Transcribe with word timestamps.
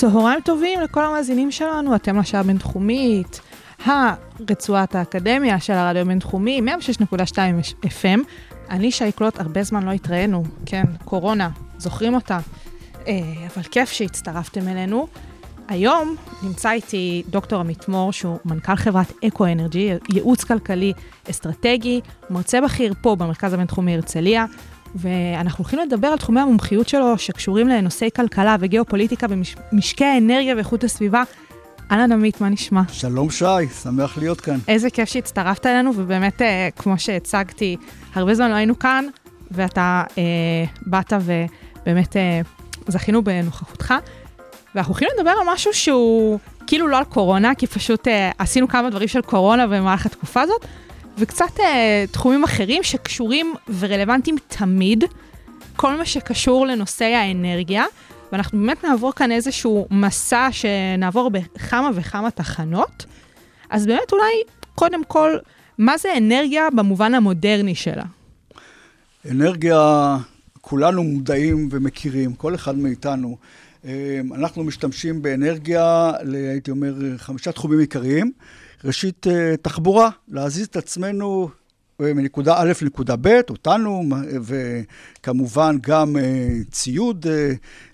צהריים 0.00 0.40
טובים 0.40 0.80
לכל 0.80 1.04
המאזינים 1.04 1.50
שלנו, 1.50 1.94
אתם 1.94 2.18
לשעה 2.18 2.40
הבינתחומית, 2.40 3.40
הרצועת 3.84 4.94
האקדמיה 4.94 5.60
של 5.60 5.72
הרדיו 5.72 6.02
הבינתחומי, 6.02 6.60
106.2 7.10 7.36
FM. 7.84 8.18
אני 8.70 8.90
שי 8.90 9.12
קלוט, 9.12 9.40
הרבה 9.40 9.62
זמן 9.62 9.82
לא 9.82 9.90
התראינו, 9.90 10.44
כן, 10.66 10.84
קורונה, 11.04 11.50
זוכרים 11.78 12.14
אותה. 12.14 12.38
אה, 13.06 13.12
אבל 13.54 13.62
כיף 13.62 13.90
שהצטרפתם 13.90 14.68
אלינו. 14.68 15.06
היום 15.68 16.16
נמצא 16.42 16.70
איתי 16.70 17.22
דוקטור 17.28 17.60
עמית 17.60 17.88
מור, 17.88 18.12
שהוא 18.12 18.38
מנכ"ל 18.44 18.76
חברת 18.76 19.12
אקו-אנרג'י, 19.26 19.92
ייעוץ 20.08 20.44
כלכלי 20.44 20.92
אסטרטגי, 21.30 22.00
מרצה 22.30 22.60
בכיר 22.60 22.94
פה 23.02 23.16
במרכז 23.16 23.52
הבינתחומי 23.52 23.94
הרצליה, 23.94 24.44
ואנחנו 24.94 25.64
הולכים 25.64 25.78
לדבר 25.78 26.08
על 26.08 26.18
תחומי 26.18 26.40
המומחיות 26.40 26.88
שלו 26.88 27.18
שקשורים 27.18 27.68
לנושאי 27.68 28.08
כלכלה 28.16 28.56
וגיאופוליטיקה 28.60 29.26
במשקי 29.72 30.04
האנרגיה 30.04 30.54
ואיכות 30.54 30.84
הסביבה. 30.84 31.22
אהלן 31.92 32.12
עמית, 32.12 32.40
מה 32.40 32.48
נשמע? 32.48 32.82
שלום 32.92 33.30
שי, 33.30 33.68
שמח 33.82 34.18
להיות 34.18 34.40
כאן. 34.40 34.58
איזה 34.68 34.90
כיף 34.90 35.08
שהצטרפת 35.08 35.66
אלינו, 35.66 35.90
ובאמת, 35.96 36.42
אה, 36.42 36.68
כמו 36.76 36.98
שהצגתי, 36.98 37.76
הרבה 38.14 38.34
זמן 38.34 38.50
לא 38.50 38.54
היינו 38.54 38.78
כאן, 38.78 39.04
ואתה 39.50 40.02
אה, 40.18 40.22
באת 40.86 41.12
ובאמת 41.20 42.16
אה, 42.16 42.40
זכינו 42.88 43.24
בנוכחותך. 43.24 43.94
ואנחנו 44.74 44.92
הולכים 44.92 45.08
לדבר 45.16 45.30
על 45.30 45.54
משהו 45.54 45.74
שהוא 45.74 46.38
כאילו 46.66 46.88
לא 46.88 46.98
על 46.98 47.04
קורונה, 47.04 47.54
כי 47.54 47.66
פשוט 47.66 48.08
אה, 48.08 48.30
עשינו 48.38 48.68
כמה 48.68 48.90
דברים 48.90 49.08
של 49.08 49.20
קורונה 49.20 49.66
במהלך 49.66 50.06
התקופה 50.06 50.40
הזאת, 50.40 50.66
וקצת 51.20 51.60
אה, 51.60 52.04
תחומים 52.10 52.44
אחרים 52.44 52.82
שקשורים 52.82 53.54
ורלוונטיים 53.78 54.36
תמיד, 54.48 55.04
כל 55.76 55.96
מה 55.96 56.04
שקשור 56.04 56.66
לנושאי 56.66 57.14
האנרגיה, 57.14 57.84
ואנחנו 58.32 58.58
באמת 58.58 58.84
נעבור 58.84 59.12
כאן 59.12 59.32
איזשהו 59.32 59.86
מסע 59.90 60.48
שנעבור 60.52 61.30
בכמה 61.30 61.90
וכמה 61.94 62.30
תחנות. 62.30 63.06
אז 63.70 63.86
באמת 63.86 64.12
אולי, 64.12 64.32
קודם 64.74 65.04
כל, 65.04 65.38
מה 65.78 65.98
זה 65.98 66.08
אנרגיה 66.16 66.68
במובן 66.76 67.14
המודרני 67.14 67.74
שלה? 67.74 68.04
אנרגיה, 69.30 70.16
כולנו 70.60 71.02
מודעים 71.02 71.68
ומכירים, 71.72 72.34
כל 72.34 72.54
אחד 72.54 72.78
מאיתנו. 72.78 73.36
אה, 73.84 74.20
אנחנו 74.34 74.64
משתמשים 74.64 75.22
באנרגיה, 75.22 76.12
הייתי 76.50 76.70
אומר, 76.70 76.94
חמישה 77.16 77.52
תחומים 77.52 77.78
עיקריים. 77.78 78.32
ראשית, 78.84 79.26
אה, 79.26 79.56
תחבורה, 79.62 80.10
להזיז 80.28 80.66
את 80.66 80.76
עצמנו 80.76 81.48
אה, 82.00 82.14
מנקודה 82.14 82.54
א' 82.58 82.72
לנקודה 82.82 83.14
ב', 83.20 83.40
אותנו, 83.50 84.02
וכמובן 84.42 85.76
גם 85.80 86.16
ציוד, 86.70 87.26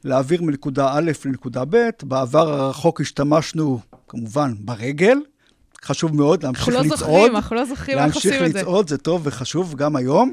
להעביר 0.05 0.43
מנקודה 0.43 0.93
א' 0.93 1.13
לנקודה 1.25 1.65
ב'. 1.71 1.89
בעבר 2.03 2.53
הרחוק 2.53 3.01
השתמשנו 3.01 3.81
כמובן 4.09 4.55
ברגל, 4.59 5.19
חשוב 5.85 6.17
מאוד 6.17 6.43
להמשיך 6.43 6.69
לצעוד. 6.69 6.83
אנחנו 6.83 6.91
לא 6.91 6.97
זוכרים, 6.97 7.37
אנחנו 7.37 7.57
לא 7.57 7.65
זוכרים 7.65 7.99
איך 7.99 8.15
עושים 8.15 8.33
את 8.33 8.37
זה. 8.37 8.41
להמשיך 8.41 8.57
לצעוד 8.61 8.89
זה 8.89 8.99
טוב 8.99 9.21
וחשוב 9.25 9.75
גם 9.75 9.97
היום. 9.97 10.33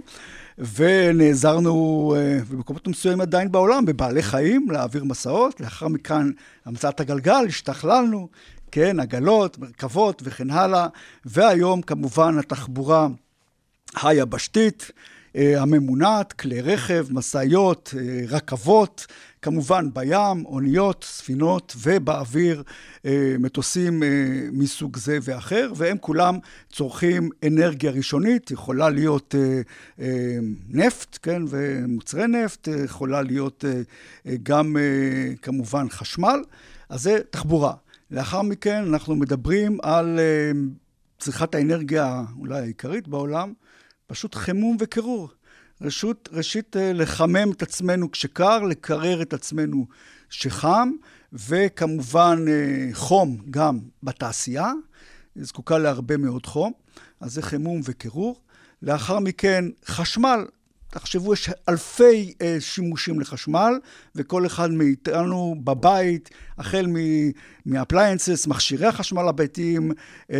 ונעזרנו 0.75 2.15
אה, 2.17 2.39
במקומות 2.49 2.87
מסוימים 2.87 3.21
עדיין 3.21 3.51
בעולם, 3.51 3.85
בבעלי 3.85 4.23
חיים, 4.23 4.67
להעביר 4.71 5.03
מסעות. 5.03 5.61
לאחר 5.61 5.87
מכאן 5.87 6.31
המצאת 6.65 6.99
הגלגל, 6.99 7.45
השתכללנו, 7.47 8.27
כן, 8.75 8.99
עגלות, 8.99 9.59
מרכבות 9.59 10.21
וכן 10.25 10.49
הלאה. 10.49 10.87
והיום 11.25 11.81
כמובן 11.81 12.37
התחבורה 12.37 13.07
היבשתית, 14.03 14.91
אה, 15.35 15.61
הממונעת, 15.61 16.33
כלי 16.33 16.61
רכב, 16.61 17.05
משאיות, 17.09 17.93
אה, 17.97 18.25
רכבות, 18.27 19.07
כמובן 19.41 19.89
בים, 19.93 20.45
אוניות, 20.45 21.03
ספינות 21.03 21.75
ובאוויר 21.81 22.63
אה, 23.05 23.35
מטוסים 23.39 24.03
מסוג 24.51 24.97
זה 24.97 25.17
ואחר, 25.21 25.71
והם 25.75 25.97
כולם 25.97 26.37
צורכים 26.71 27.29
אנרגיה 27.47 27.91
ראשונית, 27.91 28.51
יכולה 28.51 28.89
להיות 28.89 29.35
נפט, 30.69 31.19
כן, 31.21 31.41
ומוצרי 31.49 32.27
נפט, 32.27 32.67
יכולה 32.85 33.21
להיות 33.21 33.65
גם 34.43 34.75
כמובן 35.41 35.89
חשמל, 35.89 36.39
אז 36.89 37.01
זה 37.01 37.19
תחבורה. 37.29 37.73
לאחר 38.13 38.41
מכן 38.41 38.83
אנחנו 38.87 39.15
מדברים 39.15 39.77
על 39.83 40.19
צריכת 41.19 41.55
האנרגיה 41.55 42.23
אולי 42.39 42.59
העיקרית 42.59 43.07
בעולם, 43.07 43.53
פשוט 44.07 44.35
חימום 44.35 44.77
וקירור. 44.79 45.29
רשות, 45.81 46.29
ראשית, 46.31 46.77
אה, 46.77 46.93
לחמם 46.93 47.51
את 47.51 47.61
עצמנו 47.61 48.11
כשקר, 48.11 48.63
לקרר 48.63 49.21
את 49.21 49.33
עצמנו 49.33 49.87
כשחם, 50.29 50.91
וכמובן 51.33 52.45
אה, 52.47 52.89
חום 52.93 53.37
גם 53.49 53.79
בתעשייה, 54.03 54.71
היא 55.35 55.43
זקוקה 55.43 55.77
להרבה 55.77 56.17
מאוד 56.17 56.45
חום, 56.45 56.71
אז 57.19 57.33
זה 57.33 57.41
חימום 57.41 57.81
וקירור. 57.83 58.41
לאחר 58.81 59.19
מכן, 59.19 59.65
חשמל. 59.85 60.45
תחשבו, 60.93 61.33
יש 61.33 61.49
אלפי 61.69 62.33
אה, 62.41 62.57
שימושים 62.59 63.19
לחשמל, 63.19 63.73
וכל 64.15 64.45
אחד 64.45 64.71
מאיתנו 64.71 65.55
בבית, 65.63 66.29
החל 66.57 66.87
מ 67.65 67.72
appliances, 67.72 68.47
מכשירי 68.47 68.87
החשמל 68.87 69.27
הביתיים, 69.27 69.91
אה, 70.31 70.37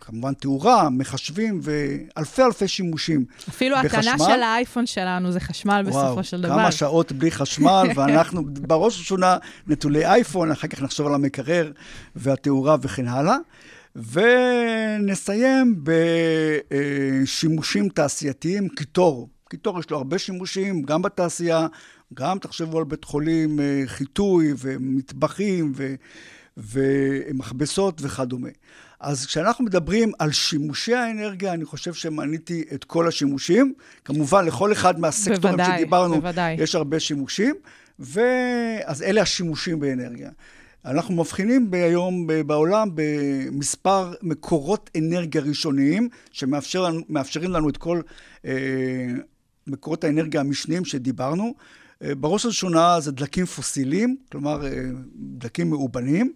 כמובן 0.00 0.34
תאורה, 0.34 0.90
מחשבים 0.90 1.60
ואלפי 1.62 2.42
אלפי 2.42 2.68
שימושים 2.68 3.24
אפילו 3.48 3.76
בחשמל. 3.84 3.98
אפילו 3.98 4.12
התקנה 4.12 4.34
של 4.34 4.42
האייפון 4.42 4.86
שלנו 4.86 5.32
זה 5.32 5.40
חשמל 5.40 5.82
וואו, 5.86 6.06
בסופו 6.06 6.24
של 6.24 6.40
דבר. 6.40 6.54
כמה 6.54 6.72
שעות 6.72 7.12
בלי 7.12 7.30
חשמל, 7.30 7.86
ואנחנו 7.96 8.42
בראש 8.44 8.94
ובראשונה 8.94 9.36
נטולי 9.66 10.06
אייפון, 10.06 10.50
אחר 10.50 10.68
כך 10.68 10.82
נחשוב 10.82 11.06
על 11.06 11.14
המקרר 11.14 11.72
והתאורה 12.16 12.76
וכן 12.82 13.08
הלאה. 13.08 13.36
ונסיים 13.96 15.84
בשימושים 16.72 17.88
תעשייתיים, 17.88 18.68
קיטור. 18.68 19.28
קיטור 19.48 19.80
יש 19.80 19.90
לו 19.90 19.96
הרבה 19.96 20.18
שימושים, 20.18 20.82
גם 20.82 21.02
בתעשייה, 21.02 21.66
גם 22.14 22.38
תחשבו 22.38 22.78
על 22.78 22.84
בית 22.84 23.04
חולים, 23.04 23.60
אה, 23.60 23.82
חיטוי 23.86 24.54
ומטבחים 24.58 25.72
ו... 25.76 25.94
ומכבסות 26.56 28.00
וכדומה. 28.02 28.48
אז 29.00 29.26
כשאנחנו 29.26 29.64
מדברים 29.64 30.12
על 30.18 30.32
שימושי 30.32 30.94
האנרגיה, 30.94 31.52
אני 31.52 31.64
חושב 31.64 31.94
שמניתי 31.94 32.64
את 32.74 32.84
כל 32.84 33.08
השימושים. 33.08 33.74
כמובן, 34.04 34.44
לכל 34.44 34.72
אחד 34.72 35.00
מהסקטורים 35.00 35.56
בוודאי, 35.56 35.78
שדיברנו, 35.78 36.14
בוודאי. 36.14 36.56
יש 36.58 36.74
הרבה 36.74 37.00
שימושים, 37.00 37.54
ואז 37.98 39.02
אלה 39.02 39.22
השימושים 39.22 39.80
באנרגיה. 39.80 40.30
אנחנו 40.86 41.14
מבחינים 41.14 41.70
היום 41.72 42.26
בעולם 42.46 42.88
במספר 42.94 44.12
מקורות 44.22 44.90
אנרגיה 44.98 45.42
ראשוניים, 45.42 46.08
שמאפשרים 46.32 47.50
לנו 47.50 47.68
את 47.68 47.76
כל 47.76 48.00
אה, 48.44 49.06
מקורות 49.66 50.04
האנרגיה 50.04 50.40
המשניים 50.40 50.84
שדיברנו. 50.84 51.54
אה, 52.02 52.14
בראש 52.14 52.44
ובראשונה 52.44 53.00
זה 53.00 53.12
דלקים 53.12 53.46
פוסיליים, 53.46 54.16
כלומר 54.32 54.66
אה, 54.66 54.80
דלקים 55.14 55.70
מאובנים. 55.70 56.32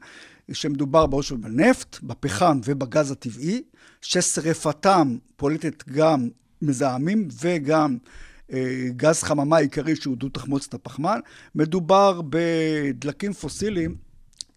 שמדובר 0.53 1.06
בראש 1.06 1.32
בנפט, 1.32 1.99
בפחם 2.03 2.61
ובגז 2.64 3.11
הטבעי, 3.11 3.62
ששרפתם 4.00 5.17
פולטת 5.37 5.88
גם 5.88 6.29
מזהמים 6.62 7.29
וגם 7.43 7.96
אה, 8.53 8.88
גז 8.96 9.23
חממה 9.23 9.56
עיקרי 9.58 9.96
שהוא 9.96 10.17
דו 10.17 10.29
תחמוצת 10.29 10.75
הפחמן. 10.75 11.20
מדובר 11.55 12.20
בדלקים 12.31 13.32
פוסיליים, 13.32 14.09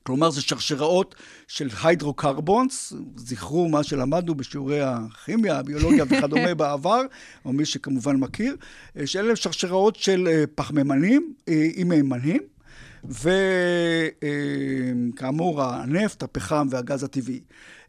כלומר 0.04 0.30
זה 0.30 0.42
שרשראות 0.42 1.16
של 1.48 1.70
היידרוקרבונס, 1.84 2.94
זכרו 3.16 3.70
מה 3.70 3.84
שלמדנו 3.84 4.36
בשיעורי 4.36 4.82
הכימיה, 4.82 5.60
הביולוגיה 5.60 6.04
וכדומה 6.10 6.56
בעבר, 6.60 7.02
או 7.46 7.54
מי 7.54 7.66
שכמובן 7.66 8.16
מכיר, 8.16 8.56
אה, 8.98 9.08
שאלה 9.08 9.36
שרשראות 9.36 9.96
של 9.96 10.28
אה, 10.32 10.44
פחמימנים 10.56 11.34
אה, 11.50 11.68
עם 11.76 11.90
מימנים. 11.90 12.42
וכאמור, 15.14 15.64
הנפט, 15.64 16.24
הפחם 16.24 16.68
והגז 16.70 17.04
הטבעי. 17.04 17.40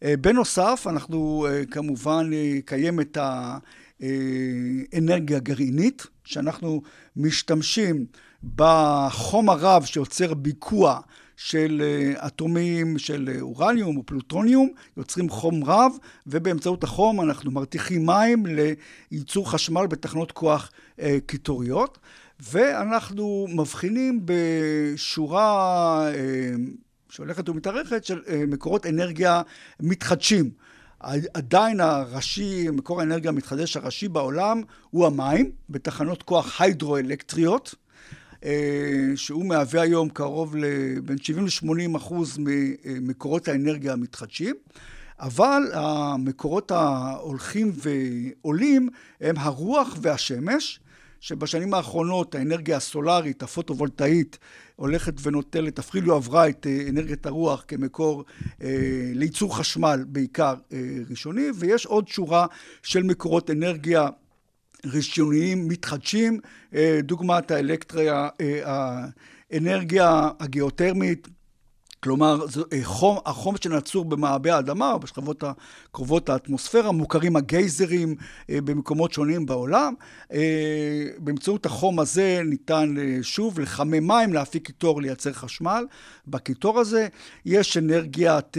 אה, 0.02 0.14
בנוסף, 0.20 0.86
אנחנו 0.90 1.46
אה, 1.48 1.62
כמובן 1.70 2.30
נקיים 2.30 3.00
את 3.00 3.18
האנרגיה 4.00 5.36
הגרעינית, 5.36 6.06
שאנחנו 6.24 6.82
משתמשים 7.16 8.06
בחום 8.54 9.50
הרב 9.50 9.84
שיוצר 9.84 10.34
ביקוע 10.34 11.00
של 11.36 11.82
אה, 11.84 12.26
אטומים 12.26 12.98
של 12.98 13.30
אה, 13.34 13.40
אורניום 13.40 13.96
או 13.96 14.02
פלוטוניום, 14.06 14.70
יוצרים 14.96 15.28
חום 15.28 15.64
רב, 15.64 15.92
ובאמצעות 16.26 16.84
החום 16.84 17.20
אנחנו 17.20 17.50
מרתיחים 17.50 18.06
מים 18.06 18.46
לייצור 19.10 19.50
חשמל 19.50 19.86
בתחנות 19.86 20.32
כוח 20.32 20.70
אה, 21.00 21.18
קיטוריות. 21.26 21.98
ואנחנו 22.40 23.46
מבחינים 23.50 24.20
בשורה 24.24 26.08
שהולכת 27.08 27.48
ומתארכת 27.48 28.04
של 28.04 28.20
מקורות 28.46 28.86
אנרגיה 28.86 29.42
מתחדשים. 29.80 30.50
עדיין 31.34 31.80
הראשי, 31.80 32.70
מקור 32.70 33.00
האנרגיה 33.00 33.30
המתחדש 33.30 33.76
הראשי 33.76 34.08
בעולם 34.08 34.62
הוא 34.90 35.06
המים, 35.06 35.50
בתחנות 35.70 36.22
כוח 36.22 36.60
היידרואלקטריות, 36.60 37.74
שהוא 39.16 39.44
מהווה 39.44 39.82
היום 39.82 40.08
קרוב 40.08 40.56
לבין 40.56 41.18
70 41.18 41.46
ל-80 41.46 41.96
אחוז 41.96 42.38
ממקורות 42.38 43.48
האנרגיה 43.48 43.92
המתחדשים. 43.92 44.54
אבל 45.20 45.62
המקורות 45.72 46.70
ההולכים 46.70 47.72
ועולים 47.74 48.88
הם 49.20 49.34
הרוח 49.38 49.96
והשמש, 50.00 50.80
שבשנים 51.20 51.74
האחרונות 51.74 52.34
האנרגיה 52.34 52.76
הסולארית, 52.76 53.42
הפוטו-וולטאית, 53.42 54.38
הולכת 54.76 55.14
ונוטלת, 55.22 55.78
אפילו 55.78 56.14
עברה 56.14 56.48
את 56.48 56.66
אה, 56.66 56.86
אנרגיית 56.88 57.26
הרוח 57.26 57.64
כמקור 57.68 58.24
אה, 58.62 58.68
לייצור 59.14 59.56
חשמל 59.58 60.04
בעיקר 60.08 60.54
אה, 60.72 60.78
ראשוני, 61.10 61.46
ויש 61.54 61.86
עוד 61.86 62.08
שורה 62.08 62.46
של 62.82 63.02
מקורות 63.02 63.50
אנרגיה 63.50 64.08
ראשוניים 64.86 65.68
מתחדשים, 65.68 66.40
אה, 66.74 67.00
דוגמת 67.02 67.50
האלקטריה, 67.50 68.28
אה, 68.40 68.60
האנרגיה 69.50 70.30
הגיאותרמית, 70.40 71.28
כלומר, 72.04 72.46
זה 72.46 72.62
אה, 72.72 72.78
חום, 72.82 73.18
החום 73.26 73.54
שנצור 73.56 74.04
במעבה 74.04 74.56
האדמה 74.56 74.92
או 74.92 75.00
בשכבות 75.00 75.44
הקרובות 75.44 76.28
לאטמוספירה, 76.28 76.92
מוכרים 76.92 77.36
הגייזרים 77.36 78.14
אה, 78.50 78.60
במקומות 78.60 79.12
שונים 79.12 79.46
בעולם. 79.46 79.94
אה, 80.32 81.06
באמצעות 81.18 81.66
החום 81.66 82.00
הזה 82.00 82.40
ניתן 82.44 82.94
שוב 83.22 83.60
לחמם 83.60 84.06
מים, 84.06 84.32
להפיק 84.32 84.66
קיטור, 84.66 85.02
לייצר 85.02 85.32
חשמל. 85.32 85.84
בקיטור 86.26 86.80
הזה 86.80 87.08
יש 87.44 87.76
אנרגיית 87.76 88.56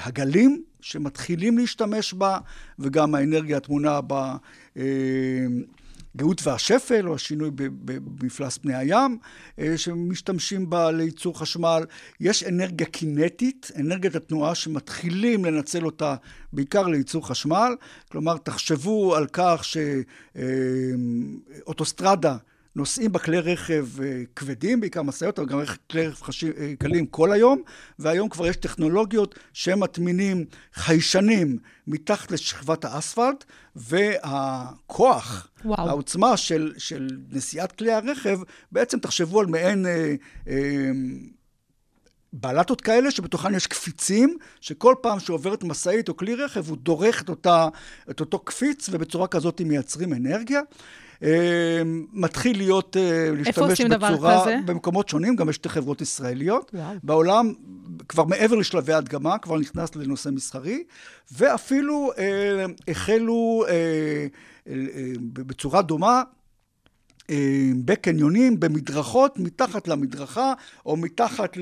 הגלים, 0.00 0.62
שמתחילים 0.86 1.58
להשתמש 1.58 2.14
בה, 2.14 2.38
וגם 2.78 3.14
האנרגיה 3.14 3.56
הטמונה 3.56 4.00
ב... 4.06 4.14
הגאות 6.16 6.46
והשפל, 6.46 7.08
או 7.08 7.14
השינוי 7.14 7.50
במפלס 7.84 8.58
פני 8.58 8.74
הים, 8.74 9.18
אה, 9.58 9.78
שמשתמשים 9.78 10.70
בה 10.70 10.90
לייצור 10.90 11.38
חשמל. 11.38 11.84
יש 12.20 12.44
אנרגיה 12.44 12.86
קינטית, 12.86 13.70
אנרגיית 13.80 14.16
התנועה, 14.16 14.54
שמתחילים 14.54 15.44
לנצל 15.44 15.84
אותה 15.84 16.14
בעיקר 16.52 16.82
לייצור 16.86 17.28
חשמל. 17.28 17.76
כלומר, 18.10 18.36
תחשבו 18.36 19.16
על 19.16 19.26
כך 19.32 19.64
שאוטוסטרדה, 21.64 22.32
אה, 22.32 22.36
נוסעים 22.76 23.12
בכלי 23.12 23.38
רכב 23.40 23.86
אה, 24.02 24.22
כבדים, 24.36 24.80
בעיקר 24.80 25.02
משאיות, 25.02 25.38
אבל 25.38 25.48
גם 25.48 25.60
כלי 25.90 26.06
רכב 26.06 26.46
אה, 26.58 26.72
קלים 26.78 27.06
כל 27.06 27.32
היום, 27.32 27.62
והיום 27.98 28.28
כבר 28.28 28.46
יש 28.46 28.56
טכנולוגיות 28.56 29.38
שמטמינים 29.52 30.44
חיישנים 30.74 31.58
מתחת 31.86 32.30
לשכבת 32.30 32.84
האספלט, 32.84 33.44
והכוח, 33.76 35.48
וואו. 35.64 35.88
העוצמה 35.88 36.36
של, 36.36 36.72
של 36.78 37.08
נסיעת 37.30 37.72
כלי 37.72 37.92
הרכב, 37.92 38.38
בעצם 38.72 38.98
תחשבו 38.98 39.40
על 39.40 39.46
מעין... 39.46 39.86
אה, 39.86 40.14
אה, 40.48 40.90
בלטות 42.32 42.80
כאלה 42.80 43.10
שבתוכן 43.10 43.54
יש 43.54 43.66
קפיצים, 43.66 44.36
שכל 44.60 44.94
פעם 45.00 45.20
שעוברת 45.20 45.64
משאית 45.64 46.08
או 46.08 46.16
כלי 46.16 46.34
רכב 46.34 46.68
הוא 46.68 46.76
דורך 46.76 47.22
את, 47.22 47.28
אותה, 47.28 47.68
את 48.10 48.20
אותו 48.20 48.38
קפיץ, 48.38 48.88
ובצורה 48.92 49.28
כזאת 49.28 49.60
מייצרים 49.60 50.12
אנרגיה. 50.12 50.60
אה, 51.22 51.82
מתחיל 52.12 52.56
להיות, 52.56 52.96
אה, 52.96 53.30
להשתמש 53.36 53.80
בצורה, 53.80 54.44
במקומות 54.64 55.08
שונים, 55.08 55.36
גם 55.36 55.48
יש 55.48 55.56
שתי 55.56 55.68
חברות 55.68 56.00
ישראליות. 56.00 56.70
וואו. 56.74 56.94
בעולם, 57.02 57.52
כבר 58.08 58.24
מעבר 58.24 58.56
לשלבי 58.56 58.92
הדגמה, 58.92 59.38
כבר 59.38 59.58
נכנס 59.58 59.96
לנושא 59.96 60.28
מסחרי, 60.28 60.84
ואפילו 61.32 62.10
אה, 62.18 62.64
החלו 62.88 63.64
אה, 63.68 64.26
אה, 64.68 64.74
בצורה 65.32 65.82
דומה 65.82 66.22
בקניונים, 67.84 68.60
במדרכות, 68.60 69.38
מתחת 69.38 69.88
למדרכה, 69.88 70.52
או 70.86 70.96
מתחת 70.96 71.56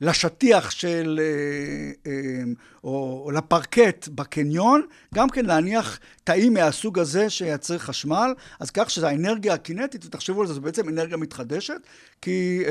לשטיח 0.00 0.70
של, 0.70 1.20
אה, 1.22 2.12
אה, 2.12 2.42
או, 2.84 3.30
לפרקט 3.34 4.08
בקניון, 4.08 4.82
גם 5.14 5.28
כן 5.28 5.44
להניח 5.46 5.98
תאים 6.24 6.54
מהסוג 6.54 6.98
הזה 6.98 7.30
שייצר 7.30 7.78
חשמל, 7.78 8.34
אז 8.60 8.70
כך 8.70 8.90
שהאנרגיה 8.90 9.54
הקינטית, 9.54 10.04
ותחשבו 10.04 10.40
על 10.40 10.46
זה, 10.46 10.54
זו 10.54 10.60
בעצם 10.60 10.88
אנרגיה 10.88 11.16
מתחדשת, 11.16 11.80
כי 12.22 12.62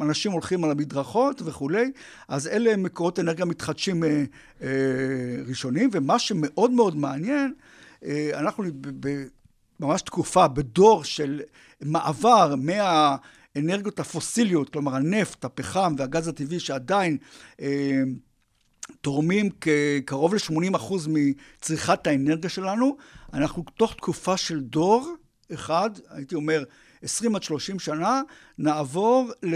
אנשים 0.00 0.32
הולכים 0.32 0.64
על 0.64 0.70
המדרכות 0.70 1.42
וכולי, 1.44 1.92
אז 2.28 2.46
אלה 2.46 2.76
מקורות 2.76 3.18
אנרגיה 3.18 3.44
מתחדשים 3.44 4.02
ראשונים, 5.46 5.90
ומה 5.92 6.18
שמאוד 6.18 6.70
מאוד 6.70 6.96
מעניין, 6.96 7.52
אנחנו 8.34 8.64
ממש 9.80 10.02
תקופה, 10.02 10.48
בדור 10.48 11.04
של 11.04 11.40
מעבר 11.80 12.54
מהאנרגיות 12.56 14.00
הפוסיליות, 14.00 14.68
כלומר 14.70 14.94
הנפט, 14.94 15.44
הפחם 15.44 15.94
והגז 15.98 16.28
הטבעי 16.28 16.60
שעדיין 16.60 17.16
אה, 17.60 18.02
תורמים 19.00 19.48
קרוב 20.04 20.34
ל-80% 20.34 20.92
מצריכת 21.08 22.06
האנרגיה 22.06 22.50
שלנו, 22.50 22.96
אנחנו 23.32 23.64
תוך 23.76 23.94
תקופה 23.94 24.36
של 24.36 24.60
דור 24.60 25.14
אחד, 25.54 25.90
הייתי 26.10 26.34
אומר 26.34 26.64
20 27.02 27.36
עד 27.36 27.42
30 27.42 27.78
שנה, 27.78 28.22
נעבור 28.58 29.30
ל, 29.42 29.54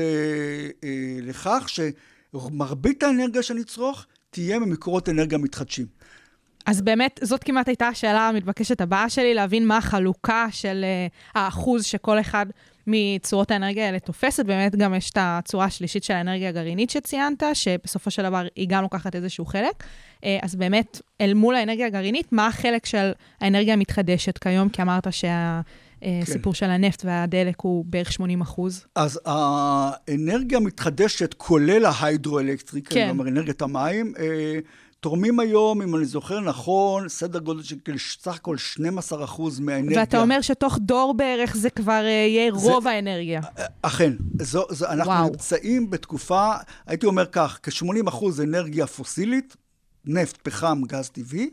אה, 0.84 1.19
לכך 1.22 1.69
שמרבית 1.69 3.02
האנרגיה 3.02 3.42
שנצרוך 3.42 4.06
תהיה 4.30 4.58
ממקורות 4.58 5.08
אנרגיה 5.08 5.38
מתחדשים. 5.38 5.86
אז 6.66 6.82
באמת, 6.82 7.20
זאת 7.22 7.44
כמעט 7.44 7.68
הייתה 7.68 7.88
השאלה 7.88 8.28
המתבקשת 8.28 8.80
הבאה 8.80 9.08
שלי, 9.08 9.34
להבין 9.34 9.66
מה 9.66 9.76
החלוקה 9.76 10.46
של 10.50 10.84
uh, 10.84 11.12
האחוז 11.34 11.84
שכל 11.84 12.20
אחד 12.20 12.46
מצורות 12.86 13.50
האנרגיה 13.50 13.86
האלה 13.86 13.98
תופסת. 13.98 14.46
באמת 14.46 14.76
גם 14.76 14.94
יש 14.94 15.10
את 15.10 15.18
הצורה 15.20 15.64
השלישית 15.64 16.04
של 16.04 16.14
האנרגיה 16.14 16.48
הגרעינית 16.48 16.90
שציינת, 16.90 17.42
שבסופו 17.54 18.10
של 18.10 18.22
דבר 18.22 18.46
היא 18.56 18.69
גם 18.69 18.82
לוקחת 18.82 19.16
איזשהו 19.16 19.44
חלק. 19.44 19.82
Uh, 19.82 20.24
אז 20.42 20.54
באמת, 20.54 21.00
אל 21.20 21.34
מול 21.34 21.54
האנרגיה 21.54 21.86
הגרעינית, 21.86 22.32
מה 22.32 22.46
החלק 22.46 22.86
של 22.86 23.12
האנרגיה 23.40 23.74
המתחדשת 23.74 24.38
כיום? 24.38 24.69
כי 24.69 24.82
אמרת 24.82 25.12
שה... 25.12 25.60
אה, 26.04 26.20
כן. 26.44 26.52
של 26.52 26.70
הנפט 26.70 27.04
והדלק 27.04 27.60
הוא 27.60 27.84
בערך 27.88 28.12
80 28.12 28.40
אחוז. 28.40 28.84
אז 28.94 29.20
האנרגיה 29.26 30.58
המתחדשת, 30.58 31.34
כולל 31.34 31.84
ההיידרואלקטריקה, 31.84 32.94
כן. 32.94 33.06
כלומר 33.06 33.28
אנרגיית 33.28 33.62
המים, 33.62 34.12
תורמים 35.02 35.40
היום, 35.40 35.82
אם 35.82 35.96
אני 35.96 36.04
זוכר 36.04 36.40
נכון, 36.40 37.08
סדר 37.08 37.38
גודל 37.38 37.62
של 37.62 37.76
סך 37.98 38.34
הכל 38.34 38.56
12 38.56 39.24
אחוז 39.24 39.60
מהאנרגיה. 39.60 40.00
ואתה 40.00 40.22
אומר 40.22 40.40
שתוך 40.40 40.78
דור 40.80 41.14
בערך 41.14 41.56
זה 41.56 41.70
כבר 41.70 42.04
אה, 42.04 42.10
יהיה 42.10 42.52
זה, 42.54 42.70
רוב 42.70 42.86
האנרגיה. 42.86 43.40
אה, 43.58 43.66
אכן. 43.82 44.12
זו, 44.40 44.64
זו, 44.70 44.86
אנחנו 44.86 45.12
וואו. 45.12 45.24
נמצאים 45.30 45.90
בתקופה, 45.90 46.52
הייתי 46.86 47.06
אומר 47.06 47.26
כך, 47.26 47.58
כ-80 47.62 48.08
אחוז 48.08 48.40
אנרגיה 48.40 48.86
פוסילית, 48.86 49.56
נפט, 50.04 50.38
פחם, 50.42 50.82
גז 50.86 51.08
טבעי. 51.08 51.50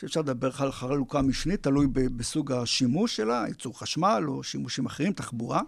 שאפשר 0.00 0.20
לדבר 0.20 0.50
על 0.58 0.72
חלוקה 0.72 1.22
משנית, 1.22 1.62
תלוי 1.62 1.86
בסוג 1.92 2.52
השימוש 2.52 3.16
שלה, 3.16 3.44
ייצור 3.48 3.78
חשמל 3.78 4.24
או 4.28 4.42
שימושים 4.42 4.86
אחרים, 4.86 5.12
תחבורה. 5.12 5.60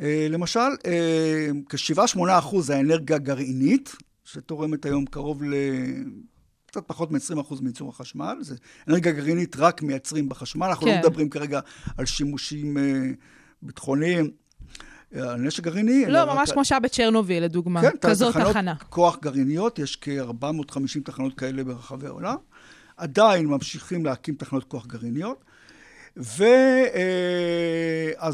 אה, 0.00 0.26
למשל, 0.30 0.70
כ-7-8 1.68 2.18
אחוז 2.30 2.70
האנרגיה 2.70 3.16
הגרעינית, 3.16 3.96
שתורמת 4.24 4.84
היום 4.84 5.06
קרוב 5.06 5.42
ל... 5.42 5.54
קצת 6.66 6.86
פחות 6.86 7.10
מ-20% 7.10 7.62
מייצור 7.62 7.88
החשמל. 7.88 8.36
זה 8.40 8.56
אנרגיה 8.88 9.12
גרעינית 9.12 9.56
רק 9.56 9.82
מייצרים 9.82 10.28
בחשמל. 10.28 10.66
אנחנו 10.66 10.86
לא 10.86 10.92
כן. 10.92 11.00
לא 11.02 11.08
מדברים 11.08 11.28
כרגע 11.28 11.60
על 11.96 12.06
שימושים 12.06 12.76
uh, 12.76 12.80
ביטחוניים. 13.62 14.30
על 15.14 15.28
אה, 15.28 15.36
נשק 15.36 15.62
גרעיני. 15.62 16.06
לא, 16.08 16.24
ממש 16.24 16.48
רק... 16.48 16.54
כמו 16.54 16.64
שהיה 16.64 16.80
בצ'רנוביל, 16.80 17.44
לדוגמה. 17.44 17.80
כן, 17.80 17.90
כזאת 18.00 18.34
תחנה. 18.34 18.74
תחנות 18.74 18.82
כוח 18.82 19.18
גרעיניות, 19.22 19.78
יש 19.78 19.98
כ-450 20.00 21.00
תחנות 21.04 21.34
כאלה 21.34 21.64
ברחבי 21.64 22.06
העולם. 22.06 22.36
עדיין 22.96 23.46
ממשיכים 23.46 24.04
להקים 24.04 24.34
תחנות 24.34 24.64
כוח 24.64 24.86
גרעיניות. 24.86 25.44
ואז 26.16 26.40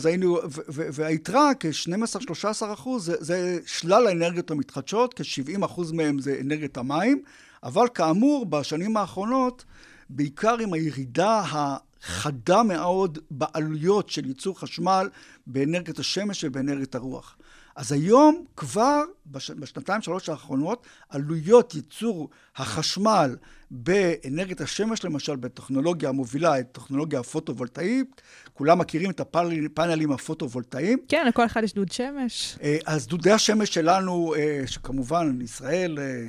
אה, 0.07 0.11
היינו, 0.11 0.39
והיתרה, 0.69 1.51
כ-12-13 1.61 2.73
אחוז, 2.73 3.05
זה, 3.05 3.17
זה 3.21 3.59
שלל 3.67 4.07
האנרגיות 4.07 4.51
המתחדשות, 4.51 5.15
כ-70 5.15 5.65
אחוז 5.65 5.93
מהם 5.93 6.19
זה 6.19 6.39
אנרגיית 6.41 6.77
המים, 6.77 7.23
אבל 7.63 7.87
כאמור, 7.95 8.47
בשנים 8.47 8.97
האחרונות, 8.97 9.65
בעיקר 10.11 10.59
עם 10.59 10.73
הירידה 10.73 11.43
החדה 11.51 12.63
מאוד 12.63 13.19
בעלויות 13.31 14.11
של 14.11 14.27
ייצור 14.27 14.61
חשמל 14.61 15.09
באנרגיית 15.47 15.99
השמש 15.99 16.45
ובאנרגיית 16.45 16.95
הרוח. 16.95 17.37
אז 17.77 17.93
היום 17.93 18.45
כבר, 18.57 19.03
בש, 19.27 19.51
בשנתיים, 19.51 20.03
שלוש 20.03 20.29
האחרונות, 20.29 20.87
עלויות 21.09 21.75
ייצור 21.75 22.29
החשמל 22.57 23.37
באנרגיית 23.71 24.61
השמש, 24.61 25.05
למשל, 25.05 25.37
בטכנולוגיה 25.37 26.09
המובילה, 26.09 26.61
את 26.61 26.67
טכנולוגיה 26.73 27.21
הפוטו-וולטאית, 27.21 28.23
כולם 28.53 28.79
מכירים 28.79 29.11
את 29.11 29.21
הפאנלים 29.21 30.13
הפוטו-וולטאיים. 30.13 30.99
כן, 31.09 31.27
לכל 31.27 31.47
אחד 31.47 31.65
יש 31.65 31.75
דוד 31.75 31.93
שמש. 31.93 32.59
אה, 32.63 32.77
אז 32.87 33.07
דודי 33.07 33.31
השמש 33.31 33.75
שלנו, 33.75 34.35
אה, 34.35 34.63
שכמובן, 34.67 35.39
ישראל... 35.43 35.99
אה, 35.99 36.29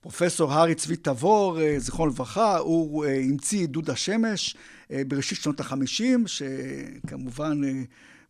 פרופסור 0.00 0.52
הארי 0.52 0.74
צבי 0.74 0.96
תבור, 0.96 1.58
זיכרונו 1.78 2.10
לברכה, 2.10 2.58
הוא 2.58 3.04
המציא 3.04 3.66
דוד 3.66 3.90
השמש 3.90 4.56
בראשית 4.90 5.38
שנות 5.38 5.60
החמישים, 5.60 6.24
שכמובן 6.26 7.60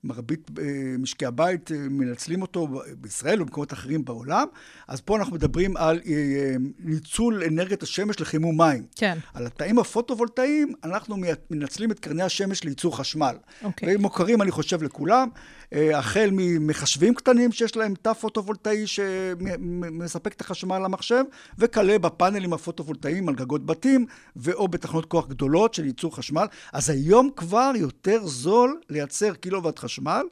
מרבית 0.06 0.50
אה, 0.58 0.64
משקי 0.98 1.26
הבית 1.26 1.72
אה, 1.72 1.76
מנצלים 1.90 2.42
אותו 2.42 2.68
בישראל 3.00 3.42
ובמקומות 3.42 3.72
אחרים 3.72 4.04
בעולם. 4.04 4.46
אז 4.88 5.00
פה 5.00 5.16
אנחנו 5.16 5.34
מדברים 5.34 5.76
על 5.76 6.00
אה, 6.06 6.54
ניצול 6.80 7.42
אנרגיית 7.44 7.82
השמש 7.82 8.20
לחימום 8.20 8.56
מים. 8.58 8.86
כן. 8.96 9.18
על 9.34 9.46
התאים 9.46 9.78
הפוטו-וולטאיים, 9.78 10.72
אנחנו 10.84 11.16
מנצלים 11.50 11.90
את 11.90 12.00
קרני 12.00 12.22
השמש 12.22 12.64
לייצור 12.64 12.96
חשמל. 12.96 13.36
אוקיי. 13.64 13.88
והם 13.88 14.00
מוכרים, 14.02 14.42
אני 14.42 14.50
חושב, 14.50 14.82
לכולם. 14.82 15.28
החל 15.72 16.30
ממחשבים 16.32 17.14
קטנים 17.14 17.52
שיש 17.52 17.76
להם 17.76 17.94
תא 18.02 18.12
פוטו-וולטאי 18.12 18.86
שמספק 18.86 20.32
את 20.32 20.40
החשמל 20.40 20.78
למחשב, 20.78 21.24
וכלה 21.58 21.98
בפאנלים 21.98 22.52
הפוטו-וולטאיים 22.52 23.28
על 23.28 23.34
גגות 23.34 23.66
בתים, 23.66 24.06
ואו 24.36 24.68
בתחנות 24.68 25.06
כוח 25.06 25.28
גדולות 25.28 25.74
של 25.74 25.84
ייצור 25.84 26.16
חשמל. 26.16 26.46
אז 26.72 26.90
היום 26.90 27.30
כבר 27.36 27.72
יותר 27.76 28.26
זול 28.26 28.80
לייצר 28.90 29.34
קילוואט 29.34 29.78
חשמל 29.78 30.22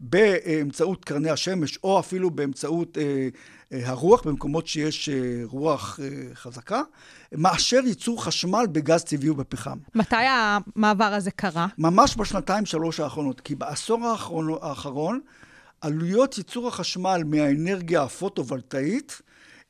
באמצעות 0.00 1.04
קרני 1.04 1.30
השמש, 1.30 1.78
או 1.84 1.98
אפילו 1.98 2.30
באמצעות 2.30 2.98
אה, 2.98 3.02
אה, 3.02 3.28
הרוח, 3.70 4.26
במקומות 4.26 4.66
שיש 4.66 5.08
אה, 5.08 5.40
רוח 5.44 6.00
אה, 6.02 6.34
חזקה, 6.34 6.82
מאשר 7.32 7.80
ייצור 7.86 8.24
חשמל 8.24 8.66
בגז 8.72 9.04
טבעי 9.04 9.30
ובפחם. 9.30 9.78
מתי 9.94 10.16
המעבר 10.16 11.04
הזה 11.04 11.30
קרה? 11.30 11.66
ממש 11.78 12.16
בשנתיים, 12.16 12.66
שלוש 12.66 13.00
האחרונות. 13.00 13.40
כי 13.40 13.54
בעשור 13.54 14.06
האחרון, 14.06 14.58
האחרון 14.62 15.20
עלויות 15.80 16.38
ייצור 16.38 16.68
החשמל 16.68 17.22
מהאנרגיה 17.26 18.02
הפוטו-וולטאית 18.02 19.20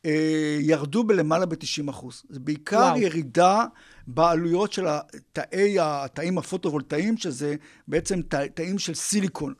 אה, 0.07 0.59
ירדו 0.61 1.05
בלמעלה 1.05 1.47
ב-90 1.47 1.91
אחוז. 1.91 2.23
זה 2.29 2.41
בעיקר 2.41 2.77
וואו. 2.77 2.99
ירידה 2.99 3.65
בעלויות 4.07 4.73
של 4.73 4.87
התאי, 4.87 5.77
התאים 5.81 6.39
הפוטו-וולטאיים, 6.39 7.17
שזה 7.17 7.55
בעצם 7.89 8.21
תאים 8.55 8.79
של 8.79 8.95
סיליקון. 8.95 9.55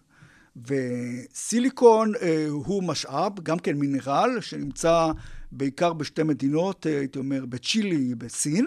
וסיליקון 0.65 2.13
אה, 2.21 2.47
הוא 2.49 2.83
משאב, 2.83 3.41
גם 3.43 3.59
כן 3.59 3.77
מינרל, 3.77 4.41
שנמצא 4.41 5.11
בעיקר 5.53 5.93
בשתי 5.93 6.23
מדינות, 6.23 6.87
אה, 6.87 6.99
הייתי 6.99 7.19
אומר, 7.19 7.47
בצ'ילי, 7.47 8.15
בסין, 8.15 8.67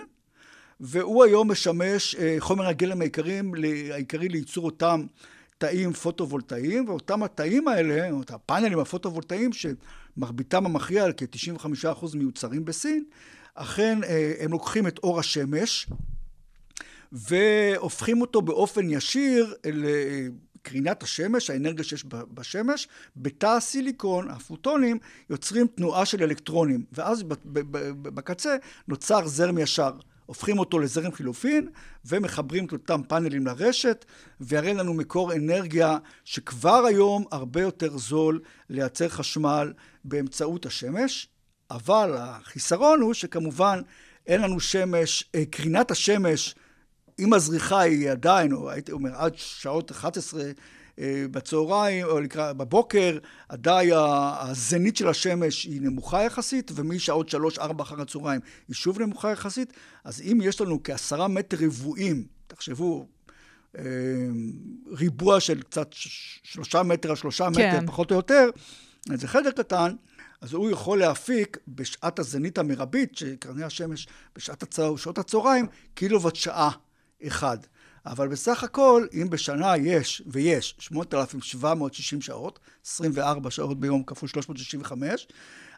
והוא 0.79 1.23
היום 1.23 1.51
משמש 1.51 2.15
אה, 2.15 2.35
חומר 2.39 2.67
הגלם 2.67 3.01
העיקרים, 3.01 3.53
העיקרי 3.91 4.29
לייצור 4.29 4.65
אותם 4.65 5.05
תאים 5.57 5.93
פוטו-וולטאיים, 5.93 6.89
ואותם 6.89 7.23
התאים 7.23 7.67
האלה, 7.67 8.11
או 8.11 8.21
את 8.21 8.31
הפאנלים 8.31 8.79
הפוטו-וולטאיים, 8.79 9.51
שמרביתם 9.53 10.65
המכריע, 10.65 11.05
כ-95% 11.17 12.17
מיוצרים 12.17 12.65
בסין, 12.65 13.03
אכן 13.53 14.03
אה, 14.03 14.33
הם 14.39 14.51
לוקחים 14.51 14.87
את 14.87 14.97
אור 14.97 15.19
השמש 15.19 15.87
והופכים 17.11 18.21
אותו 18.21 18.41
באופן 18.41 18.89
ישיר 18.89 19.53
לקרינת 20.59 21.03
השמש, 21.03 21.49
האנרגיה 21.49 21.83
שיש 21.83 22.05
בשמש, 22.09 22.87
בתא 23.15 23.45
הסיליקון, 23.45 24.29
הפוטונים, 24.29 24.99
יוצרים 25.29 25.67
תנועה 25.67 26.05
של 26.05 26.23
אלקטרונים, 26.23 26.83
ואז 26.91 27.23
בקצה 28.01 28.55
נוצר 28.87 29.27
זרם 29.27 29.57
ישר. 29.57 29.91
הופכים 30.25 30.59
אותו 30.59 30.79
לזרם 30.79 31.11
חילופין 31.11 31.69
ומחברים 32.05 32.65
את 32.65 32.71
אותם 32.71 33.01
פאנלים 33.07 33.45
לרשת, 33.45 34.05
ויראה 34.41 34.73
לנו 34.73 34.93
מקור 34.93 35.33
אנרגיה 35.33 35.97
שכבר 36.25 36.85
היום 36.85 37.25
הרבה 37.31 37.61
יותר 37.61 37.97
זול 37.97 38.41
לייצר 38.69 39.09
חשמל 39.09 39.73
באמצעות 40.03 40.65
השמש, 40.65 41.27
אבל 41.71 42.15
החיסרון 42.17 43.01
הוא 43.01 43.13
שכמובן 43.13 43.81
אין 44.27 44.41
לנו 44.41 44.59
שמש, 44.59 45.23
אה, 45.35 45.45
קרינת 45.45 45.91
השמש, 45.91 46.55
אם 47.19 47.33
הזריחה 47.33 47.79
היא 47.79 48.11
עדיין, 48.11 48.53
או 48.53 48.69
הייתי 48.69 48.91
אומר 48.91 49.15
עד 49.15 49.33
שעות 49.35 49.91
11 49.91 50.43
אה, 50.99 51.25
בצהריים, 51.31 52.05
או 52.05 52.19
לקראת, 52.19 52.57
בבוקר, 52.57 53.17
עדיין 53.49 53.89
הזנית 54.39 54.97
של 54.97 55.07
השמש 55.07 55.63
היא 55.63 55.81
נמוכה 55.81 56.23
יחסית, 56.23 56.71
ומשעות 56.75 57.33
3-4 57.57 57.81
אחר 57.81 58.01
הצהריים 58.01 58.41
היא 58.67 58.75
שוב 58.75 59.01
נמוכה 59.01 59.31
יחסית. 59.31 59.73
אז 60.03 60.21
אם 60.21 60.39
יש 60.43 60.61
לנו 60.61 60.79
כעשרה 60.83 61.27
מטר 61.27 61.57
רבועים, 61.65 62.25
תחשבו, 62.47 63.07
אה, 63.77 63.83
ריבוע 64.91 65.39
של 65.39 65.61
קצת 65.61 65.89
שלושה 66.43 66.83
מטר 66.83 67.09
על 67.09 67.15
שלושה 67.15 67.47
כן. 67.55 67.77
מטר, 67.77 67.87
פחות 67.87 68.11
או 68.11 68.15
יותר, 68.15 68.49
זה 69.13 69.27
חדר 69.27 69.51
קטן, 69.51 69.95
אז 70.41 70.53
הוא 70.53 70.69
יכול 70.69 70.99
להפיק 70.99 71.57
בשעת 71.67 72.19
הזנית 72.19 72.57
המרבית, 72.57 73.17
שקרני 73.17 73.63
השמש 73.63 74.07
בשעת 74.35 74.63
הצהר, 74.63 74.95
שעות 74.95 75.17
הצהריים, 75.17 75.65
קילוואט 75.93 76.35
שעה 76.35 76.71
אחד. 77.27 77.57
אבל 78.05 78.27
בסך 78.27 78.63
הכל, 78.63 79.07
אם 79.13 79.29
בשנה 79.29 79.77
יש, 79.77 80.21
ויש, 80.27 80.75
8,760 80.79 82.21
שעות, 82.21 82.59
24 82.85 83.51
שעות 83.51 83.79
ביום 83.79 84.03
כפול 84.03 84.29
365, 84.29 85.27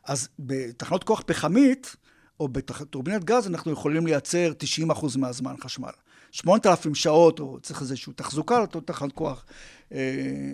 אז 0.06 0.30
בתחנות 0.40 1.04
כוח 1.04 1.24
פחמית, 1.26 1.96
או 2.40 2.48
בטורבינת 2.48 3.24
גז, 3.24 3.48
אנחנו 3.48 3.72
יכולים 3.72 4.08
לייצר 4.08 4.52
90% 4.92 5.18
מהזמן 5.18 5.56
חשמל. 5.64 5.92
8,000 6.32 6.96
שעות, 6.96 7.40
או 7.40 7.60
צריך 7.62 7.82
איזושהי 7.82 8.14
תחזוקה 8.14 8.66
תחנת 8.86 9.12
כוח 9.12 9.46
אה, 9.92 9.98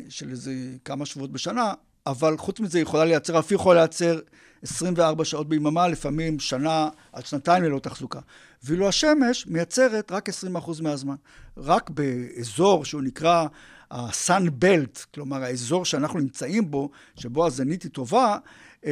של 0.10 0.30
איזה 0.30 0.54
כמה 0.86 1.06
שבועות 1.06 1.32
בשנה, 1.32 1.74
אבל 2.08 2.38
חוץ 2.38 2.60
מזה 2.60 2.78
היא 2.78 2.84
יכולה 2.84 3.06
לייצר, 3.06 3.40
אפילו 3.40 3.60
יכולה 3.60 3.80
לייצר 3.80 4.20
24 4.64 5.26
שעות 5.26 5.50
ביממה, 5.50 5.88
לפעמים 5.88 6.40
שנה 6.40 6.90
עד 7.14 7.26
שנתיים 7.26 7.64
ללא 7.64 7.80
תחזוקה. 7.80 8.20
ואילו 8.64 8.88
השמש 8.88 9.48
מייצרת 9.48 10.12
רק 10.12 10.30
20% 10.30 10.34
מהזמן. 10.82 11.16
רק 11.58 11.90
באזור 11.90 12.86
שהוא 12.86 13.02
נקרא 13.02 13.46
ה-sun 13.92 14.64
belt, 14.64 15.06
כלומר 15.14 15.44
האזור 15.44 15.86
שאנחנו 15.86 16.20
נמצאים 16.20 16.72
בו, 16.72 16.90
שבו 17.16 17.48
הזנית 17.48 17.84
היא 17.84 17.92
טובה, 17.92 18.38
אה, 18.86 18.92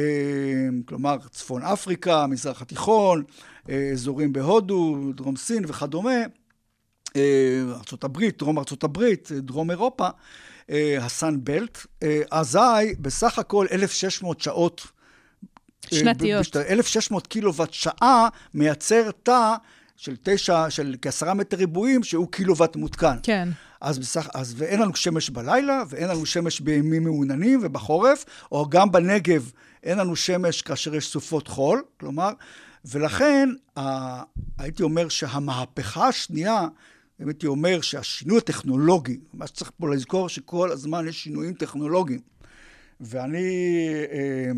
כלומר 0.86 1.16
צפון 1.30 1.62
אפריקה, 1.62 2.26
מזרח 2.26 2.62
התיכון, 2.62 3.22
אה, 3.68 3.90
אזורים 3.92 4.32
בהודו, 4.32 5.12
דרום 5.14 5.36
סין 5.36 5.64
וכדומה, 5.68 6.20
אה, 7.16 7.62
ארה"ב, 7.68 8.24
דרום 8.38 8.58
ארה"ב, 8.58 9.04
דרום 9.30 9.70
אירופה, 9.70 10.08
הסאן 11.00 11.38
בלט, 11.44 11.86
אזי 12.30 12.94
בסך 12.98 13.38
הכל 13.38 13.66
1,600 13.72 14.40
שעות 14.40 14.86
שנתיות. 15.90 16.56
1,600 16.56 17.26
קילוואט 17.26 17.72
שעה 17.72 18.28
מייצר 18.54 19.10
תא 19.22 19.54
של 19.96 20.16
תשע, 20.22 20.70
של 20.70 20.96
כעשרה 21.02 21.34
מטר 21.34 21.56
ריבועים, 21.56 22.02
שהוא 22.02 22.28
קילוואט 22.30 22.76
מותקן. 22.76 23.16
כן. 23.22 23.48
אז, 23.80 23.98
בסך, 23.98 24.28
אז 24.34 24.54
ואין 24.56 24.80
לנו 24.80 24.96
שמש 24.96 25.30
בלילה, 25.30 25.82
ואין 25.88 26.08
לנו 26.08 26.26
שמש 26.26 26.60
בימים 26.60 27.04
מעוננים 27.04 27.60
ובחורף, 27.62 28.24
או 28.52 28.68
גם 28.68 28.92
בנגב 28.92 29.50
אין 29.82 29.98
לנו 29.98 30.16
שמש 30.16 30.62
כאשר 30.62 30.94
יש 30.94 31.08
סופות 31.08 31.48
חול, 31.48 31.82
כלומר, 32.00 32.30
ולכן 32.84 33.48
ה, 33.78 34.22
הייתי 34.58 34.82
אומר 34.82 35.08
שהמהפכה 35.08 36.08
השנייה, 36.08 36.66
הייתי 37.18 37.46
אומר 37.46 37.80
שהשינוי 37.80 38.38
הטכנולוגי, 38.38 39.18
מה 39.34 39.46
שצריך 39.46 39.70
פה 39.76 39.94
לזכור 39.94 40.28
שכל 40.28 40.72
הזמן 40.72 41.08
יש 41.08 41.22
שינויים 41.22 41.54
טכנולוגיים. 41.54 42.20
ואני 43.00 43.46
אה, 44.12 44.50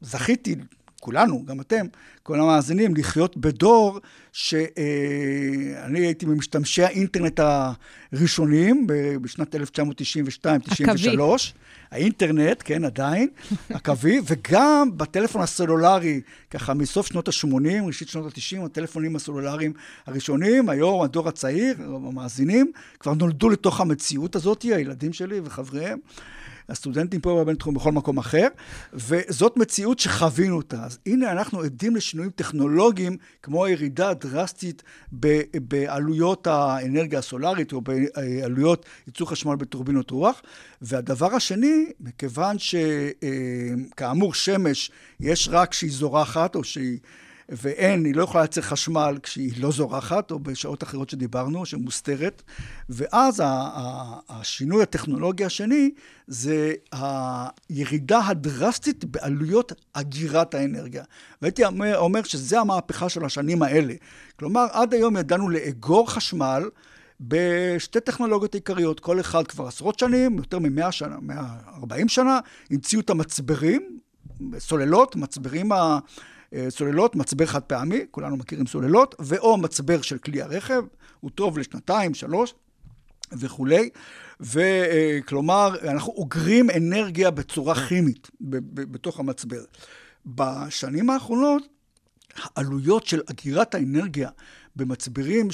זכיתי, 0.00 0.56
כולנו, 1.00 1.44
גם 1.46 1.60
אתם, 1.60 1.86
כל 2.22 2.40
המאזינים, 2.40 2.96
לחיות 2.96 3.36
בדור 3.36 4.00
שאני 4.32 5.98
הייתי 5.98 6.26
ממשתמשי 6.26 6.82
האינטרנט 6.82 7.40
הראשונים 8.12 8.86
בשנת 9.22 9.54
1992-93. 9.54 9.58
האינטרנט, 11.90 12.62
כן, 12.64 12.84
עדיין, 12.84 13.28
הקווי, 13.70 14.20
וגם 14.26 14.88
בטלפון 14.96 15.42
הסלולרי, 15.42 16.20
ככה 16.50 16.74
מסוף 16.74 17.06
שנות 17.06 17.28
ה-80, 17.28 17.86
ראשית 17.86 18.08
שנות 18.08 18.26
ה-90, 18.26 18.64
הטלפונים 18.64 19.16
הסלולריים 19.16 19.72
הראשונים, 20.06 20.68
היום 20.68 21.02
הדור 21.02 21.28
הצעיר, 21.28 21.76
המאזינים, 21.80 22.72
כבר 23.00 23.14
נולדו 23.14 23.48
לתוך 23.48 23.80
המציאות 23.80 24.36
הזאת, 24.36 24.62
הילדים 24.62 25.12
שלי 25.12 25.40
וחבריהם. 25.44 25.98
הסטודנטים 26.68 27.20
פה 27.20 27.40
בבינתחומי, 27.40 27.78
בכל 27.78 27.92
מקום 27.92 28.18
אחר, 28.18 28.46
וזאת 28.92 29.56
מציאות 29.56 29.98
שחווינו 29.98 30.56
אותה. 30.56 30.84
אז 30.84 30.98
הנה 31.06 31.32
אנחנו 31.32 31.60
עדים 31.60 31.96
לשינויים 31.96 32.30
טכנולוגיים, 32.30 33.16
כמו 33.42 33.64
הירידה 33.64 34.10
הדרסטית 34.10 34.82
ב- 35.20 35.42
בעלויות 35.68 36.46
האנרגיה 36.46 37.18
הסולארית, 37.18 37.72
או 37.72 37.80
בעלויות 37.80 38.86
ייצור 39.06 39.30
חשמל 39.30 39.56
בטורבינות 39.56 40.10
רוח. 40.10 40.42
והדבר 40.82 41.34
השני, 41.34 41.86
מכיוון 42.00 42.56
שכאמור, 42.58 44.34
שמש, 44.34 44.90
יש 45.20 45.48
רק 45.52 45.70
כשהיא 45.70 45.92
זורחת, 45.92 46.54
או 46.54 46.64
שהיא... 46.64 46.98
ואין, 47.48 48.04
היא 48.04 48.14
לא 48.14 48.22
יכולה 48.22 48.42
לייצר 48.42 48.60
חשמל 48.60 49.18
כשהיא 49.22 49.52
לא 49.62 49.70
זורחת, 49.70 50.30
או 50.30 50.38
בשעות 50.38 50.82
אחרות 50.82 51.10
שדיברנו, 51.10 51.66
שמוסתרת. 51.66 52.42
ואז 52.88 53.42
השינוי 54.28 54.82
הטכנולוגי 54.82 55.44
השני 55.44 55.90
זה 56.26 56.72
הירידה 56.92 58.20
הדרסטית 58.26 59.04
בעלויות 59.04 59.72
אגירת 59.92 60.54
האנרגיה. 60.54 61.04
והייתי 61.42 61.64
אומר, 61.64 61.98
אומר 61.98 62.22
שזה 62.22 62.60
המהפכה 62.60 63.08
של 63.08 63.24
השנים 63.24 63.62
האלה. 63.62 63.94
כלומר, 64.38 64.66
עד 64.72 64.94
היום 64.94 65.16
ידענו 65.16 65.48
לאגור 65.48 66.10
חשמל 66.10 66.62
בשתי 67.20 68.00
טכנולוגיות 68.00 68.54
עיקריות, 68.54 69.00
כל 69.00 69.20
אחד 69.20 69.46
כבר 69.46 69.66
עשרות 69.66 69.98
שנים, 69.98 70.36
יותר 70.36 70.58
מ-100 70.58 70.90
שנה, 70.90 71.16
140 71.22 72.08
שנה, 72.08 72.40
המציאו 72.70 73.00
את 73.00 73.10
המצברים, 73.10 73.98
סוללות, 74.58 75.16
מצברים 75.16 75.72
ה... 75.72 75.98
סוללות, 76.68 77.16
מצבר 77.16 77.46
חד 77.46 77.62
פעמי, 77.62 78.06
כולנו 78.10 78.36
מכירים 78.36 78.66
סוללות, 78.66 79.14
ואו 79.18 79.56
מצבר 79.56 80.02
של 80.02 80.18
כלי 80.18 80.42
הרכב, 80.42 80.82
הוא 81.20 81.30
טוב 81.30 81.58
לשנתיים, 81.58 82.14
שלוש 82.14 82.54
וכולי. 83.32 83.90
וכלומר, 84.40 85.74
אנחנו 85.82 86.12
אוגרים 86.12 86.70
אנרגיה 86.70 87.30
בצורה 87.30 87.74
כימית 87.74 88.30
בתוך 88.40 89.20
המצבר. 89.20 89.64
בשנים 90.26 91.10
האחרונות, 91.10 91.62
העלויות 92.56 93.06
של 93.06 93.20
אגירת 93.30 93.74
האנרגיה 93.74 94.30
במצברים 94.76 95.48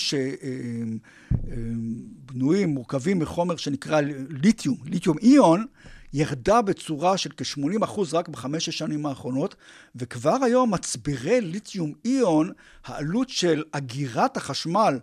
שבנויים, 2.26 2.68
מורכבים 2.68 3.18
מחומר 3.18 3.56
שנקרא 3.56 4.00
ליתיום, 4.28 4.76
ליתיום 4.84 5.18
איון, 5.18 5.66
ירדה 6.14 6.62
בצורה 6.62 7.16
של 7.16 7.30
כ-80% 7.36 8.00
רק 8.12 8.28
בחמש 8.28 8.68
השנים 8.68 9.06
האחרונות, 9.06 9.54
וכבר 9.96 10.36
היום 10.44 10.74
מצברי 10.74 11.40
ליתיום 11.40 11.92
איון, 12.04 12.52
העלות 12.84 13.28
של 13.28 13.64
אגירת 13.72 14.36
החשמל, 14.36 14.98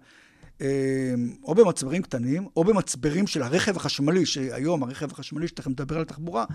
אה, 0.62 1.14
או 1.44 1.56
במצברים 1.56 2.02
קטנים, 2.02 2.48
או 2.56 2.64
במצברים 2.64 3.28
של 3.28 3.44
הרכב 3.44 3.78
החשמלי, 3.78 4.26
שהיום 4.26 4.84
הרכב 4.84 5.12
החשמלי, 5.12 5.48
שתכף 5.48 5.68
נדבר 5.68 5.98
על 5.98 6.04
תחבורה, 6.04 6.46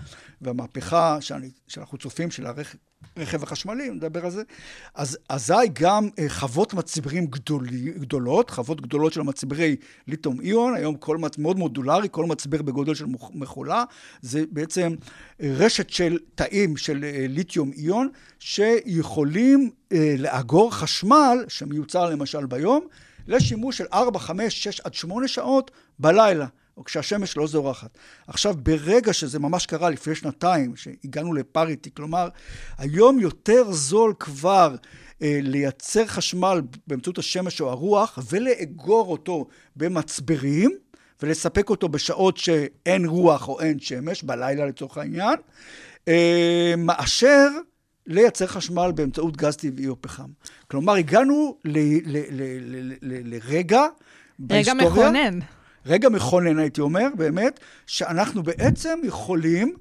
והמהפכה 0.41 1.21
שאני, 1.21 1.51
שאנחנו 1.67 1.97
צופים 1.97 2.31
של 2.31 2.45
הרכב, 2.45 2.77
הרכב 3.17 3.43
החשמלי, 3.43 3.89
נדבר 3.89 4.25
על 4.25 4.31
זה. 4.31 4.43
אז 4.95 5.17
אזי 5.29 5.53
גם 5.73 6.09
אה, 6.19 6.29
חוות 6.29 6.73
מצברים 6.73 7.25
גדולי, 7.25 7.91
גדולות, 7.91 8.49
חוות 8.49 8.81
גדולות 8.81 9.13
של 9.13 9.21
מצברי 9.21 9.75
ליתום 10.07 10.41
איון, 10.41 10.75
היום 10.75 10.95
כל 10.95 11.17
מצ... 11.17 11.37
מאוד 11.37 11.57
מודולרי, 11.57 12.07
כל 12.11 12.25
מצבר 12.25 12.61
בגודל 12.61 12.93
של 12.93 13.05
מכולה, 13.33 13.83
זה 14.21 14.43
בעצם 14.51 14.95
אה, 15.41 15.53
רשת 15.57 15.89
של 15.89 16.17
תאים 16.35 16.77
של 16.77 17.03
אה, 17.03 17.25
ליתיום 17.29 17.71
איון, 17.71 18.09
שיכולים 18.39 19.69
לאגור 20.17 20.73
חשמל 20.73 21.45
שמיוצר 21.47 22.09
למשל 22.09 22.45
ביום, 22.45 22.87
לשימוש 23.27 23.77
של 23.77 23.85
4, 23.93 24.19
5, 24.19 24.63
6 24.63 24.79
עד 24.79 24.93
8 24.93 25.27
שעות 25.27 25.71
בלילה. 25.99 26.47
או 26.77 26.83
כשהשמש 26.83 27.37
לא 27.37 27.47
זורחת. 27.47 27.97
עכשיו, 28.27 28.55
ברגע 28.63 29.13
שזה 29.13 29.39
ממש 29.39 29.65
קרה 29.65 29.89
לפני 29.89 30.15
שנתיים, 30.15 30.75
שהגענו 30.75 31.33
לפריטי, 31.33 31.89
כלומר, 31.93 32.29
היום 32.77 33.19
יותר 33.19 33.71
זול 33.71 34.13
כבר 34.19 34.75
אה, 35.21 35.39
לייצר 35.41 36.05
חשמל 36.05 36.61
באמצעות 36.87 37.17
השמש 37.17 37.61
או 37.61 37.69
הרוח, 37.69 38.19
ולאגור 38.31 39.11
אותו 39.11 39.47
במצברים, 39.75 40.71
ולספק 41.21 41.69
אותו 41.69 41.89
בשעות 41.89 42.37
שאין 42.37 43.05
רוח 43.05 43.47
או 43.47 43.61
אין 43.61 43.79
שמש, 43.79 44.23
בלילה 44.23 44.65
לצורך 44.65 44.97
העניין, 44.97 45.35
אה, 46.07 46.73
מאשר 46.77 47.47
לייצר 48.07 48.47
חשמל 48.47 48.91
באמצעות 48.95 49.37
גז 49.37 49.55
טבעי 49.55 49.87
או 49.87 50.01
פחם. 50.01 50.29
כלומר, 50.67 50.93
הגענו 50.93 51.57
לרגע 53.01 53.85
בהיסטוריה... 54.39 54.83
רגע 54.83 54.91
מכונן. 54.91 55.39
רגע 55.87 56.09
מכונן, 56.09 56.59
הייתי 56.59 56.81
אומר, 56.81 57.07
באמת, 57.15 57.59
שאנחנו 57.87 58.43
בעצם 58.43 58.99
יכולים 59.03 59.75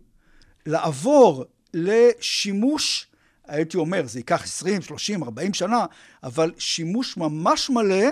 לעבור 0.66 1.44
לשימוש, 1.74 3.06
הייתי 3.46 3.76
אומר, 3.76 4.06
זה 4.06 4.18
ייקח 4.18 4.44
20, 4.44 4.82
30, 4.82 5.22
40 5.22 5.54
שנה, 5.54 5.84
אבל 6.22 6.52
שימוש 6.58 7.16
ממש 7.16 7.70
מלא 7.70 8.06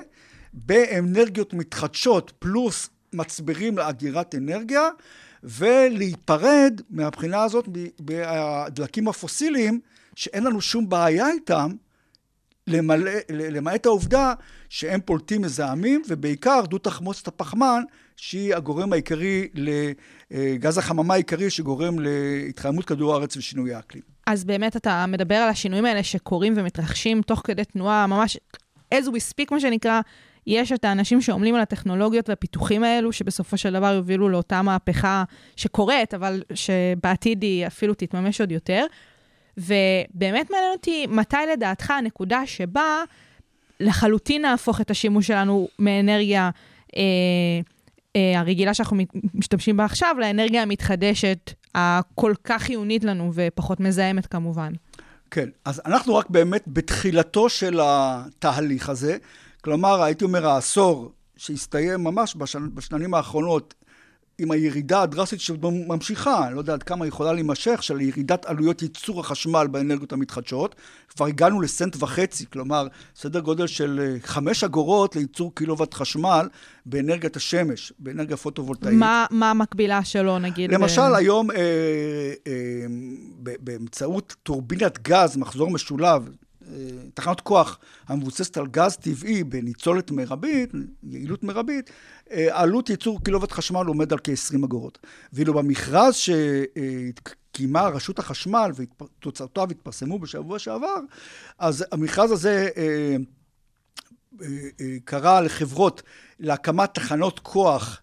באנרגיות 0.52 1.54
מתחדשות 1.54 2.32
פלוס 2.38 2.90
מצברים 3.12 3.78
לאגירת 3.78 4.34
אנרגיה, 4.34 4.88
ולהיפרד 5.42 6.80
מהבחינה 6.90 7.42
הזאת 7.42 7.68
מהדלקים 8.10 9.08
הפוסיליים, 9.08 9.80
שאין 10.14 10.44
לנו 10.44 10.60
שום 10.60 10.88
בעיה 10.88 11.30
איתם, 11.30 11.70
למעט 13.30 13.86
העובדה 13.86 14.34
שהם 14.74 15.00
פולטים 15.04 15.42
מזהמים, 15.42 16.02
ובעיקר 16.08 16.60
דו 16.68 16.78
תחמוצת 16.78 17.28
הפחמן, 17.28 17.82
שהיא 18.16 18.54
הגורם 18.54 18.92
העיקרי, 18.92 19.48
לגז 20.30 20.78
החממה 20.78 21.14
העיקרי 21.14 21.50
שגורם 21.50 21.98
להתחממות 21.98 22.84
כדור 22.84 23.14
הארץ 23.14 23.36
ושינוי 23.36 23.74
האקלים. 23.74 24.02
אז 24.26 24.44
באמת 24.44 24.76
אתה 24.76 25.06
מדבר 25.08 25.34
על 25.34 25.48
השינויים 25.48 25.84
האלה 25.84 26.02
שקורים 26.02 26.54
ומתרחשים 26.56 27.22
תוך 27.22 27.42
כדי 27.44 27.64
תנועה, 27.64 28.06
ממש 28.06 28.36
as 28.94 29.06
we 29.06 29.32
speak, 29.32 29.46
מה 29.50 29.60
שנקרא, 29.60 30.00
יש 30.46 30.72
את 30.72 30.84
האנשים 30.84 31.20
שעמלים 31.20 31.54
על 31.54 31.60
הטכנולוגיות 31.60 32.28
והפיתוחים 32.28 32.84
האלו, 32.84 33.12
שבסופו 33.12 33.56
של 33.56 33.72
דבר 33.72 33.92
יובילו 33.92 34.28
לאותה 34.28 34.62
מהפכה 34.62 35.24
שקורית, 35.56 36.14
אבל 36.14 36.42
שבעתיד 36.54 37.42
היא 37.42 37.66
אפילו 37.66 37.94
תתממש 37.94 38.40
עוד 38.40 38.52
יותר. 38.52 38.86
ובאמת 39.58 40.50
מעניין 40.50 40.72
אותי, 40.72 41.06
מתי 41.06 41.36
לדעתך 41.52 41.90
הנקודה 41.90 42.46
שבה 42.46 43.02
לחלוטין 43.80 44.42
נהפוך 44.42 44.80
את 44.80 44.90
השימוש 44.90 45.26
שלנו 45.26 45.68
מאנרגיה 45.78 46.50
אה, 46.96 47.02
אה, 48.16 48.40
הרגילה 48.40 48.74
שאנחנו 48.74 48.96
משתמשים 49.34 49.76
בה 49.76 49.84
עכשיו, 49.84 50.16
לאנרגיה 50.18 50.62
המתחדשת 50.62 51.52
הכל 51.74 52.34
כך 52.44 52.62
חיונית 52.62 53.04
לנו 53.04 53.30
ופחות 53.34 53.80
מזהמת 53.80 54.26
כמובן. 54.26 54.72
כן, 55.30 55.48
אז 55.64 55.82
אנחנו 55.86 56.14
רק 56.14 56.30
באמת 56.30 56.64
בתחילתו 56.66 57.48
של 57.48 57.80
התהליך 57.82 58.88
הזה. 58.88 59.16
כלומר, 59.60 60.02
הייתי 60.02 60.24
אומר, 60.24 60.46
העשור 60.46 61.12
שהסתיים 61.36 62.04
ממש 62.04 62.36
בשנ... 62.36 62.68
בשנים 62.74 63.14
האחרונות 63.14 63.74
עם 64.38 64.50
הירידה 64.50 65.02
הדרסטית 65.02 65.40
שממשיכה, 65.40 66.46
אני 66.46 66.54
לא 66.54 66.60
יודע 66.60 66.72
עד 66.72 66.82
כמה 66.82 67.06
יכולה 67.06 67.32
להימשך, 67.32 67.82
של 67.82 68.00
ירידת 68.00 68.46
עלויות 68.46 68.82
ייצור 68.82 69.20
החשמל 69.20 69.66
באנרגיות 69.70 70.12
המתחדשות. 70.12 70.74
כבר 71.08 71.26
הגענו 71.26 71.60
לסנט 71.60 71.96
וחצי, 71.98 72.46
כלומר, 72.52 72.86
סדר 73.16 73.40
גודל 73.40 73.66
של 73.66 74.00
אה, 74.02 74.16
חמש 74.22 74.64
אגורות 74.64 75.16
לייצור 75.16 75.54
קילוואט 75.54 75.94
חשמל 75.94 76.48
באנרגיית 76.86 77.36
השמש, 77.36 77.92
באנרגיה 77.98 78.36
פוטו-וולטאית. 78.36 78.94
מה, 78.94 79.26
מה 79.30 79.50
המקבילה 79.50 80.04
שלו, 80.04 80.38
נגיד? 80.38 80.72
למשל, 80.72 81.10
ב... 81.12 81.14
היום, 81.14 81.50
אה, 81.50 81.56
אה, 82.46 82.52
באמצעות 83.60 84.34
טורבינת 84.42 85.08
גז, 85.08 85.36
מחזור 85.36 85.70
משולב, 85.70 86.28
תחנות 87.14 87.40
כוח 87.40 87.78
המבוססת 88.08 88.56
על 88.56 88.66
גז 88.66 88.96
טבעי 88.96 89.44
בניצולת 89.44 90.10
מרבית, 90.10 90.70
יעילות 91.02 91.44
מרבית, 91.44 91.90
עלות 92.50 92.90
ייצור 92.90 93.24
קילוואט 93.24 93.52
חשמל 93.52 93.86
עומד 93.86 94.12
על 94.12 94.18
כ-20 94.24 94.64
אגורות. 94.64 94.98
ואילו 95.32 95.54
במכרז 95.54 96.14
שקיימה 96.14 97.88
רשות 97.88 98.18
החשמל 98.18 98.70
ותוצאותיו 98.74 99.70
התפרסמו 99.70 100.18
בשבוע 100.18 100.58
שעבר, 100.58 100.96
אז 101.58 101.84
המכרז 101.92 102.30
הזה 102.30 102.68
אה, 102.76 103.16
אה, 104.42 104.46
אה, 104.80 104.96
קרא 105.04 105.40
לחברות 105.40 106.02
להקמת 106.40 106.94
תחנות 106.94 107.38
כוח 107.38 108.00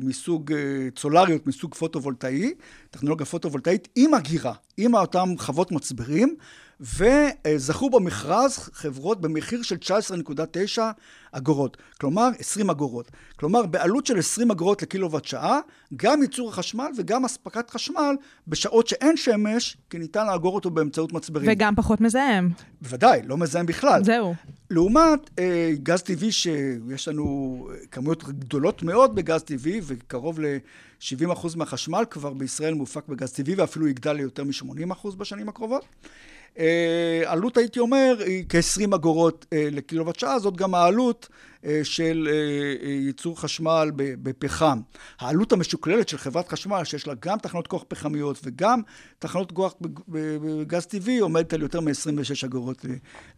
מסוג 0.00 0.52
סולריות, 0.98 1.46
מסוג 1.46 1.74
פוטו-וולטאי, 1.74 2.54
טכנולוגיה 2.90 3.26
פוטו-וולטאית, 3.26 3.88
עם 3.96 4.14
אגירה, 4.14 4.54
עם 4.76 4.94
אותם 4.94 5.28
חוות 5.38 5.72
מצברים, 5.72 6.36
וזכו 6.80 7.90
במכרז 7.90 8.58
חברות 8.72 9.20
במחיר 9.20 9.62
של 9.62 9.76
19.9 9.76 10.80
אגורות, 11.32 11.76
כלומר 12.00 12.28
20 12.38 12.70
אגורות. 12.70 13.10
כלומר, 13.36 13.66
בעלות 13.66 14.06
של 14.06 14.18
20 14.18 14.50
אגורות 14.50 14.82
לקילוואט 14.82 15.24
שעה, 15.24 15.60
גם 15.96 16.22
ייצור 16.22 16.48
החשמל 16.48 16.86
וגם 16.96 17.24
אספקת 17.24 17.70
חשמל 17.70 18.16
בשעות 18.48 18.86
שאין 18.86 19.16
שמש, 19.16 19.76
כי 19.90 19.98
ניתן 19.98 20.26
לאגור 20.26 20.54
אותו 20.54 20.70
באמצעות 20.70 21.12
מצברים. 21.12 21.50
וגם 21.52 21.74
פחות 21.76 22.00
מזהם. 22.00 22.50
בוודאי, 22.82 23.22
לא 23.24 23.36
מזהם 23.36 23.66
בכלל. 23.66 24.04
זהו. 24.04 24.34
לעומת 24.70 25.30
אה, 25.38 25.72
גז 25.82 26.02
טבעי, 26.02 26.32
שיש 26.32 27.08
לנו 27.08 27.68
כמויות 27.90 28.24
גדולות 28.24 28.82
מאוד 28.82 29.14
בגז 29.14 29.42
טבעי, 29.42 29.80
וקרוב 29.84 30.40
ל-70% 30.40 31.56
מהחשמל 31.56 32.04
כבר 32.10 32.32
בישראל 32.32 32.74
מופק 32.74 33.08
בגז 33.08 33.32
טבעי, 33.32 33.54
ואפילו 33.54 33.88
יגדל 33.88 34.12
ליותר 34.12 34.44
מ-80% 34.44 35.16
בשנים 35.16 35.48
הקרובות. 35.48 35.84
אה, 36.58 37.22
עלות, 37.26 37.56
הייתי 37.56 37.80
אומר, 37.80 38.16
היא 38.26 38.44
כ-20 38.48 38.94
אגורות 38.94 39.46
אה, 39.52 39.68
לקילוואט 39.72 40.18
שעה, 40.18 40.38
זאת 40.38 40.56
גם 40.56 40.74
העלות 40.74 41.28
אה, 41.64 41.80
של 41.82 42.28
ייצור 42.82 43.40
חשמל 43.40 43.90
בפחם. 43.96 44.80
העלות 45.18 45.52
המשוקללת 45.52 46.08
של 46.08 46.18
חברת 46.18 46.48
חשמל, 46.48 46.84
שיש 46.84 47.06
לה 47.06 47.14
גם 47.20 47.38
תחנות 47.38 47.66
כוח 47.66 47.84
פחמיות 47.88 48.40
וגם 48.44 48.80
תחנות 49.18 49.52
כוח 49.52 49.74
בגז 50.08 50.86
טבעי, 50.86 51.18
עומדת 51.18 51.52
על 51.52 51.62
יותר 51.62 51.80
מ-26 51.80 52.46
אגורות 52.46 52.84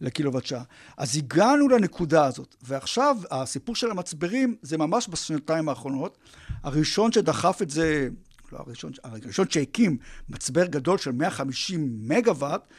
לקילוואט 0.01 0.45
שעה. 0.45 0.63
אז 0.97 1.17
הגענו 1.17 1.67
לנקודה 1.67 2.25
הזאת, 2.25 2.55
ועכשיו 2.63 3.17
הסיפור 3.31 3.75
של 3.75 3.91
המצברים 3.91 4.55
זה 4.61 4.77
ממש 4.77 5.07
בשנתיים 5.09 5.69
האחרונות. 5.69 6.17
הראשון 6.63 7.11
שדחף 7.11 7.61
את 7.61 7.69
זה, 7.69 8.07
לא 8.51 8.57
הראשון, 8.57 8.91
הראשון 9.03 9.49
שהקים 9.49 9.97
מצבר 10.29 10.65
גדול 10.65 10.97
של 10.97 11.11
150 11.11 11.89
מגוואט, 12.01 12.61
אה, 12.61 12.75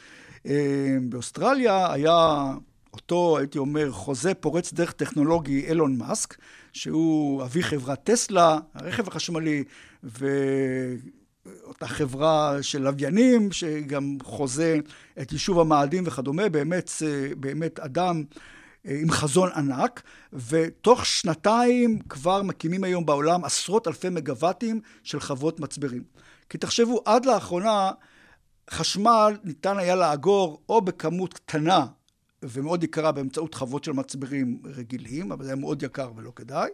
באוסטרליה 1.01 1.93
היה 1.93 2.53
אותו, 2.93 3.37
הייתי 3.37 3.57
אומר, 3.57 3.91
חוזה 3.91 4.33
פורץ 4.33 4.73
דרך 4.73 4.91
טכנולוגי 4.91 5.65
אילון 5.67 5.97
מאסק, 5.97 6.35
שהוא 6.73 7.43
אבי 7.43 7.63
חברת 7.63 8.03
טסלה, 8.03 8.59
הרכב 8.73 9.07
החשמלי, 9.07 9.63
ואותה 10.03 11.87
חברה 11.87 12.57
של 12.61 12.81
לוויינים, 12.81 13.51
שגם 13.51 14.17
חוזה 14.23 14.79
את 15.21 15.31
יישוב 15.31 15.59
המאדים 15.59 16.03
וכדומה, 16.07 16.49
באמת, 16.49 16.91
באמת 17.37 17.79
אדם 17.79 18.23
אה, 18.87 18.97
עם 19.01 19.11
חזון 19.11 19.49
ענק, 19.55 20.01
ותוך 20.33 21.05
שנתיים 21.05 21.99
כבר 22.09 22.41
מקימים 22.41 22.83
היום 22.83 23.05
בעולם 23.05 23.45
עשרות 23.45 23.87
אלפי 23.87 24.09
מגוואטים 24.09 24.81
של 25.03 25.19
חוות 25.19 25.59
מצברים. 25.59 26.03
כי 26.49 26.57
תחשבו, 26.57 27.01
עד 27.05 27.25
לאחרונה 27.25 27.91
חשמל 28.71 29.37
ניתן 29.43 29.77
היה 29.77 29.95
לאגור 29.95 30.61
או 30.69 30.81
בכמות 30.81 31.33
קטנה 31.33 31.85
ומאוד 32.43 32.83
יקרה 32.83 33.11
באמצעות 33.11 33.53
חוות 33.53 33.83
של 33.83 33.91
מצברים 33.91 34.59
רגילים, 34.65 35.31
אבל 35.31 35.43
זה 35.43 35.49
היה 35.49 35.55
מאוד 35.55 35.83
יקר 35.83 36.11
ולא 36.15 36.31
כדאי, 36.35 36.69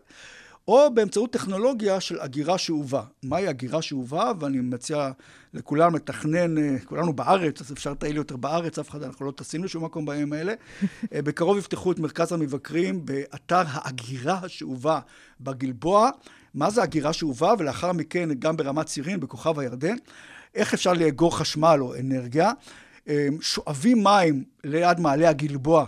או 0.68 0.94
באמצעות 0.94 1.34
טכנולוגיה 1.34 2.00
של 2.00 2.20
אגירה 2.20 2.58
שאובה. 2.58 3.04
מהי 3.24 3.50
אגירה 3.50 3.82
שאובה? 3.82 4.32
ואני 4.40 4.58
מציע 4.60 5.12
לכולם 5.54 5.96
לתכנן, 5.96 6.78
כולנו 6.86 7.14
בארץ, 7.14 7.62
אז 7.62 7.72
אפשר 7.72 7.92
לטייל 7.92 8.16
יותר 8.16 8.36
בארץ, 8.36 8.80
אף 8.80 8.90
אחד, 8.90 9.04
אנחנו 9.04 9.26
לא 9.26 9.32
טסים 9.32 9.64
לשום 9.64 9.86
מקום 9.86 10.06
בימים 10.06 10.34
האלה. 10.34 10.54
בקרוב 11.14 11.58
יפתחו 11.58 11.92
את 11.92 12.00
מרכז 12.00 12.32
המבקרים 12.32 13.06
באתר 13.06 13.64
האגירה 13.68 14.40
השאובה 14.44 15.00
בגלבוע. 15.42 16.10
מה 16.54 16.70
זה 16.70 16.84
אגירה 16.84 17.14
שאובה? 17.14 17.54
ולאחר 17.60 17.92
מכן 17.92 18.30
גם 18.40 18.58
ברמת 18.58 18.86
צירים, 18.86 19.20
בכוכב 19.20 19.60
הירדן. 19.60 19.96
איך 20.56 20.74
אפשר 20.74 20.94
לאגור 20.94 21.38
חשמל 21.38 21.78
או 21.82 21.96
אנרגיה. 21.96 22.52
אמ, 23.08 23.38
שואבים 23.42 24.04
מים 24.04 24.44
ליד 24.64 25.00
מעלה 25.00 25.30
הגלבוע, 25.30 25.86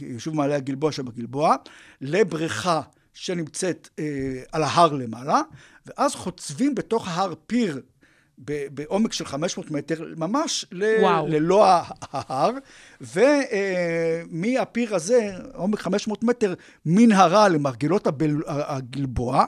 יישוב 0.00 0.36
מעלה 0.36 0.56
הגלבוע 0.56 0.92
שבגלבוע, 0.92 1.56
לבריכה 2.00 2.80
שנמצאת 3.14 3.88
אה, 3.98 4.04
על 4.52 4.62
ההר 4.62 4.92
למעלה, 4.92 5.40
ואז 5.86 6.14
חוצבים 6.14 6.74
בתוך 6.74 7.08
ההר 7.08 7.34
פיר 7.46 7.80
בעומק 8.70 9.12
של 9.12 9.24
500 9.24 9.70
מטר, 9.70 10.04
ממש 10.16 10.66
ל, 10.72 10.84
ללא 11.28 11.66
ההר, 12.12 12.50
ומהפיר 13.00 14.90
אה, 14.90 14.96
הזה, 14.96 15.30
עומק 15.54 15.78
500 15.80 16.24
מטר, 16.24 16.54
מנהרה 16.86 17.48
למרגלות 17.48 18.06
הבל, 18.06 18.36
הגלבוע, 18.46 19.44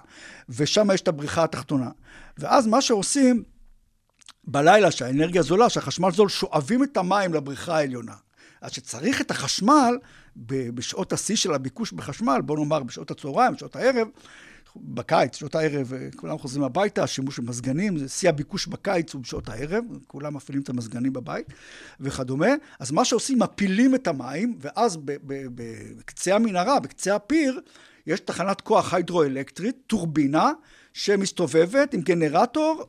ושם 0.48 0.88
יש 0.94 1.00
את 1.00 1.08
הבריכה 1.08 1.44
התחתונה. 1.44 1.90
ואז 2.38 2.66
מה 2.66 2.80
שעושים, 2.80 3.42
בלילה, 4.50 4.90
שהאנרגיה 4.90 5.42
זולה, 5.42 5.68
שהחשמל 5.68 6.10
זול, 6.12 6.28
שואבים 6.28 6.82
את 6.82 6.96
המים 6.96 7.34
לבריכה 7.34 7.76
העליונה. 7.76 8.14
אז 8.60 8.72
שצריך 8.72 9.20
את 9.20 9.30
החשמל, 9.30 9.98
בשעות 10.46 11.12
השיא 11.12 11.36
של 11.36 11.54
הביקוש 11.54 11.92
בחשמל, 11.92 12.40
בוא 12.44 12.58
נאמר 12.58 12.82
בשעות 12.82 13.10
הצהריים, 13.10 13.54
בשעות 13.54 13.76
הערב, 13.76 14.08
בקיץ, 14.76 15.36
שעות 15.36 15.54
הערב, 15.54 15.92
כולם 16.16 16.38
חוזרים 16.38 16.64
הביתה, 16.64 17.02
השימוש 17.02 17.38
במזגנים, 17.38 17.98
זה 17.98 18.08
שיא 18.08 18.28
הביקוש 18.28 18.66
בקיץ 18.66 19.14
הוא 19.14 19.22
בשעות 19.22 19.48
הערב, 19.48 19.84
כולם 20.06 20.34
מפעילים 20.34 20.62
את 20.62 20.68
המזגנים 20.68 21.12
בבית 21.12 21.46
וכדומה. 22.00 22.50
אז 22.78 22.90
מה 22.90 23.04
שעושים, 23.04 23.38
מפילים 23.38 23.94
את 23.94 24.06
המים, 24.06 24.56
ואז 24.60 24.98
בקצה 25.96 26.34
המנהרה, 26.34 26.80
בקצה 26.80 27.16
הפיר, 27.16 27.60
יש 28.06 28.20
תחנת 28.20 28.60
כוח 28.60 28.94
היידרואלקטרית, 28.94 29.76
טורבינה, 29.86 30.52
שמסתובבת 30.92 31.94
עם 31.94 32.00
גנרטור 32.00 32.84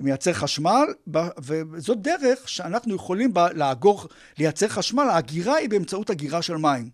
ומייצר 0.00 0.32
חשמל, 0.32 0.84
וזאת 1.38 2.02
דרך 2.02 2.48
שאנחנו 2.48 2.94
יכולים 2.94 3.32
לאגור, 3.54 4.06
לייצר 4.38 4.68
חשמל, 4.68 5.02
האגירה 5.10 5.54
היא 5.54 5.68
באמצעות 5.68 6.10
אגירה 6.10 6.42
של 6.42 6.56
מים. 6.56 6.90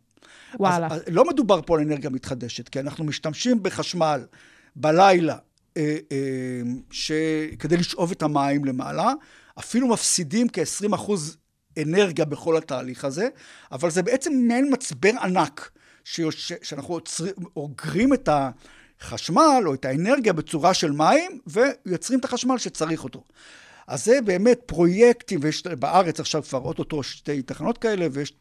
וואלה. 0.58 0.86
אז 0.90 1.00
לא 1.08 1.24
מדובר 1.24 1.60
פה 1.66 1.74
על 1.74 1.80
אנרגיה 1.80 2.10
מתחדשת, 2.10 2.68
כי 2.68 2.80
אנחנו 2.80 3.04
משתמשים 3.04 3.62
בחשמל 3.62 4.26
בלילה 4.76 5.36
אה, 5.76 5.96
אה, 6.12 6.62
ש... 6.90 7.12
כדי 7.58 7.76
לשאוב 7.76 8.10
את 8.10 8.22
המים 8.22 8.64
למעלה, 8.64 9.12
אפילו 9.58 9.88
מפסידים 9.88 10.46
כ-20 10.52 10.94
אחוז 10.94 11.36
אנרגיה 11.82 12.24
בכל 12.24 12.56
התהליך 12.56 13.04
הזה, 13.04 13.28
אבל 13.72 13.90
זה 13.90 14.02
בעצם 14.02 14.32
מעין 14.48 14.72
מצבר 14.72 15.10
ענק, 15.22 15.70
שיוש... 16.04 16.52
שאנחנו 16.62 16.98
אוגרים 17.56 18.14
את 18.14 18.28
ה... 18.28 18.50
חשמל 19.00 19.62
או 19.66 19.74
את 19.74 19.84
האנרגיה 19.84 20.32
בצורה 20.32 20.74
של 20.74 20.90
מים, 20.90 21.38
ויוצרים 21.46 22.20
את 22.20 22.24
החשמל 22.24 22.58
שצריך 22.58 23.04
אותו. 23.04 23.24
אז 23.86 24.04
זה 24.04 24.18
באמת 24.24 24.60
פרויקטים, 24.66 25.40
ויש 25.42 25.66
בארץ 25.66 26.20
עכשיו 26.20 26.42
כבר 26.42 26.58
אוטוטו 26.58 27.02
שתי 27.02 27.42
תחנות 27.42 27.78
כאלה, 27.78 28.06
ויש 28.12 28.32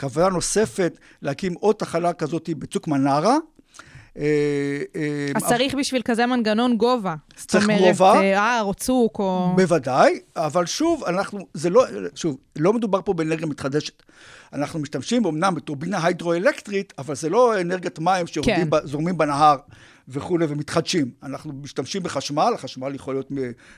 כוונה 0.00 0.28
נוספת 0.28 0.98
להקים 1.22 1.54
עוד 1.54 1.76
תחנה 1.76 2.12
כזאת 2.12 2.50
בצוק 2.58 2.88
מנרה. 2.88 3.36
אה, 4.18 4.22
אה, 4.96 5.26
אז 5.34 5.44
צריך 5.44 5.74
בשביל 5.74 6.02
כזה 6.04 6.26
מנגנון 6.26 6.76
גובה. 6.76 7.14
צריך 7.36 7.66
גובה. 7.66 7.92
זאת 7.92 8.16
אומרת, 8.16 8.36
הר 8.36 8.62
או 8.62 8.74
צוק 8.74 9.18
או... 9.18 9.52
בוודאי, 9.56 10.20
אבל 10.36 10.66
שוב, 10.66 11.04
אנחנו, 11.04 11.46
זה 11.54 11.70
לא, 11.70 11.84
שוב, 12.14 12.36
לא 12.56 12.72
מדובר 12.72 13.00
פה 13.04 13.12
באנרגיה 13.12 13.46
מתחדשת. 13.46 14.02
אנחנו 14.52 14.78
משתמשים 14.80 15.26
אמנם 15.26 15.54
בטורבינה 15.54 16.04
היידרואלקטרית, 16.04 16.92
אבל 16.98 17.14
זה 17.14 17.28
לא 17.28 17.60
אנרגיית 17.60 17.98
מים 17.98 18.26
שזורמים 18.26 19.12
כן. 19.12 19.18
בנהר. 19.18 19.56
וכולי, 20.08 20.46
ומתחדשים. 20.48 21.10
אנחנו 21.22 21.52
משתמשים 21.52 22.02
בחשמל, 22.02 22.52
החשמל 22.54 22.94
יכול 22.94 23.14
להיות 23.14 23.28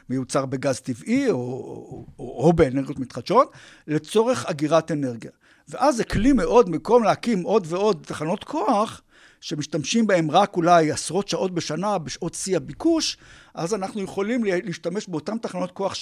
מיוצר 0.09 0.47
בגז 0.47 0.81
טבעי 0.81 1.31
או, 1.31 1.37
או, 1.37 2.05
או, 2.19 2.45
או 2.45 2.53
באנרגיות 2.53 2.99
מתחדשות, 2.99 3.53
לצורך 3.87 4.47
אגירת 4.47 4.91
אנרגיה. 4.91 5.31
ואז 5.69 5.97
זה 5.97 6.05
כלי 6.05 6.33
מאוד, 6.33 6.67
במקום 6.67 7.05
להקים 7.05 7.43
עוד 7.43 7.67
ועוד 7.71 8.05
תחנות 8.07 8.45
כוח, 8.45 9.03
שמשתמשים 9.41 10.07
בהם 10.07 10.31
רק 10.31 10.57
אולי 10.57 10.91
עשרות 10.91 11.29
שעות 11.29 11.55
בשנה, 11.55 11.99
בשעות 11.99 12.35
שיא 12.35 12.57
הביקוש, 12.57 13.17
אז 13.55 13.75
אנחנו 13.75 14.03
יכולים 14.03 14.45
להשתמש 14.45 15.09
באותן 15.09 15.39
תחנות 15.39 15.71
כוח 15.71 15.95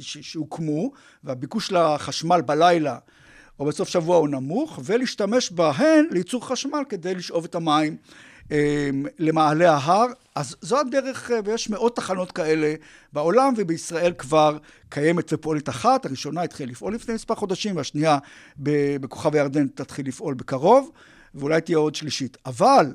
שהוקמו, 0.00 0.90
והביקוש 1.24 1.72
לחשמל 1.72 2.40
בלילה 2.40 2.98
או 3.58 3.64
בסוף 3.64 3.88
שבוע 3.88 4.16
הוא 4.16 4.28
נמוך, 4.28 4.80
ולהשתמש 4.84 5.50
בהן 5.50 6.04
לייצור 6.10 6.48
חשמל 6.48 6.82
כדי 6.88 7.14
לשאוב 7.14 7.44
את 7.44 7.54
המים 7.54 7.96
אמ, 8.50 8.56
למעלה 9.18 9.72
ההר. 9.72 10.06
אז 10.34 10.56
זו 10.60 10.80
הדרך, 10.80 11.30
אה, 11.30 11.40
ויש 11.44 11.70
מאות 11.70 11.96
תחנות 11.96 12.32
כאלה 12.32 12.74
בעולם, 13.12 13.54
ובישראל 13.56 14.12
כבר 14.18 14.58
קיימת 14.88 15.32
ופועלת 15.32 15.68
אחת. 15.68 16.06
הראשונה 16.06 16.42
התחילה 16.42 16.72
לפעול 16.72 16.94
לפני 16.94 17.14
מספר 17.14 17.34
חודשים, 17.34 17.76
והשנייה 17.76 18.18
בכוכב 19.00 19.34
הירדן 19.34 19.68
תתחיל 19.68 20.08
לפעול 20.08 20.34
בקרוב, 20.34 20.90
ואולי 21.38 21.60
תהיה 21.60 21.78
עוד 21.78 21.94
שלישית. 21.94 22.36
אבל 22.46 22.94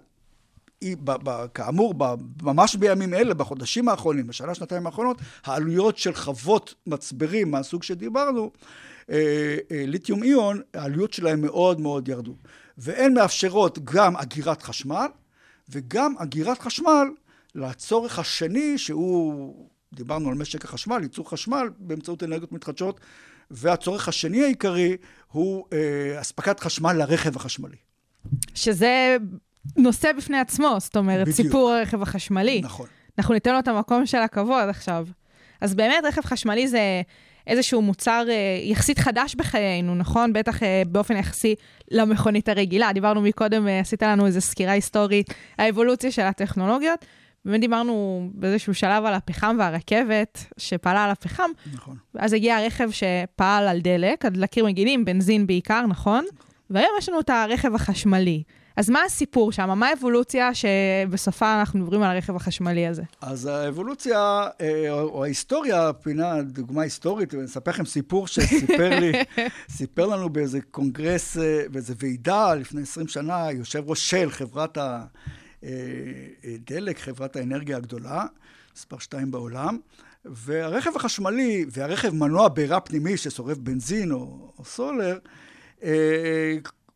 היא, 0.82 0.98
ב, 1.00 1.12
ב, 1.24 1.46
כאמור, 1.54 1.94
ב, 1.98 2.04
ממש 2.42 2.76
בימים 2.76 3.14
אלה, 3.14 3.34
בחודשים 3.34 3.90
האחרונים, 3.90 4.28
בשנה, 4.28 4.56
שנתיים 4.56 4.86
האחרונות, 4.86 5.18
העלויות 5.46 5.98
של 5.98 6.14
חוות 6.14 6.74
מצברים 6.88 7.52
מהסוג 7.52 7.84
שדיברנו, 7.84 8.52
אה, 9.10 9.58
אה, 9.72 9.84
ליתיום 9.88 10.24
איון, 10.24 10.62
העלויות 10.74 11.14
שלהם 11.14 11.42
מאוד 11.42 11.80
מאוד 11.80 12.08
ירדו. 12.08 12.36
והן 12.78 13.14
מאפשרות 13.14 13.80
גם 13.84 14.18
אגירת 14.18 14.62
חשמל, 14.62 15.08
וגם 15.70 16.14
אגירת 16.18 16.60
חשמל 16.60 17.08
לצורך 17.56 18.20
השני, 18.20 18.78
שהוא, 18.78 19.68
דיברנו 19.94 20.30
על 20.30 20.36
משק 20.36 20.66
החשמל, 20.66 21.00
ייצור 21.02 21.30
חשמל 21.30 21.70
באמצעות 21.78 22.24
אנרגיות 22.24 22.52
מתחדשות, 22.52 23.00
והצורך 23.52 24.08
השני 24.08 24.44
העיקרי 24.44 24.98
הוא 25.32 25.66
אה, 25.74 26.22
אספקת 26.22 26.60
חשמל 26.60 26.94
לרכב 26.94 27.36
החשמלי. 27.36 27.78
שזה 28.56 29.18
נושא 29.78 30.12
בפני 30.18 30.40
עצמו, 30.40 30.76
זאת 30.80 30.98
אומרת, 30.98 31.28
בדיוק. 31.28 31.36
סיפור 31.36 31.72
הרכב 31.72 32.02
החשמלי. 32.02 32.62
נכון. 32.64 32.88
אנחנו 33.18 33.34
ניתן 33.34 33.54
לו 33.54 33.60
את 33.60 33.68
המקום 33.68 34.06
של 34.06 34.18
הכבוד 34.18 34.70
עכשיו. 34.70 35.08
אז 35.62 35.76
באמת, 35.76 36.04
רכב 36.04 36.22
חשמלי 36.22 36.68
זה 36.68 37.02
איזשהו 37.48 37.82
מוצר 37.82 38.26
אה, 38.30 38.60
יחסית 38.64 39.00
חדש 39.00 39.36
בחיינו, 39.36 39.96
נכון? 39.96 40.34
בטח 40.34 40.64
אה, 40.64 40.82
באופן 40.88 41.18
יחסי 41.18 41.56
למכונית 41.92 42.50
הרגילה. 42.50 42.94
דיברנו 42.94 43.22
מקודם, 43.22 43.68
אה, 43.68 43.80
עשית 43.80 44.04
לנו 44.04 44.26
איזו 44.26 44.42
סקירה 44.42 44.72
היסטורית, 44.72 45.34
האבולוציה 45.58 46.12
של 46.12 46.22
הטכנולוגיות. 46.22 47.06
באמת 47.46 47.62
דיברנו 47.62 48.30
באיזשהו 48.34 48.74
שלב 48.74 49.06
על 49.06 49.14
הפחם 49.14 49.56
והרכבת 49.60 50.46
שפעלה 50.58 51.04
על 51.04 51.12
הפחם, 51.12 51.50
נכון. 51.74 51.98
ואז 52.16 52.34
הגיע 52.34 52.58
הרכב 52.58 52.90
שפעל 52.92 53.68
על 53.68 53.82
דלק, 53.82 54.26
על 54.26 54.32
דלקים 54.32 54.66
רגילים, 54.66 55.06
בנזין 55.06 55.48
בעיקר, 55.48 55.86
נכון? 55.86 56.26
והיום 56.74 56.92
יש 56.98 57.10
לנו 57.10 57.20
את 57.20 57.30
הרכב 57.30 57.76
החשמלי. 57.76 58.44
אז 58.76 58.90
מה 58.90 59.04
הסיפור 59.04 59.52
שם? 59.52 59.70
מה 59.80 59.88
האבולוציה 59.88 60.52
שבסופה 60.54 61.60
אנחנו 61.60 61.80
מדברים 61.80 62.02
על 62.02 62.12
הרכב 62.12 62.36
החשמלי 62.36 62.88
הזה? 62.88 63.04
אז 63.22 63.46
האבולוציה, 63.46 64.48
אה, 64.62 64.92
או 64.92 65.24
ההיסטוריה, 65.24 65.94
פינה, 65.94 66.42
דוגמה 66.42 66.82
היסטורית, 66.82 67.34
אני 67.34 67.46
אספר 67.46 67.72
לכם 67.72 67.86
סיפור 67.86 68.28
שסיפר 68.28 69.00
לי, 69.00 69.12
סיפר 69.78 70.06
לנו 70.06 70.30
באיזה 70.30 70.60
קונגרס, 70.72 71.38
אה, 71.38 71.64
באיזה 71.72 71.94
ועידה 71.98 72.54
לפני 72.54 72.82
20 72.82 73.08
שנה, 73.08 73.52
יושב 73.52 73.84
ראש 73.90 74.10
של 74.10 74.32
חברת 74.32 74.78
הדלק, 75.64 77.00
חברת 77.00 77.36
האנרגיה 77.36 77.78
הגדולה, 77.78 78.26
מספר 78.76 78.98
2 78.98 79.32
בעולם, 79.32 79.78
והרכב 80.26 80.92
החשמלי 80.96 81.66
והרכב 81.72 82.16
מנוע 82.16 82.48
בעירה 82.48 82.80
פנימי 82.80 83.18
ששורף 83.18 83.58
בנזין 83.58 84.12
או, 84.12 84.52
או 84.60 84.66
סולר, 84.66 85.14
אה, 85.14 85.18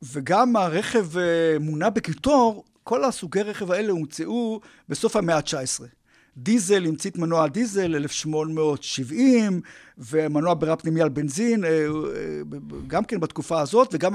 וגם 0.02 0.56
הרכב 0.56 1.17
אה, 1.17 1.60
מונע 1.60 1.89
בקיטור, 1.89 2.63
כל 2.84 3.04
הסוגי 3.04 3.41
רכב 3.41 3.71
האלה 3.71 3.91
הומצאו 3.91 4.62
בסוף 4.89 5.15
המאה 5.15 5.36
ה-19. 5.36 5.84
דיזל 6.38 6.86
המציא 6.86 7.10
את 7.10 7.17
מנוע 7.17 7.43
הדיזל 7.43 7.95
1870, 7.95 9.62
ומנוע 9.97 10.54
בעירה 10.54 10.76
פנימי 10.76 11.02
על 11.02 11.10
בנזין, 11.10 11.65
אה, 11.65 11.69
אה, 11.69 11.86
גם 12.88 13.04
כן 13.04 13.19
בתקופה 13.19 13.62
הזאת, 13.62 13.89
וגם 13.91 14.13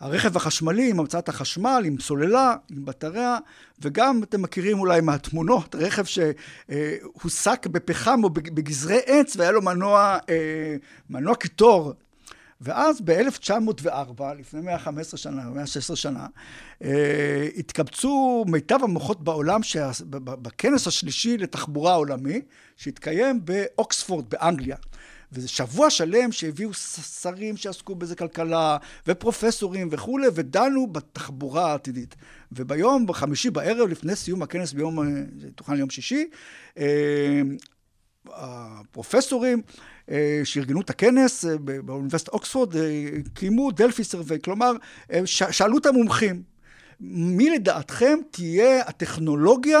הרכב 0.00 0.36
החשמלי 0.36 0.90
עם 0.90 1.00
המצאת 1.00 1.28
החשמל, 1.28 1.82
עם 1.86 2.00
סוללה, 2.00 2.54
עם 2.70 2.84
בטריה, 2.84 3.38
וגם 3.82 4.22
אתם 4.22 4.42
מכירים 4.42 4.80
אולי 4.80 5.00
מהתמונות, 5.00 5.74
רכב 5.74 6.04
שהוסק 6.04 7.66
בפחם 7.66 8.24
או 8.24 8.30
בגזרי 8.30 9.00
עץ, 9.06 9.36
והיה 9.36 9.52
לו 9.52 9.62
מנוע, 9.62 10.18
אה, 10.28 10.76
מנוע 11.10 11.34
קיטור. 11.34 11.92
ואז 12.60 13.00
ב-1904, 13.04 14.22
לפני 14.38 14.60
115 14.60 15.18
שנה, 15.18 15.42
116 15.50 15.96
שנה, 15.96 16.26
אה, 16.84 17.48
התקבצו 17.56 18.44
מיטב 18.48 18.78
המוחות 18.82 19.24
בעולם 19.24 19.62
שה- 19.62 19.90
בכנס 20.10 20.86
השלישי 20.86 21.38
לתחבורה 21.38 21.92
העולמי, 21.92 22.40
שהתקיים 22.76 23.40
באוקספורד, 23.44 24.30
באנגליה. 24.30 24.76
וזה 25.32 25.48
שבוע 25.48 25.90
שלם 25.90 26.32
שהביאו 26.32 26.74
שרים 26.74 27.56
שעסקו 27.56 27.94
בזה 27.94 28.16
כלכלה, 28.16 28.76
ופרופסורים 29.06 29.88
וכולי, 29.90 30.26
ודנו 30.34 30.86
בתחבורה 30.86 31.70
העתידית. 31.70 32.14
וביום, 32.52 33.06
בחמישי 33.06 33.50
בערב, 33.50 33.88
לפני 33.88 34.16
סיום 34.16 34.42
הכנס 34.42 34.72
ביום, 34.72 34.98
אה, 35.00 35.04
זה 35.40 35.50
תוכנן 35.54 35.76
ליום 35.76 35.90
שישי, 35.90 36.26
אה, 36.78 37.40
הפרופסורים 38.32 39.62
שארגנו 40.44 40.80
את 40.80 40.90
הכנס 40.90 41.44
אה, 41.44 41.58
באוניברסיטת 41.84 42.28
אוקספורד 42.28 42.76
אה, 42.76 43.08
קיימו 43.34 43.70
דלפי 43.70 44.04
סרווי, 44.04 44.38
כלומר, 44.44 44.72
אה, 45.12 45.26
שאלו 45.26 45.78
את 45.78 45.86
המומחים, 45.86 46.42
מי 47.00 47.50
לדעתכם 47.50 48.18
תהיה 48.30 48.80
הטכנולוגיה, 48.80 49.78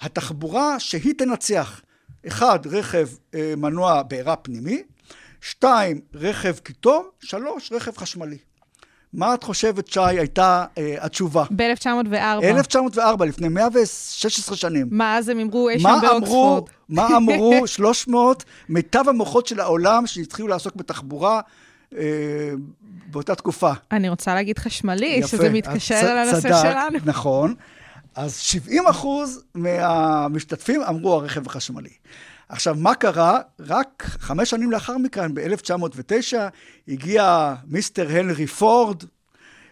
התחבורה 0.00 0.80
שהיא 0.80 1.14
תנצח? 1.18 1.80
אחד, 2.26 2.58
רכב 2.66 3.08
אה, 3.34 3.54
מנוע 3.56 4.02
בעירה 4.02 4.36
פנימי, 4.36 4.82
שתיים, 5.40 6.00
רכב 6.14 6.58
קיטור, 6.58 7.10
שלוש, 7.20 7.72
רכב 7.72 7.96
חשמלי. 7.96 8.38
מה 9.12 9.34
את 9.34 9.42
חושבת, 9.42 9.86
שי, 9.86 10.00
הייתה 10.00 10.64
אה, 10.78 10.94
התשובה? 11.00 11.44
ב-1904. 11.56 12.44
1904, 12.44 13.24
לפני 13.26 13.48
116 13.48 14.56
שנים. 14.56 14.86
מה 14.90 15.16
אז 15.18 15.28
הם 15.28 15.38
אמרו 15.40 15.68
אי 15.68 15.80
שם 15.80 15.98
באוקספורד? 16.02 16.64
מה 16.88 17.16
אמרו 17.16 17.62
300 17.66 18.44
מיטב 18.68 19.04
המוחות 19.08 19.46
של 19.46 19.60
העולם 19.60 20.06
שהתחילו 20.06 20.48
לעסוק 20.48 20.76
בתחבורה 20.76 21.40
אה, 21.96 22.00
באותה 23.10 23.34
תקופה? 23.34 23.72
אני 23.92 24.08
רוצה 24.08 24.34
להגיד 24.34 24.58
חשמלי, 24.58 25.06
יפה. 25.06 25.28
שזה 25.28 25.50
מתקשר 25.50 26.00
צ- 26.00 26.04
לנושא 26.04 26.40
צדק, 26.40 26.56
שלנו. 26.62 26.98
נכון. 27.12 27.54
אז 28.14 28.36
70 28.38 28.86
אחוז 28.86 29.42
מהמשתתפים 29.54 30.82
אמרו 30.82 31.14
הרכב 31.14 31.46
החשמלי. 31.46 31.90
עכשיו, 32.48 32.74
מה 32.78 32.94
קרה? 32.94 33.40
רק 33.60 34.04
חמש 34.06 34.50
שנים 34.50 34.70
לאחר 34.70 34.98
מכן, 34.98 35.34
ב-1909, 35.34 36.36
הגיע 36.88 37.54
מיסטר 37.66 38.08
הנרי 38.10 38.46
פורד, 38.46 39.02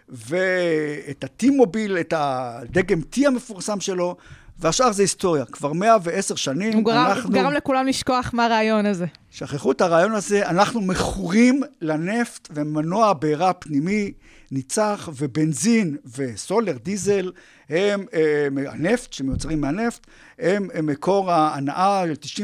ואת 0.09 1.25
הטי-מוביל, 1.25 1.99
את 1.99 2.15
הדגם 2.17 3.01
T 3.15 3.27
המפורסם 3.27 3.81
שלו, 3.81 4.17
והשאר 4.59 4.93
זה 4.93 5.03
היסטוריה. 5.03 5.45
כבר 5.45 5.73
110 5.73 6.35
שנים, 6.35 6.73
הוא 6.73 6.85
גרם, 6.85 7.07
אנחנו... 7.07 7.31
גרם 7.31 7.53
לכולם 7.53 7.87
לשכוח 7.87 8.31
מה 8.35 8.45
הרעיון 8.45 8.87
הזה. 8.87 9.07
שכחו 9.31 9.73
את 9.73 9.81
הרעיון 9.81 10.13
הזה, 10.13 10.49
אנחנו 10.49 10.81
מכורים 10.81 11.63
לנפט 11.81 12.49
ומנוע 12.55 13.13
בעירה 13.13 13.53
פנימי 13.53 14.13
ניצח, 14.51 15.09
ובנזין 15.17 15.97
וסולר, 16.17 16.77
דיזל, 16.83 17.33
הם, 17.69 18.07
הם 18.13 18.59
הנפט 18.59 19.13
שמיוצרים 19.13 19.61
מהנפט, 19.61 20.07
הם, 20.39 20.69
הם 20.75 20.87
מקור 20.87 21.33
ההנאה 21.33 22.03
של 22.25 22.43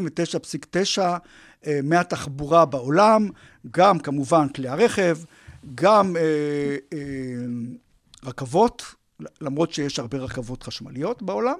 99.9 0.96 1.02
אה, 1.66 1.80
מהתחבורה 1.82 2.64
בעולם, 2.64 3.28
גם 3.70 3.98
כמובן 3.98 4.48
כלי 4.48 4.68
הרכב, 4.68 5.18
גם 5.74 6.16
אה, 6.16 6.76
אה, 6.92 6.98
רכבות, 8.24 8.94
למרות 9.40 9.72
שיש 9.72 9.98
הרבה 9.98 10.18
רכבות 10.18 10.62
חשמליות 10.62 11.22
בעולם, 11.22 11.58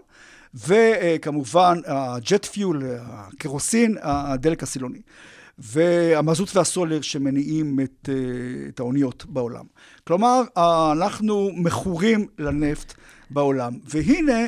וכמובן 0.55 1.79
הג'ט 1.87 2.45
פיול, 2.45 2.83
הקרוסין, 3.01 3.97
הדלק 4.03 4.63
הסילוני. 4.63 5.01
והמזוט 5.63 6.57
והסולר 6.57 7.01
שמניעים 7.01 7.81
את, 7.81 8.09
אה, 8.09 8.15
את 8.69 8.81
האוניות 8.81 9.27
בעולם. 9.27 9.65
כלומר, 10.05 10.43
אנחנו 10.93 11.51
מכורים 11.55 12.27
לנפט 12.39 12.95
בעולם. 13.31 13.79
והנה, 13.85 14.47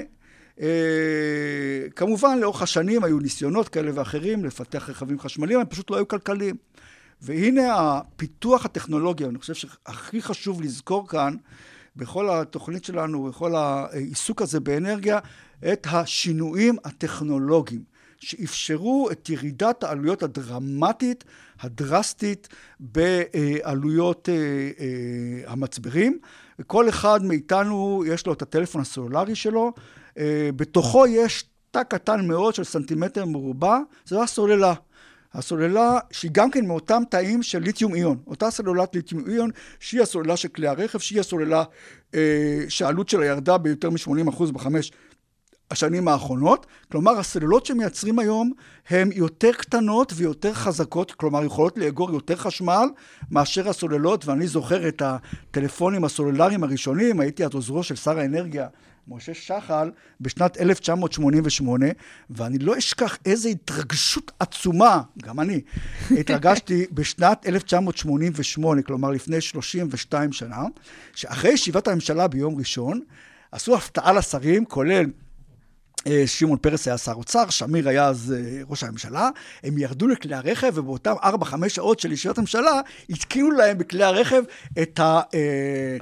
אה, 0.61 0.69
כמובן, 1.97 2.39
לאורך 2.39 2.63
השנים 2.63 3.05
היו 3.05 3.19
ניסיונות 3.19 3.69
כאלה 3.69 3.91
ואחרים 3.95 4.45
לפתח 4.45 4.91
רכבים 4.91 5.19
חשמליים, 5.19 5.61
הם 5.61 5.67
פשוט 5.67 5.91
לא 5.91 5.97
היו 5.97 6.09
כלכליים. 6.09 6.57
והנה 7.23 7.75
הפיתוח 7.75 8.65
הטכנולוגי, 8.65 9.25
אני 9.25 9.39
חושב 9.39 9.55
שהכי 9.55 10.23
חשוב 10.23 10.63
לזכור 10.63 11.09
כאן, 11.09 11.35
בכל 11.97 12.31
התוכנית 12.31 12.85
שלנו, 12.85 13.25
בכל 13.25 13.55
העיסוק 13.55 14.43
הזה 14.43 14.61
באנרגיה, 14.61 15.19
את 15.73 15.87
השינויים 15.91 16.77
הטכנולוגיים. 16.85 17.94
שאפשרו 18.25 19.09
את 19.13 19.29
ירידת 19.29 19.85
העלויות 19.85 20.23
הדרמטית, 20.23 21.25
הדרסטית, 21.61 22.49
בעלויות 22.81 24.29
אה, 24.29 24.35
אה, 24.35 25.53
המצברים. 25.53 26.19
וכל 26.59 26.89
אחד 26.89 27.25
מאיתנו 27.25 28.05
יש 28.07 28.27
לו 28.27 28.33
את 28.33 28.43
הטלפון 28.43 28.81
הסלולרי 28.81 29.35
שלו, 29.35 29.73
אה, 30.19 30.51
בתוכו 30.57 31.07
יש 31.07 31.45
תא 31.71 31.83
קטן 31.83 32.27
מאוד 32.29 32.55
של 32.55 32.65
סנטימטר 32.65 33.25
מרובע, 33.25 33.79
זו 34.07 34.23
הסוללה. 34.23 34.75
הסוללה 35.35 35.99
שהיא 36.11 36.31
גם 36.35 36.51
כן 36.51 36.67
מאותם 36.67 37.03
תאים 37.11 37.43
של 37.43 37.59
ליתיום 37.59 37.95
איון, 37.95 38.19
אותה 38.27 38.51
סוללת 38.51 38.95
ליתיום 38.95 39.25
איון 39.29 39.51
שהיא 39.81 40.03
הסוללה 40.03 40.37
של 40.37 40.49
כלי 40.49 40.69
הרכב, 40.69 40.99
שהיא 40.99 41.21
הסוללה 41.21 41.65
אה, 42.15 42.65
שהעלות 42.69 43.09
שלה 43.09 43.27
ירדה 43.27 43.59
ביותר 43.59 43.91
מ-80% 43.91 44.53
בחמש 44.53 44.93
השנים 45.75 46.09
האחרונות. 46.09 46.67
כלומר, 46.93 47.19
הסוללות 47.19 47.67
שמייצרים 47.67 48.19
היום 48.19 48.53
הן 48.91 49.11
יותר 49.13 49.53
קטנות 49.53 50.13
ויותר 50.17 50.55
חזקות, 50.55 51.13
כלומר, 51.13 51.45
יכולות 51.45 51.79
לאגור 51.79 52.13
יותר 52.13 52.37
חשמל 52.37 52.85
מאשר 53.31 53.69
הסוללות, 53.69 54.27
ואני 54.27 54.47
זוכר 54.47 54.89
את 54.89 55.03
הטלפונים 55.05 56.05
הסולולריים 56.05 56.65
הראשונים, 56.65 57.21
הייתי 57.21 57.45
אז 57.45 57.55
עוזרו 57.55 57.83
של 57.83 57.95
שר 57.95 58.19
האנרגיה. 58.19 58.67
משה 59.09 59.35
שחל 59.35 59.91
בשנת 60.21 60.61
1988, 60.61 61.87
ואני 62.31 62.59
לא 62.59 62.79
אשכח 62.79 63.19
איזו 63.27 63.49
התרגשות 63.49 64.33
עצומה, 64.39 65.03
גם 65.23 65.41
אני, 65.41 65.61
התרגשתי 66.11 66.87
בשנת 66.95 67.47
1988, 67.47 68.83
כלומר 68.83 69.11
לפני 69.11 69.41
32 69.41 70.33
שנה, 70.33 70.63
שאחרי 71.15 71.51
ישיבת 71.51 71.89
הממשלה 71.89 72.29
ביום 72.29 72.57
ראשון, 72.59 73.01
עשו 73.53 73.77
הפתעה 73.77 74.13
לשרים, 74.13 74.65
כולל 74.65 75.05
שמעון 76.27 76.59
פרס 76.59 76.89
היה 76.89 76.99
שר 76.99 77.13
אוצר, 77.13 77.51
שמיר 77.51 77.89
היה 77.89 78.07
אז 78.07 78.35
אה, 78.37 78.63
ראש 78.69 78.85
הממשלה, 78.85 79.29
הם 79.65 79.79
ירדו 79.79 80.09
לכלי 80.09 80.35
הרכב, 80.35 80.73
ובאותם 80.75 81.15
4-5 81.23 81.69
שעות 81.69 82.01
של 82.01 82.13
ישיבת 82.13 82.39
הממשלה, 82.39 82.81
התקינו 83.11 83.51
להם 83.51 83.79
בכלי 83.79 84.05
הרכב 84.05 84.43
את, 84.83 85.01
ה, 85.01 85.21
אה, 85.35 85.97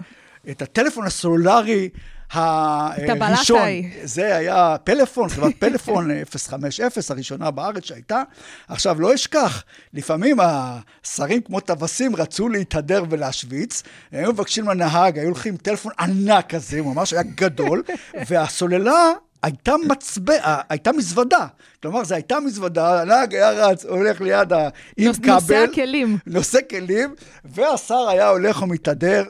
את 0.51 0.63
הטלפון 0.63 1.07
הסלולרי 1.07 1.89
הראשון. 2.33 3.57
הבלטאי. 3.57 3.91
זה 4.03 4.37
היה 4.37 4.77
פלאפון, 4.85 5.29
חברת 5.29 5.53
פלאפון 5.59 6.11
050, 6.31 6.87
הראשונה 7.11 7.51
בארץ 7.51 7.85
שהייתה. 7.85 8.23
עכשיו, 8.69 9.01
לא 9.01 9.15
אשכח, 9.15 9.65
לפעמים 9.95 10.37
השרים 10.41 11.41
כמו 11.41 11.61
טווסים 11.61 12.17
רצו 12.17 12.49
להתהדר 12.49 13.05
ולהשוויץ, 13.11 13.83
היו 14.13 14.33
מבקשים 14.33 14.65
מהנהג, 14.65 15.19
היו 15.19 15.27
הולכים 15.27 15.53
עם 15.53 15.59
טלפון 15.59 15.93
ענק 15.99 16.55
כזה, 16.55 16.83
ממש 16.83 17.13
היה 17.13 17.23
גדול, 17.23 17.83
והסוללה... 18.29 19.13
הייתה 19.43 19.75
מצבע, 19.89 20.35
הייתה 20.69 20.93
מזוודה. 20.93 21.47
כלומר, 21.83 22.05
זו 22.05 22.15
הייתה 22.15 22.41
מזוודה, 22.41 23.01
הנהג 23.03 23.35
היה 23.35 23.51
רץ, 23.51 23.85
הולך 23.85 24.21
ליד 24.21 24.53
ה... 24.53 24.69
עם 24.97 25.07
נוס- 25.09 25.19
כבל. 25.19 25.33
נושא 25.35 25.67
הכלים. 25.73 26.19
נושא 26.27 26.59
כלים, 26.71 27.15
והשר 27.45 28.09
היה 28.09 28.29
הולך 28.29 28.63
ומתהדר. 28.63 29.25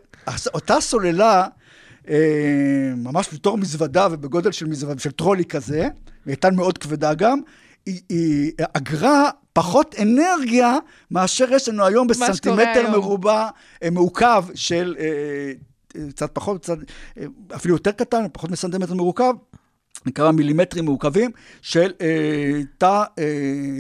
אותה 0.55 0.81
סוללה, 0.81 1.47
אה, 2.09 2.17
ממש 2.97 3.35
בתור 3.35 3.59
מזוודה 3.59 4.09
ובגודל 4.11 4.53
של 4.53 4.67
מזוודה, 4.67 5.01
של 5.01 5.11
טרולי 5.11 5.45
כזה, 5.45 5.79
והיא 5.79 5.89
הייתה 6.27 6.51
מאוד 6.51 6.79
כבדה 6.79 7.15
גם, 7.15 7.39
היא, 7.87 8.01
היא 8.09 8.53
אגרה 8.73 9.31
פחות 9.53 9.95
אנרגיה 10.03 10.77
מאשר 11.11 11.53
יש 11.53 11.69
לנו 11.69 11.85
היום 11.85 12.07
בסנטימטר. 12.07 12.91
מרובע 12.91 13.49
אה, 13.83 13.91
מעוקב 13.91 14.45
של 14.55 14.97
אה, 14.99 15.05
אה, 15.97 16.09
קצת 16.11 16.31
פחות, 16.33 16.63
קצת, 16.63 16.77
אה, 17.19 17.25
אפילו 17.57 17.75
יותר 17.75 17.93
קטן, 17.93 18.25
פחות 18.33 18.51
מסנטימטר 18.51 18.95
מרוכב. 18.95 19.33
כמה 20.11 20.33
מילימטרים 20.33 20.85
מעוקבים 20.85 21.31
של 21.63 21.93
אה, 22.01 22.61
תא 22.79 23.03
אה, 23.19 23.25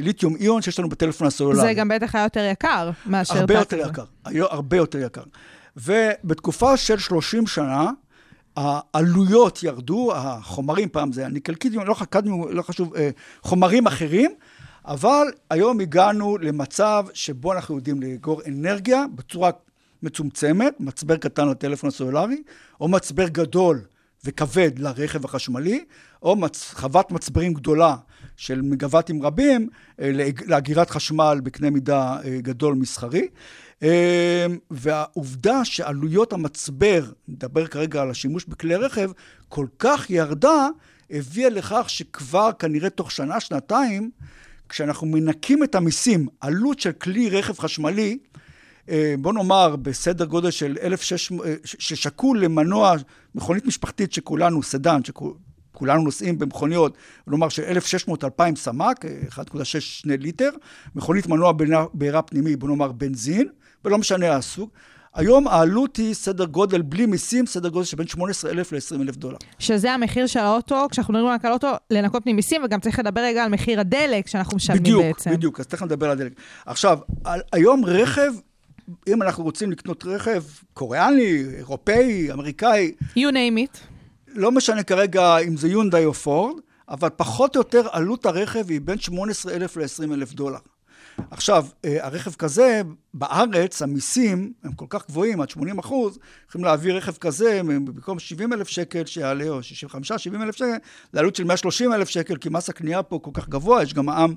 ליתיום 0.00 0.36
איון 0.36 0.62
שיש 0.62 0.78
לנו 0.78 0.88
בטלפון 0.88 1.26
הסלולרי. 1.26 1.60
זה 1.60 1.74
גם 1.74 1.88
בטח 1.88 2.14
היה 2.14 2.24
יותר 2.24 2.48
יקר 2.52 2.90
מאשר... 3.06 3.38
הרבה 3.38 3.54
תא 3.54 3.58
יותר 3.58 3.82
כזה. 3.82 3.90
יקר, 3.90 4.04
היה 4.24 4.44
הרבה 4.50 4.76
יותר 4.76 4.98
יקר. 4.98 5.22
ובתקופה 5.76 6.76
של 6.76 6.98
30 6.98 7.46
שנה, 7.46 7.90
העלויות 8.56 9.62
ירדו, 9.62 10.12
החומרים, 10.14 10.88
פעם 10.88 11.12
זה 11.12 11.20
היה 11.20 11.30
ניקל 11.30 11.54
קידיום, 11.54 11.84
לא, 11.84 11.96
קדמיום, 12.10 12.48
לא 12.50 12.62
חשוב, 12.62 12.94
אה, 12.94 13.10
חומרים 13.42 13.86
אחרים, 13.86 14.30
אבל 14.84 15.26
היום 15.50 15.80
הגענו 15.80 16.38
למצב 16.38 17.04
שבו 17.14 17.52
אנחנו 17.52 17.76
יודעים 17.76 18.02
לאגור 18.02 18.42
אנרגיה 18.46 19.04
בצורה 19.14 19.50
מצומצמת, 20.02 20.74
מצבר 20.80 21.16
קטן 21.16 21.48
לטלפון 21.48 21.88
הסלולרי, 21.88 22.42
או 22.80 22.88
מצבר 22.88 23.28
גדול 23.28 23.80
וכבד 24.32 24.78
לרכב 24.78 25.24
החשמלי, 25.24 25.84
או 26.22 26.36
מצ... 26.36 26.72
חוות 26.74 27.10
מצברים 27.12 27.54
גדולה 27.54 27.96
של 28.36 28.62
מגוואטים 28.62 29.22
רבים 29.22 29.68
אה, 30.00 30.12
לאג- 30.12 30.44
לאגירת 30.46 30.90
חשמל 30.90 31.40
בקנה 31.42 31.70
מידה 31.70 32.16
אה, 32.24 32.38
גדול 32.42 32.74
מסחרי. 32.74 33.28
אה, 33.82 34.46
והעובדה 34.70 35.64
שעלויות 35.64 36.32
המצבר, 36.32 37.04
נדבר 37.28 37.66
כרגע 37.66 38.02
על 38.02 38.10
השימוש 38.10 38.44
בכלי 38.44 38.76
רכב, 38.76 39.10
כל 39.48 39.66
כך 39.78 40.10
ירדה, 40.10 40.68
הביאה 41.10 41.50
לכך 41.50 41.84
שכבר 41.90 42.50
כנראה 42.58 42.90
תוך 42.90 43.10
שנה, 43.10 43.40
שנתיים, 43.40 44.10
כשאנחנו 44.68 45.06
מנקים 45.06 45.64
את 45.64 45.74
המיסים, 45.74 46.26
עלות 46.40 46.80
של 46.80 46.92
כלי 46.92 47.30
רכב 47.30 47.58
חשמלי, 47.58 48.18
בוא 49.18 49.32
נאמר, 49.32 49.76
בסדר 49.76 50.24
גודל 50.24 50.50
של 50.50 50.76
1,600, 50.82 51.46
אה, 51.46 51.54
ששקול 51.64 52.40
למנוע 52.44 52.94
מכונית 53.34 53.66
משפחתית 53.66 54.12
שכולנו, 54.12 54.62
סדן, 54.62 55.00
שכולנו 55.04 56.02
נוסעים 56.02 56.38
במכוניות, 56.38 56.96
נאמר 57.26 57.48
של 57.48 57.62
1,600-2,000 57.62 58.56
סמ"ק, 58.56 59.04
אה, 59.04 59.10
1.6 59.28 60.02
ליטר, 60.04 60.50
מכונית 60.94 61.26
מנוע 61.26 61.52
בעירה- 61.94 62.22
פנימי, 62.22 62.56
בוא 62.56 62.68
נאמר 62.68 62.92
בנזין, 62.92 63.48
ולא 63.84 63.98
משנה 63.98 64.32
הסוג. 64.36 64.70
היום 65.14 65.48
העלות 65.48 65.96
היא 65.96 66.14
סדר 66.14 66.44
גודל, 66.44 66.82
בלי 66.82 67.06
מיסים, 67.06 67.46
סדר 67.46 67.68
גודל 67.68 67.84
של 67.84 67.96
בין 67.96 68.06
18,000 68.06 68.72
ל-20,000 68.72 69.16
דולר. 69.16 69.36
שזה 69.58 69.92
המחיר 69.92 70.26
של 70.26 70.40
האוטו, 70.40 70.86
כשאנחנו 70.90 71.14
מדברים 71.14 71.30
רק 71.34 71.44
על 71.44 71.52
אוטו, 71.52 71.68
לנקות 71.90 72.22
ממיסים, 72.26 72.64
וגם 72.64 72.80
צריך 72.80 72.98
לדבר 72.98 73.20
רגע 73.20 73.44
על 73.44 73.50
מחיר 73.50 73.80
הדלק 73.80 74.26
שאנחנו 74.26 74.56
משלמים 74.56 74.82
בדיוק, 74.82 75.02
בעצם. 75.02 75.30
בדיוק, 75.30 75.60
אז 75.60 75.66
תכף 75.66 75.82
נדבר 75.82 76.06
על 76.06 76.12
הדלק. 76.12 76.32
עכשיו, 76.66 76.98
על, 77.24 77.40
היום 77.52 77.84
רכב, 77.84 78.32
אם 79.08 79.22
אנחנו 79.22 79.44
רוצים 79.44 79.70
לקנות 79.70 80.04
רכב 80.06 80.42
קוריאני, 80.74 81.44
אירופאי, 81.56 82.32
אמריקאי, 82.32 82.92
You 83.16 83.32
name 83.32 83.58
it. 83.58 83.78
לא 84.28 84.52
משנה 84.52 84.82
כרגע 84.82 85.38
אם 85.38 85.56
זה 85.56 85.68
יונדאי 85.68 86.04
או 86.04 86.14
פורד, 86.14 86.60
אבל 86.88 87.08
פחות 87.16 87.56
או 87.56 87.60
יותר 87.60 87.88
עלות 87.92 88.26
הרכב 88.26 88.70
היא 88.70 88.80
בין 88.80 88.98
18,000 88.98 89.76
ל-20,000 89.76 90.34
דולר. 90.34 90.58
עכשיו, 91.30 91.66
אה, 91.84 92.06
הרכב 92.06 92.34
כזה, 92.34 92.82
בארץ, 93.14 93.82
המיסים 93.82 94.52
הם 94.64 94.72
כל 94.72 94.86
כך 94.88 95.06
גבוהים, 95.08 95.40
עד 95.40 95.50
80 95.50 95.78
אחוז, 95.78 96.18
יכולים 96.48 96.64
להביא 96.64 96.92
רכב 96.92 97.12
כזה, 97.12 97.60
במקום 97.64 98.18
70 98.18 98.52
אלף 98.52 98.68
שקל 98.68 99.06
שיעלה, 99.06 99.48
או 99.48 99.58
65-70 99.62 100.42
אלף 100.42 100.56
שקל, 100.56 100.76
לעלות 101.12 101.36
של 101.36 101.44
130 101.44 101.92
אלף 101.92 102.08
שקל, 102.08 102.36
כי 102.36 102.48
מס 102.48 102.68
הקנייה 102.68 103.02
פה 103.02 103.18
כל 103.22 103.30
כך 103.34 103.48
גבוה, 103.48 103.82
יש 103.82 103.94
גם 103.94 104.06
מע"מ 104.06 104.34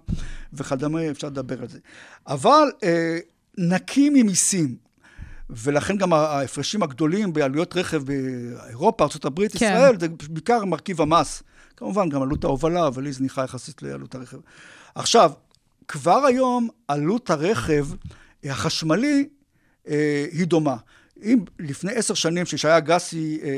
וכדומה, 0.53 1.09
אפשר 1.11 1.27
לדבר 1.27 1.61
על 1.61 1.67
זה. 1.67 1.79
אבל 2.27 2.71
אה, 2.83 3.17
נקי 3.57 4.09
ממיסים, 4.09 4.75
ולכן 5.49 5.97
גם 5.97 6.13
ההפרשים 6.13 6.83
הגדולים 6.83 7.33
בעלויות 7.33 7.75
רכב 7.77 8.03
באירופה, 8.03 9.03
ארה"ב, 9.03 9.47
כן. 9.47 9.55
ישראל, 9.55 9.99
זה 9.99 10.07
בעיקר 10.29 10.65
מרכיב 10.65 11.01
המס. 11.01 11.43
כמובן, 11.77 12.09
גם 12.09 12.21
עלות 12.21 12.43
ההובלה, 12.43 12.87
אבל 12.87 13.05
היא 13.05 13.13
זניחה 13.13 13.43
יחסית 13.43 13.81
לעלות 13.81 14.15
הרכב. 14.15 14.37
עכשיו, 14.95 15.31
כבר 15.87 16.25
היום 16.25 16.69
עלות 16.87 17.29
הרכב 17.29 17.87
החשמלי 18.43 19.27
אה, 19.87 20.25
היא 20.31 20.45
דומה. 20.45 20.75
אם 21.23 21.39
לפני 21.59 21.91
עשר 21.91 22.13
שנים 22.13 22.45
ששי 22.45 22.79
אגסי 22.79 23.39
אה, 23.43 23.49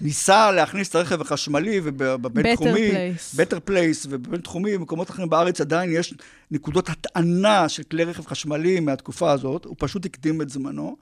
ניסה 0.00 0.50
להכניס 0.50 0.88
את 0.88 0.94
הרכב 0.94 1.20
החשמלי 1.20 1.80
ובבינתחומי, 1.84 2.90
Better 2.90 2.94
Place. 2.94 3.36
Better 3.36 3.58
Place 3.64 4.06
ובבינתחומי 4.10 4.76
ובמקומות 4.76 5.10
אחרים 5.10 5.28
בארץ 5.28 5.60
עדיין 5.60 5.92
יש 5.92 6.14
נקודות 6.50 6.88
הטענה 6.88 7.68
של 7.68 7.82
כלי 7.82 8.04
רכב 8.04 8.26
חשמליים 8.26 8.84
מהתקופה 8.84 9.32
הזאת, 9.32 9.64
הוא 9.64 9.76
פשוט 9.78 10.06
הקדים 10.06 10.42
את 10.42 10.50
זמנו. 10.50 10.96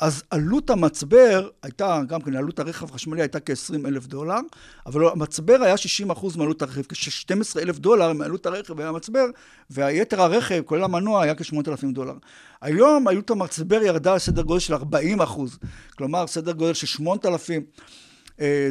אז 0.00 0.22
עלות 0.30 0.70
המצבר 0.70 1.48
הייתה, 1.62 2.00
גם 2.08 2.20
כן, 2.20 2.36
עלות 2.36 2.58
הרכב 2.58 2.90
החשמלי 2.90 3.22
הייתה 3.22 3.40
כ-20 3.40 3.88
אלף 3.88 4.06
דולר, 4.06 4.38
אבל 4.86 5.08
המצבר 5.08 5.62
היה 5.62 5.76
60 5.76 6.10
אחוז 6.10 6.36
מעלות 6.36 6.62
הרכב, 6.62 6.82
כש-12 6.82 7.60
אלף 7.60 7.78
דולר 7.78 8.12
מעלות 8.12 8.46
הרכב 8.46 8.80
היה 8.80 8.92
מצבר, 8.92 9.24
והיתר 9.70 10.22
הרכב, 10.22 10.62
כולל 10.64 10.84
המנוע, 10.84 11.22
היה 11.22 11.34
כ-8,000 11.34 11.92
דולר. 11.92 12.14
היום 12.60 13.08
עלות 13.08 13.30
המצבר 13.30 13.82
ירדה 13.82 14.14
לסדר 14.14 14.42
גודל 14.42 14.60
של 14.60 14.74
40 14.74 15.20
אחוז, 15.20 15.58
כלומר, 15.96 16.26
סדר 16.26 16.52
גודל 16.52 16.74
של 16.74 16.86
8,000 16.86 17.62
אה, 17.62 17.66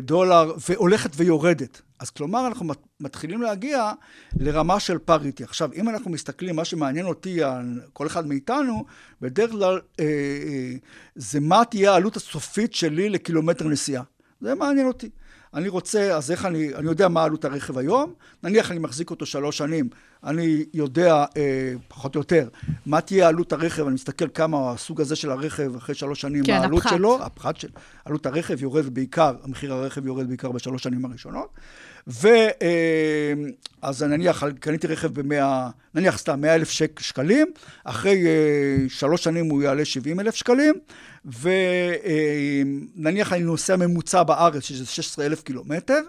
דולר, 0.02 0.54
והולכת 0.70 1.12
ויורדת. 1.16 1.82
אז 2.00 2.10
כלומר, 2.10 2.48
אנחנו 2.48 2.66
מת- 2.66 2.88
מתחילים 3.00 3.42
להגיע 3.42 3.92
לרמה 4.40 4.80
של 4.80 4.98
פריטי. 4.98 5.44
עכשיו, 5.44 5.70
אם 5.74 5.90
אנחנו 5.90 6.12
מסתכלים, 6.12 6.56
מה 6.56 6.66
שמעניין 6.66 7.06
אותי, 7.06 7.40
כל 7.94 8.08
אחד 8.08 8.28
מאיתנו, 8.28 8.86
בדרך 9.22 9.52
כלל 9.52 9.80
אה, 10.00 10.06
אה, 10.06 10.74
זה 11.16 11.40
מה 11.40 11.66
תהיה 11.70 11.92
העלות 11.94 12.16
הסופית 12.16 12.74
שלי 12.74 13.10
לקילומטר 13.10 13.68
נסיעה. 13.68 14.04
זה 14.42 14.56
מעניין 14.56 14.88
אותי. 14.88 15.10
אני 15.54 15.70
רוצה, 15.70 16.16
אז 16.16 16.32
איך 16.32 16.46
אני, 16.46 16.76
אני 16.76 16.88
יודע 16.88 17.08
מה 17.08 17.24
עלות 17.24 17.46
הרכב 17.46 17.78
היום, 17.78 18.14
נניח 18.44 18.72
אני 18.72 18.80
מחזיק 18.80 19.10
אותו 19.10 19.26
שלוש 19.26 19.58
שנים, 19.58 19.90
אני 20.24 20.66
יודע 20.74 21.26
אה, 21.38 21.74
פחות 21.88 22.16
או 22.16 22.22
יותר 22.22 22.48
מה 22.86 23.02
תהיה 23.02 23.28
עלות 23.28 23.54
הרכב, 23.54 23.86
אני 23.86 23.94
מסתכל 23.94 24.28
כמה 24.34 24.72
הסוג 24.72 25.02
הזה 25.02 25.16
של 25.16 25.32
הרכב 25.32 25.76
אחרי 25.76 25.96
שלוש 25.96 26.22
שנים, 26.22 26.44
כן, 26.44 26.54
העלות 26.54 26.80
הפחת. 26.80 26.96
שלו, 26.96 27.24
הפחת 27.24 27.58
של 27.58 27.68
עלות 28.06 28.26
הרכב 28.26 28.64
יורד 28.64 28.86
בעיקר, 28.94 29.36
המחיר 29.44 29.74
הרכב 29.74 30.06
יורד 30.06 30.28
בעיקר 30.28 30.52
בשלוש 30.52 30.84
שנים 30.84 31.06
הראשונות. 31.06 31.50
ואז 32.10 34.04
נניח 34.04 34.44
קניתי 34.60 34.88
רכב 34.88 35.22
ב-100, 35.22 35.44
נניח 35.94 36.18
סתם 36.18 36.42
100 36.42 36.56
אלף 36.56 36.70
שק, 36.70 37.00
שקלים, 37.00 37.48
אחרי 37.84 38.26
אה, 38.28 38.78
שלוש 38.90 39.24
שנים 39.24 39.50
הוא 39.50 39.62
יעלה 39.62 39.86
70 39.86 40.20
אלף 40.20 40.36
שקלים, 40.36 40.76
ונניח 42.96 43.34
אני 43.34 43.42
נוסע 43.42 43.76
ממוצע 43.76 44.24
בארץ, 44.24 44.64
שזה 44.64 44.86
16 44.86 45.26
אלף 45.26 45.44
קילומטר, 45.44 46.02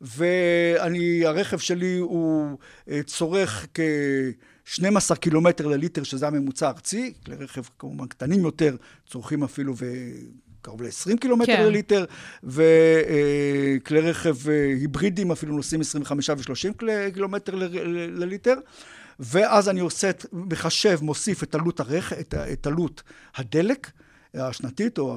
ואני, 0.00 1.26
הרכב 1.26 1.58
שלי 1.58 1.96
הוא 1.96 2.58
אה, 2.90 3.00
צורך 3.06 3.66
כ... 3.74 3.80
12 4.64 5.16
קילומטר 5.16 5.66
לליטר, 5.66 6.02
שזה 6.02 6.26
הממוצע 6.26 6.66
הארצי, 6.66 7.12
כלי 7.26 7.36
רכב 7.36 7.62
כמובן 7.78 8.06
קטנים 8.06 8.40
יותר, 8.40 8.76
צורכים 9.06 9.44
אפילו 9.44 9.76
ו... 9.76 9.86
קרוב 10.62 10.82
ל-20 10.82 11.16
קילומטר 11.20 11.56
כן. 11.56 11.62
לליטר, 11.62 12.04
וכלי 12.44 14.00
רכב 14.00 14.48
אה, 14.48 14.64
היברידיים 14.80 15.30
אפילו 15.30 15.56
נוסעים 15.56 15.80
25 15.80 16.30
ו-30 16.30 16.84
קילומטר 17.12 17.54
לליטר. 18.08 18.54
ואז 19.20 19.68
אני 19.68 19.80
עושה, 19.80 20.10
מחשב, 20.32 20.98
מוסיף 21.02 21.42
את 21.42 21.54
עלות 21.54 21.80
הרכב, 21.80 22.16
את, 22.16 22.34
את 22.34 22.66
עלות 22.66 23.02
הדלק, 23.36 23.90
השנתית, 24.34 24.98
או, 24.98 25.16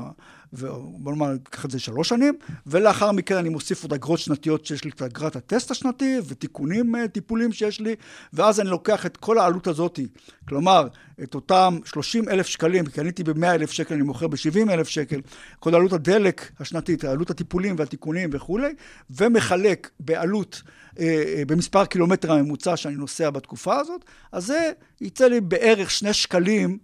ה- 0.53 0.57
ו- 0.57 0.97
בוא 0.97 1.11
נאמר, 1.11 1.31
ניקח 1.31 1.65
את 1.65 1.71
זה 1.71 1.79
שלוש 1.79 2.09
שנים, 2.09 2.33
ולאחר 2.67 3.11
מכן 3.11 3.35
אני 3.35 3.49
מוסיף 3.49 3.83
עוד 3.83 3.93
אגרות 3.93 4.19
שנתיות 4.19 4.65
שיש 4.65 4.83
לי 4.83 4.89
את 4.89 5.01
אגרת 5.01 5.35
הטסט 5.35 5.71
השנתי, 5.71 6.17
ותיקונים 6.27 6.95
אה, 6.95 7.07
טיפולים 7.07 7.51
שיש 7.51 7.79
לי, 7.79 7.95
ואז 8.33 8.59
אני 8.59 8.69
לוקח 8.69 9.05
את 9.05 9.17
כל 9.17 9.37
העלות 9.37 9.67
הזאת, 9.67 9.99
כלומר, 10.47 10.87
את 11.23 11.35
אותם 11.35 11.79
30 11.85 12.29
אלף 12.29 12.47
שקלים, 12.47 12.85
קניתי 12.85 13.23
ב-100 13.23 13.45
אלף 13.45 13.71
שקל, 13.71 13.93
אני 13.93 14.03
מוכר 14.03 14.27
ב-70 14.27 14.71
אלף 14.71 14.87
שקל, 14.87 15.21
כל 15.59 15.75
עלות 15.75 15.93
הדלק 15.93 16.51
השנתית, 16.59 17.03
עלות 17.03 17.29
הטיפולים 17.29 17.75
והתיקונים 17.77 18.29
וכולי, 18.33 18.73
ומחלק 19.09 19.89
בעלות, 19.99 20.61
אה, 20.99 21.05
אה, 21.05 21.43
במספר 21.47 21.85
קילומטר 21.85 22.31
הממוצע 22.31 22.77
שאני 22.77 22.95
נוסע 22.95 23.29
בתקופה 23.29 23.79
הזאת, 23.79 24.05
אז 24.31 24.45
זה 24.45 24.71
יצא 25.01 25.27
לי 25.27 25.41
בערך 25.41 25.91
שני 25.91 26.13
שקלים 26.13 26.77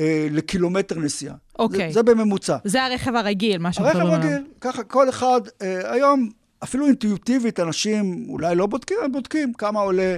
אה, 0.00 0.28
לקילומטר 0.30 0.98
נסיעה. 0.98 1.34
אוקיי. 1.58 1.88
זה, 1.88 1.94
זה 1.94 2.02
בממוצע. 2.02 2.56
זה 2.64 2.84
הרכב 2.84 3.14
הרגיל, 3.14 3.58
מה 3.58 3.72
שאנחנו 3.72 3.88
הרכב 3.88 3.98
מדברים 3.98 4.22
עליו. 4.22 4.36
רגיל, 4.38 4.52
ככה 4.60 4.84
כל 4.84 5.08
אחד, 5.08 5.40
אה, 5.62 5.92
היום 5.92 6.30
אפילו 6.64 6.86
אינטואיטיבית 6.86 7.60
אנשים 7.60 8.26
אולי 8.28 8.54
לא 8.54 8.66
בודקים, 8.66 8.96
הם 9.04 9.12
בודקים 9.12 9.52
כמה 9.52 9.80
עולה, 9.80 10.16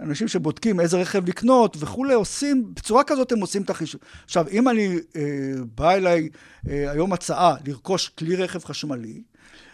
אנשים 0.00 0.28
שבודקים 0.28 0.80
איזה 0.80 1.00
רכב 1.00 1.28
לקנות 1.28 1.76
וכולי, 1.80 2.14
עושים, 2.14 2.74
בצורה 2.74 3.04
כזאת 3.04 3.32
הם 3.32 3.40
עושים 3.40 3.62
את 3.62 3.70
החישוב. 3.70 4.00
עכשיו, 4.24 4.46
אם 4.50 4.68
אני, 4.68 4.98
אה, 5.16 5.22
בא 5.74 5.90
אליי 5.90 6.28
אה, 6.68 6.90
היום 6.90 7.12
הצעה 7.12 7.54
לרכוש 7.66 8.08
כלי 8.08 8.36
רכב 8.36 8.64
חשמלי, 8.64 9.22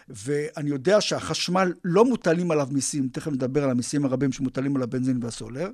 ואני 0.09 0.71
יודע 0.71 1.01
שהחשמל 1.01 1.73
לא 1.85 2.05
מוטלים 2.05 2.51
עליו 2.51 2.69
מיסים, 2.71 3.09
תכף 3.13 3.33
נדבר 3.33 3.65
על 3.65 3.71
המיסים 3.71 4.05
הרבים 4.05 4.33
שמוטלים 4.33 4.77
על 4.77 4.83
הבנזין 4.83 5.19
והסולר, 5.23 5.71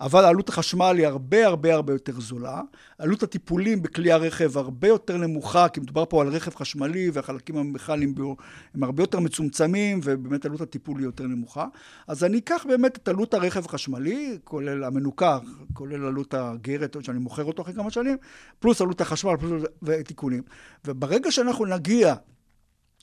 אבל 0.00 0.24
עלות 0.24 0.48
החשמל 0.48 0.94
היא 0.98 1.06
הרבה 1.06 1.46
הרבה 1.46 1.74
הרבה 1.74 1.92
יותר 1.92 2.20
זולה. 2.20 2.60
עלות 2.98 3.22
הטיפולים 3.22 3.82
בכלי 3.82 4.12
הרכב 4.12 4.58
הרבה 4.58 4.88
יותר 4.88 5.16
נמוכה, 5.16 5.68
כי 5.68 5.80
מדובר 5.80 6.04
פה 6.08 6.22
על 6.22 6.28
רכב 6.28 6.54
חשמלי 6.54 7.10
והחלקים 7.12 7.56
המכניים 7.56 8.14
בו 8.14 8.36
הם 8.74 8.84
הרבה 8.84 9.02
יותר 9.02 9.20
מצומצמים, 9.20 10.00
ובאמת 10.04 10.44
עלות 10.44 10.60
הטיפול 10.60 10.98
היא 10.98 11.04
יותר 11.04 11.24
נמוכה. 11.24 11.66
אז 12.06 12.24
אני 12.24 12.38
אקח 12.38 12.66
באמת 12.68 12.96
את 12.96 13.08
עלות 13.08 13.34
הרכב 13.34 13.64
החשמלי, 13.64 14.38
כולל 14.44 14.84
המנוכר, 14.84 15.38
כולל 15.72 16.06
עלות 16.06 16.34
הגרת 16.34 16.96
שאני 17.00 17.18
מוכר 17.18 17.44
אותו 17.44 17.62
אחרי 17.62 17.74
כמה 17.74 17.90
שנים, 17.90 18.16
פלוס 18.58 18.80
עלות 18.80 19.00
החשמל 19.00 19.36
פלוס 19.36 19.62
ותיקונים. 19.82 20.42
וברגע 20.84 21.30
שאנחנו 21.30 21.66
נגיע 21.66 22.14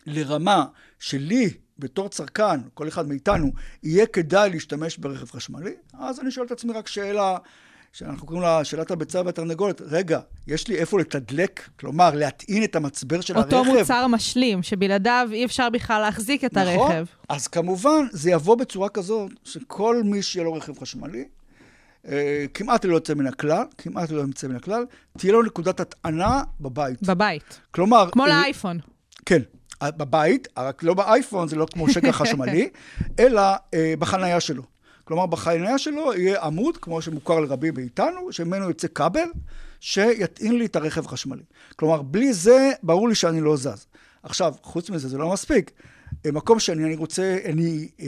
לרמה 0.05 0.65
שלי, 0.99 1.49
בתור 1.79 2.09
צרכן, 2.09 2.59
כל 2.73 2.87
אחד 2.87 3.07
מאיתנו, 3.07 3.51
יהיה 3.83 4.05
כדאי 4.05 4.49
להשתמש 4.49 4.97
ברכב 4.97 5.31
חשמלי, 5.31 5.73
אז 5.99 6.19
אני 6.19 6.31
שואל 6.31 6.45
את 6.45 6.51
עצמי 6.51 6.73
רק 6.73 6.87
שאלה, 6.87 7.37
שאנחנו 7.93 8.27
קוראים 8.27 8.43
לה 8.43 8.63
שאלת 8.63 8.91
הביצה 8.91 9.21
והתרנגולת, 9.25 9.81
רגע, 9.81 10.19
יש 10.47 10.67
לי 10.67 10.75
איפה 10.75 10.99
לתדלק? 10.99 11.69
כלומר, 11.79 12.15
להטעין 12.15 12.63
את 12.63 12.75
המצבר 12.75 13.21
של 13.21 13.37
אותו 13.37 13.57
הרכב? 13.57 13.71
מוצר 13.71 14.07
משלים, 14.07 14.63
שבלעדיו 14.63 15.29
אי 15.31 15.45
אפשר 15.45 15.69
בכלל 15.69 16.01
להחזיק 16.01 16.43
את 16.43 16.57
נכון? 16.57 16.91
הרכב. 16.91 17.05
אז 17.29 17.47
כמובן, 17.47 18.07
זה 18.11 18.31
יבוא 18.31 18.55
בצורה 18.55 18.89
כזאת, 18.89 19.31
שכל 19.43 20.01
מי 20.03 20.21
שיהיה 20.21 20.43
לו 20.43 20.53
רכב 20.53 20.79
חשמלי, 20.79 21.25
אה, 22.07 22.45
כמעט 22.53 22.85
ללא 22.85 22.95
יוצא 22.95 23.13
מן 23.13 23.27
הכלל, 23.27 23.63
כמעט 23.77 24.11
ללא 24.11 24.21
יוצא 24.21 24.47
מן 24.47 24.55
הכלל, 24.55 24.85
תהיה 25.17 25.33
לו 25.33 25.43
נקודת 25.43 25.79
הטענה 25.79 26.43
בבית. 26.61 27.03
בבית. 27.03 27.59
כלומר... 27.71 28.09
כמו 28.11 28.23
אה, 28.23 28.29
לאייפון. 28.29 28.79
כן, 29.25 29.41
בבית, 29.83 30.47
רק 30.57 30.83
לא 30.83 30.93
באייפון, 30.93 31.47
זה 31.47 31.55
לא 31.55 31.67
כמו 31.73 31.89
שקע 31.89 32.11
חשמלי, 32.11 32.69
אלא 33.19 33.41
אה, 33.73 33.93
בחנייה 33.99 34.39
שלו. 34.39 34.63
כלומר, 35.03 35.25
בחנייה 35.25 35.77
שלו 35.77 36.13
יהיה 36.13 36.41
עמוד, 36.41 36.77
כמו 36.77 37.01
שמוכר 37.01 37.39
לרבים 37.39 37.73
מאיתנו, 37.73 38.31
שממנו 38.31 38.67
יוצא 38.67 38.87
כבל, 38.95 39.29
שיטעין 39.79 40.57
לי 40.57 40.65
את 40.65 40.75
הרכב 40.75 41.05
החשמלי. 41.05 41.43
כלומר, 41.75 42.01
בלי 42.01 42.33
זה, 42.33 42.71
ברור 42.83 43.09
לי 43.09 43.15
שאני 43.15 43.41
לא 43.41 43.57
זז. 43.57 43.85
עכשיו, 44.23 44.53
חוץ 44.61 44.89
מזה, 44.89 45.07
זה 45.07 45.17
לא 45.17 45.33
מספיק. 45.33 45.71
אה, 46.25 46.31
מקום 46.31 46.59
שאני 46.59 46.83
אני 46.83 46.95
רוצה, 46.95 47.37
אני 47.45 47.89
אה, 48.01 48.07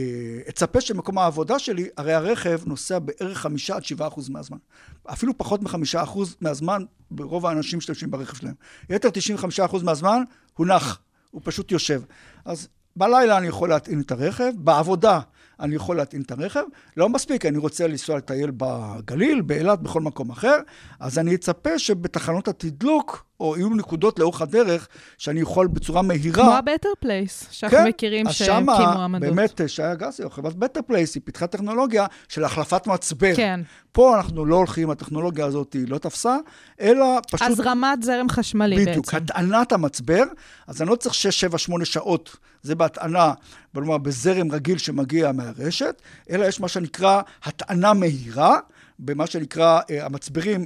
אצפה 0.49 0.82
שמקום 0.82 1.18
העבודה 1.18 1.59
שלי, 1.59 1.88
הרי 1.97 2.13
הרכב 2.13 2.61
נוסע 2.65 2.99
בערך 2.99 3.38
חמישה 3.38 3.76
עד 3.76 3.84
שבעה 3.84 4.07
אחוז 4.07 4.30
מהזמן. 4.30 4.57
אפילו 5.05 5.38
פחות 5.38 5.61
מחמישה 5.61 6.03
אחוז 6.03 6.36
מהזמן, 6.41 6.84
ברוב 7.11 7.45
האנשים 7.45 7.78
משתמשים 7.78 8.11
ברכב 8.11 8.36
שלהם. 8.36 8.53
יתר 8.89 9.09
95 9.09 9.59
אחוז 9.59 9.84
מהזמן, 9.84 10.24
הוא 10.53 10.68
נח, 10.68 10.99
הוא 11.38 11.41
פשוט 11.45 11.71
יושב. 11.71 12.01
אז 12.45 12.67
בלילה 12.95 13.38
אני 13.38 13.47
יכול 13.47 13.69
להטעין 13.69 14.01
את 14.01 14.11
הרכב, 14.11 14.51
בעבודה 14.55 15.19
אני 15.59 15.75
יכול 15.75 15.97
להטעין 15.97 16.21
את 16.21 16.31
הרכב, 16.31 16.63
לא 16.97 17.09
מספיק, 17.09 17.45
אני 17.45 17.57
רוצה 17.57 17.88
לנסוע 17.88 18.17
לטייל 18.17 18.51
בגליל, 18.57 19.41
באילת, 19.41 19.81
בכל 19.81 20.01
מקום 20.01 20.29
אחר, 20.29 20.57
אז 20.99 21.19
אני 21.19 21.35
אצפה 21.35 21.79
שבתחנות 21.79 22.47
התדלוק, 22.47 23.25
או 23.39 23.57
יהיו 23.57 23.69
נקודות 23.69 24.19
לאורך 24.19 24.41
הדרך, 24.41 24.88
שאני 25.17 25.39
יכול 25.39 25.67
בצורה 25.67 26.01
מהירה... 26.01 26.43
כמו 26.43 26.53
ה 26.53 26.59
Better 26.59 26.89
Place, 26.99 27.47
שאנחנו 27.51 27.77
מכירים 27.88 28.23
כן, 28.23 28.29
אז 28.29 28.35
שהקימו 28.35 28.75
שמה, 28.75 29.03
עמדות. 29.03 29.29
באמת, 29.29 29.61
שי 29.67 29.91
אגסי, 29.91 30.23
או 30.23 30.29
חברת 30.29 30.55
Better 30.55 30.80
Place, 30.88 31.15
היא 31.15 31.21
פיתחה 31.25 31.47
טכנולוגיה 31.47 32.05
של 32.27 32.43
החלפת 32.43 32.88
מצבר. 32.88 33.35
כן. 33.35 33.59
פה 33.91 34.17
אנחנו 34.17 34.45
לא 34.45 34.55
הולכים, 34.55 34.89
הטכנולוגיה 34.89 35.45
הזאת 35.45 35.73
היא 35.73 35.88
לא 35.88 35.97
תפסה, 35.97 36.38
אלא 36.81 37.05
פשוט... 37.31 37.47
הזרמת 37.47 38.03
זרם 38.03 38.29
חשמלי 38.29 38.75
בדיוק, 38.85 39.05
בעצם. 39.05 39.17
הטענת 39.17 39.71
המצבר, 39.71 40.23
אז 40.67 40.81
אני 40.81 40.89
לא 40.89 40.95
צריך 40.95 41.15
6, 41.15 41.39
7, 41.39 41.57
8 41.57 41.85
שעות, 41.85 42.38
זה 42.61 42.75
בהטענה, 42.75 43.33
נאמר, 43.73 43.97
בזרם 43.97 44.51
רגיל 44.51 44.77
שמגיע 44.77 45.31
מהרשת, 45.31 46.01
אלא 46.29 46.45
יש 46.45 46.59
מה 46.59 46.67
שנקרא 46.67 47.21
הטענה 47.43 47.93
מהירה, 47.93 48.59
במה 48.99 49.27
שנקרא, 49.27 49.79
אה, 49.89 50.05
המצברים 50.05 50.65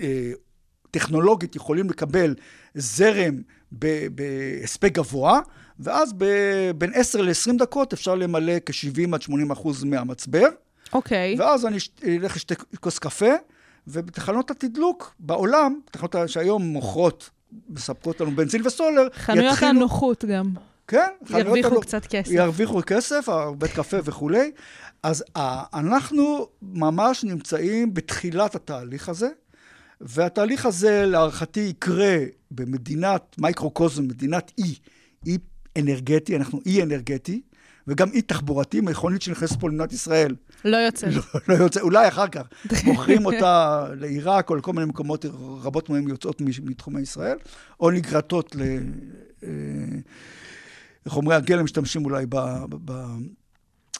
אה, 0.00 0.32
טכנולוגית 0.90 1.56
יכולים 1.56 1.90
לקבל 1.90 2.34
זרם 2.74 3.34
בהספק 4.10 4.92
גבוה, 4.92 5.40
ואז 5.80 6.12
ב- 6.18 6.70
בין 6.78 6.90
10 6.94 7.20
ל-20 7.22 7.32
דקות 7.58 7.92
אפשר 7.92 8.14
למלא 8.14 8.52
כ-70 8.66 9.14
עד 9.14 9.22
80 9.22 9.50
אחוז 9.50 9.84
מהמצבר, 9.84 10.46
אוקיי. 10.92 11.36
ואז 11.38 11.66
אני 11.66 11.78
אלך 12.08 12.36
לשתי 12.36 12.54
כוס 12.80 12.98
קפה, 12.98 13.30
ובתחנות 13.86 14.50
התדלוק 14.50 15.14
בעולם, 15.20 15.80
תחנות 15.90 16.14
שהיום 16.26 16.62
מוכרות, 16.62 17.30
מספקות 17.70 18.20
לנו 18.20 18.30
בנזין 18.36 18.66
וסולר, 18.66 19.08
חנויות 19.14 19.52
יתחילו- 19.52 19.68
הנוחות 19.70 20.24
גם. 20.24 20.52
כן, 20.88 20.98
ירוויחו 21.30 21.68
הנוחות- 21.68 21.84
קצת 21.84 22.06
כסף. 22.06 22.30
ירוויחו 22.30 22.80
כסף, 22.86 23.28
בית 23.58 23.70
קפה 23.70 23.96
וכולי. 24.04 24.50
אז 25.02 25.24
אה, 25.36 25.62
אנחנו 25.74 26.46
ממש 26.62 27.24
נמצאים 27.24 27.94
בתחילת 27.94 28.54
התהליך 28.54 29.08
הזה, 29.08 29.28
והתהליך 30.00 30.66
הזה 30.66 31.04
להערכתי 31.06 31.60
יקרה 31.60 32.16
במדינת 32.50 33.36
מייקרוקוזם, 33.38 34.04
מדינת 34.04 34.52
אי, 34.58 34.74
אי 35.26 35.38
אנרגטי, 35.78 36.36
אנחנו 36.36 36.60
אי 36.66 36.82
אנרגטי, 36.82 37.40
וגם 37.88 38.08
אי 38.12 38.22
תחבורתי, 38.22 38.80
מכונית 38.80 39.22
שנכנסת 39.22 39.60
פה 39.60 39.68
למדינת 39.68 39.92
ישראל. 39.92 40.34
לא 40.64 40.76
יוצא. 40.76 41.06
לא, 41.06 41.22
לא 41.48 41.54
יוצא, 41.54 41.80
אולי 41.80 42.08
אחר 42.08 42.28
כך. 42.28 42.42
מוכרים 42.86 43.26
אותה 43.26 43.86
לעיראק 43.94 44.50
או 44.50 44.56
לכל 44.56 44.72
מיני 44.72 44.86
מקומות, 44.86 45.24
רבות 45.62 45.90
מהן 45.90 46.08
יוצאות 46.08 46.40
מתחומי 46.40 47.00
ישראל, 47.00 47.36
או 47.80 47.90
נגרטות 47.90 48.56
ל... 48.56 48.62
אה, 49.42 49.48
חומרי 51.08 51.34
הגלם 51.34 51.64
משתמשים 51.64 52.04
אולי 52.04 52.26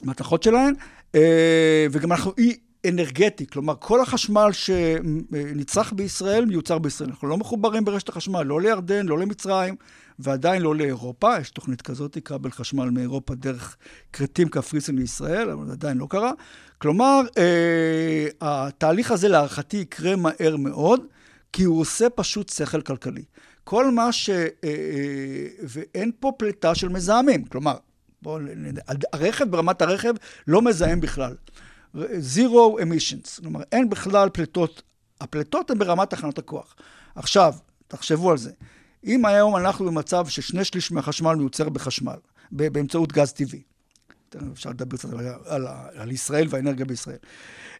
במתכות 0.02 0.42
שלהן, 0.42 0.74
אה, 1.14 1.86
וגם 1.90 2.12
אנחנו 2.12 2.32
אי 2.38 2.56
אנרגטי, 2.86 3.46
כלומר, 3.46 3.74
כל 3.78 4.00
החשמל 4.00 4.52
שנצרך 4.52 5.92
בישראל 5.92 6.44
מיוצר 6.44 6.78
בישראל. 6.78 7.10
אנחנו 7.10 7.28
לא 7.28 7.36
מחוברים 7.36 7.84
ברשת 7.84 8.08
החשמל, 8.08 8.42
לא 8.42 8.60
לירדן, 8.60 9.06
לא 9.06 9.18
למצרים, 9.18 9.76
ועדיין 10.18 10.62
לא 10.62 10.74
לאירופה. 10.74 11.38
יש 11.40 11.50
תוכנית 11.50 11.82
כזאת, 11.82 12.18
כבל 12.24 12.50
חשמל 12.50 12.90
מאירופה 12.90 13.34
דרך 13.34 13.76
כרתים 14.12 14.48
קפריסין 14.48 14.98
לישראל, 14.98 15.50
אבל 15.50 15.66
זה 15.66 15.72
עדיין 15.72 15.98
לא 15.98 16.06
קרה. 16.10 16.32
כלומר, 16.78 17.20
אה, 17.38 18.26
התהליך 18.40 19.10
הזה 19.10 19.28
להערכתי 19.28 19.76
יקרה 19.76 20.16
מהר 20.16 20.56
מאוד, 20.58 21.00
כי 21.52 21.64
הוא 21.64 21.80
עושה 21.80 22.10
פשוט 22.10 22.48
שכל 22.48 22.80
כלכלי. 22.80 23.22
כל 23.64 23.90
מה 23.90 24.12
ש... 24.12 24.30
אה, 24.30 24.46
אה, 24.64 25.46
ואין 25.62 26.10
פה 26.20 26.32
פליטה 26.38 26.74
של 26.74 26.88
מזהמים. 26.88 27.44
כלומר, 27.44 27.76
בואו 28.22 28.38
הרכב 29.12 29.44
ברמת 29.44 29.82
הרכב 29.82 30.14
לא 30.46 30.62
מזהם 30.62 31.00
בכלל. 31.00 31.34
Zero 31.96 32.80
emissions, 32.80 33.40
כלומר 33.40 33.60
אין 33.72 33.90
בכלל 33.90 34.28
פליטות, 34.28 34.82
הפליטות 35.20 35.70
הן 35.70 35.78
ברמת 35.78 36.10
תחנת 36.10 36.38
הכוח. 36.38 36.76
עכשיו, 37.14 37.54
תחשבו 37.88 38.30
על 38.30 38.38
זה, 38.38 38.50
אם 39.04 39.24
היום 39.24 39.56
אנחנו 39.56 39.86
במצב 39.86 40.28
ששני 40.28 40.64
שליש 40.64 40.92
מהחשמל 40.92 41.34
מיוצר 41.34 41.68
בחשמל, 41.68 42.16
באמצעות 42.50 43.12
גז 43.12 43.32
טבעי, 43.32 43.62
אפשר 44.52 44.70
לדבר 44.70 44.96
קצת 44.96 45.12
על, 45.12 45.18
על, 45.46 45.66
על 45.96 46.10
ישראל 46.10 46.46
והאנרגיה 46.50 46.86
בישראל. 46.86 47.16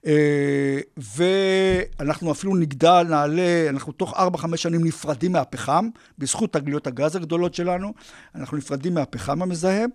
אה, 0.06 0.80
ואנחנו 0.96 2.32
אפילו 2.32 2.56
נגדל, 2.56 3.06
נעלה, 3.08 3.66
אנחנו 3.68 3.92
תוך 3.92 4.14
4-5 4.14 4.56
שנים 4.56 4.84
נפרדים 4.84 5.32
מהפחם, 5.32 5.88
בזכות 6.18 6.52
תגליות 6.52 6.86
הגז 6.86 7.16
הגדולות 7.16 7.54
שלנו, 7.54 7.92
אנחנו 8.34 8.56
נפרדים 8.56 8.94
מהפחם 8.94 9.42
המזהם, 9.42 9.90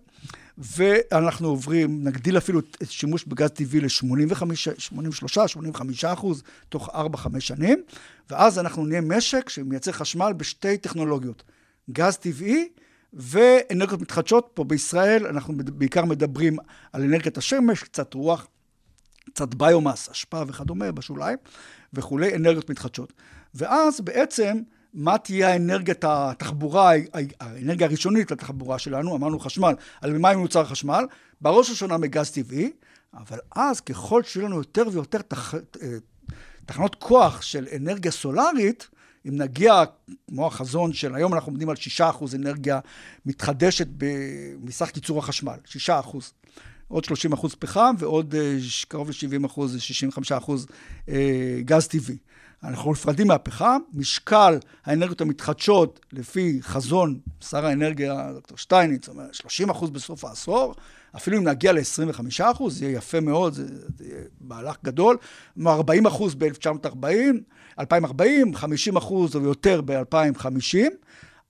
ואנחנו 0.58 1.48
עוברים, 1.48 2.04
נגדיל 2.04 2.38
אפילו 2.38 2.60
את 2.60 2.92
שימוש 2.92 3.26
בגז 3.26 3.50
טבעי 3.50 3.82
ל-83-85 3.82 5.82
אחוז 6.14 6.44
תוך 6.70 6.90
4-5 6.90 6.94
שנים, 7.40 7.84
ואז 8.30 8.60
אנחנו 8.60 8.86
נהיה 8.86 9.02
משק 9.02 9.50
שמייצר 9.50 9.92
חשמל 9.92 10.34
בשתי 10.38 10.78
טכנולוגיות, 10.78 11.44
גז 11.92 12.18
טבעי 12.18 12.70
ואנרגיות 13.14 14.02
מתחדשות. 14.02 14.50
פה 14.54 14.64
בישראל 14.64 15.28
אנחנו 15.28 15.54
בעיקר 15.58 16.06
מדברים 16.06 16.58
על 16.94 17.02
אנרגיית 17.02 17.38
השמש, 17.38 17.84
קצת 17.84 18.14
רוח, 18.14 18.48
קצת 19.26 19.54
ביומאס, 19.54 20.10
אשפה 20.10 20.44
וכדומה 20.48 20.92
בשוליים, 20.92 21.38
וכולי, 21.94 22.36
אנרגיות 22.36 22.70
מתחדשות. 22.70 23.14
ואז 23.56 24.02
בעצם, 24.02 24.58
מה 24.94 25.18
תהיה 25.18 25.50
האנרגיית 25.50 26.04
התחבורה, 26.08 26.92
האנרגיה 27.40 27.88
הראשונית 27.88 28.32
לתחבורה 28.32 28.80
שלנו? 28.80 29.16
אמרנו 29.16 29.40
חשמל, 29.40 29.74
על 30.02 30.14
ממה 30.18 30.36
מיוצר 30.36 30.66
חשמל? 30.66 31.06
בראש 31.42 31.68
ובראשונה 31.68 31.98
מגז 31.98 32.32
טבעי, 32.32 32.72
אבל 33.14 33.38
אז 33.56 33.80
ככל 33.80 34.24
שיהיו 34.24 34.48
לנו 34.48 34.58
יותר 34.58 34.84
ויותר 34.92 35.22
תח... 35.22 35.54
תחנות 36.66 36.96
כוח 36.96 37.42
של 37.42 37.68
אנרגיה 37.76 38.12
סולארית, 38.12 38.88
אם 39.28 39.38
נגיע, 39.38 39.84
כמו 40.28 40.48
החזון 40.48 40.94
של 40.94 41.16
היום, 41.16 41.34
אנחנו 41.34 41.52
עומדים 41.52 41.70
על 41.70 41.76
6% 42.00 42.02
אנרגיה 42.36 42.80
מתחדשת 43.26 43.88
מסך 44.62 44.92
ייצור 44.96 45.20
החשמל, 45.20 45.58
6%. 45.88 45.92
עוד 46.88 47.06
30 47.06 47.34
אחוז 47.34 47.56
פחם 47.60 47.96
ועוד 48.00 48.36
אה, 48.36 48.58
קרוב 48.88 49.10
ל-70 49.10 49.46
אחוז, 49.46 49.80
65 49.80 50.32
אחוז 50.32 50.68
אה, 51.10 51.60
גז 51.66 51.88
טבעי. 51.88 52.18
אנחנו 52.64 52.92
נפרדים 52.92 53.28
מהפחם, 53.28 53.80
משקל 53.94 54.58
האנרגיות 54.86 55.22
המתחדשות 55.22 56.00
לפי 56.12 56.60
חזון 56.62 57.20
שר 57.42 57.66
האנרגיה, 57.66 58.32
דוקטור 58.34 58.58
שטייניץ, 58.58 59.10
אומר 59.10 59.24
30 59.32 59.70
אחוז 59.70 59.90
בסוף 59.90 60.26
העשור, 60.26 60.76
אפילו 61.16 61.38
אם 61.38 61.48
נגיע 61.48 61.72
ל-25 61.72 62.44
אחוז, 62.52 62.80
זה 62.80 62.86
יהיה 62.86 62.98
יפה 62.98 63.20
מאוד, 63.20 63.54
זה, 63.54 63.68
זה 63.98 64.06
יהיה 64.06 64.24
מהלך 64.42 64.76
גדול, 64.84 65.18
40 65.68 66.06
אחוז 66.06 66.36
ב-1940, 66.36 67.08
2040, 67.80 68.56
50 68.56 68.98
אחוז 68.98 69.36
או 69.36 69.42
יותר 69.42 69.82
ב-2050, 69.86 70.78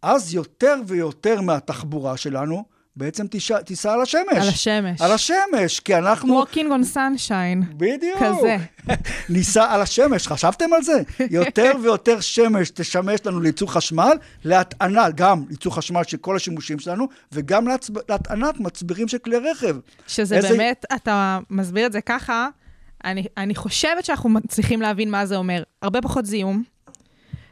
אז 0.01 0.33
יותר 0.33 0.75
ויותר 0.87 1.41
מהתחבורה 1.41 2.17
שלנו 2.17 2.63
בעצם 2.95 3.27
תיסע, 3.27 3.61
תיסע 3.61 3.93
על 3.93 4.01
השמש. 4.01 4.23
על 4.31 4.47
השמש. 4.49 5.01
על 5.01 5.11
השמש, 5.11 5.79
כי 5.79 5.95
אנחנו... 5.95 6.43
Walking 6.43 6.67
on 6.67 6.95
sunshine. 6.95 7.73
בדיוק. 7.77 8.17
כזה. 8.19 8.57
ניסע 9.29 9.71
על 9.71 9.81
השמש, 9.81 10.27
חשבתם 10.27 10.73
על 10.73 10.83
זה? 10.83 11.01
יותר 11.31 11.71
ויותר 11.81 12.19
שמש 12.19 12.69
תשמש 12.69 13.25
לנו 13.25 13.39
לייצור 13.39 13.71
חשמל, 13.71 14.17
להטענה, 14.43 15.09
גם 15.15 15.43
לייצור 15.49 15.75
חשמל 15.75 16.03
של 16.03 16.17
כל 16.17 16.35
השימושים 16.35 16.79
שלנו, 16.79 17.07
וגם. 17.31 17.67
להטענת 18.09 18.59
מצברים 18.59 19.07
של 19.07 19.17
כלי 19.17 19.37
רכב. 19.37 19.75
שזה 20.07 20.35
איזה... 20.35 20.49
באמת, 20.49 20.85
אתה 20.95 21.39
מסביר 21.49 21.85
את 21.85 21.91
זה 21.91 22.01
ככה, 22.01 22.47
אני, 23.05 23.23
אני 23.37 23.55
חושבת 23.55 24.05
שאנחנו 24.05 24.29
מצליחים 24.29 24.81
להבין 24.81 25.11
מה 25.11 25.25
זה 25.25 25.35
אומר. 25.35 25.63
הרבה 25.81 26.01
פחות 26.01 26.25
זיהום, 26.25 26.63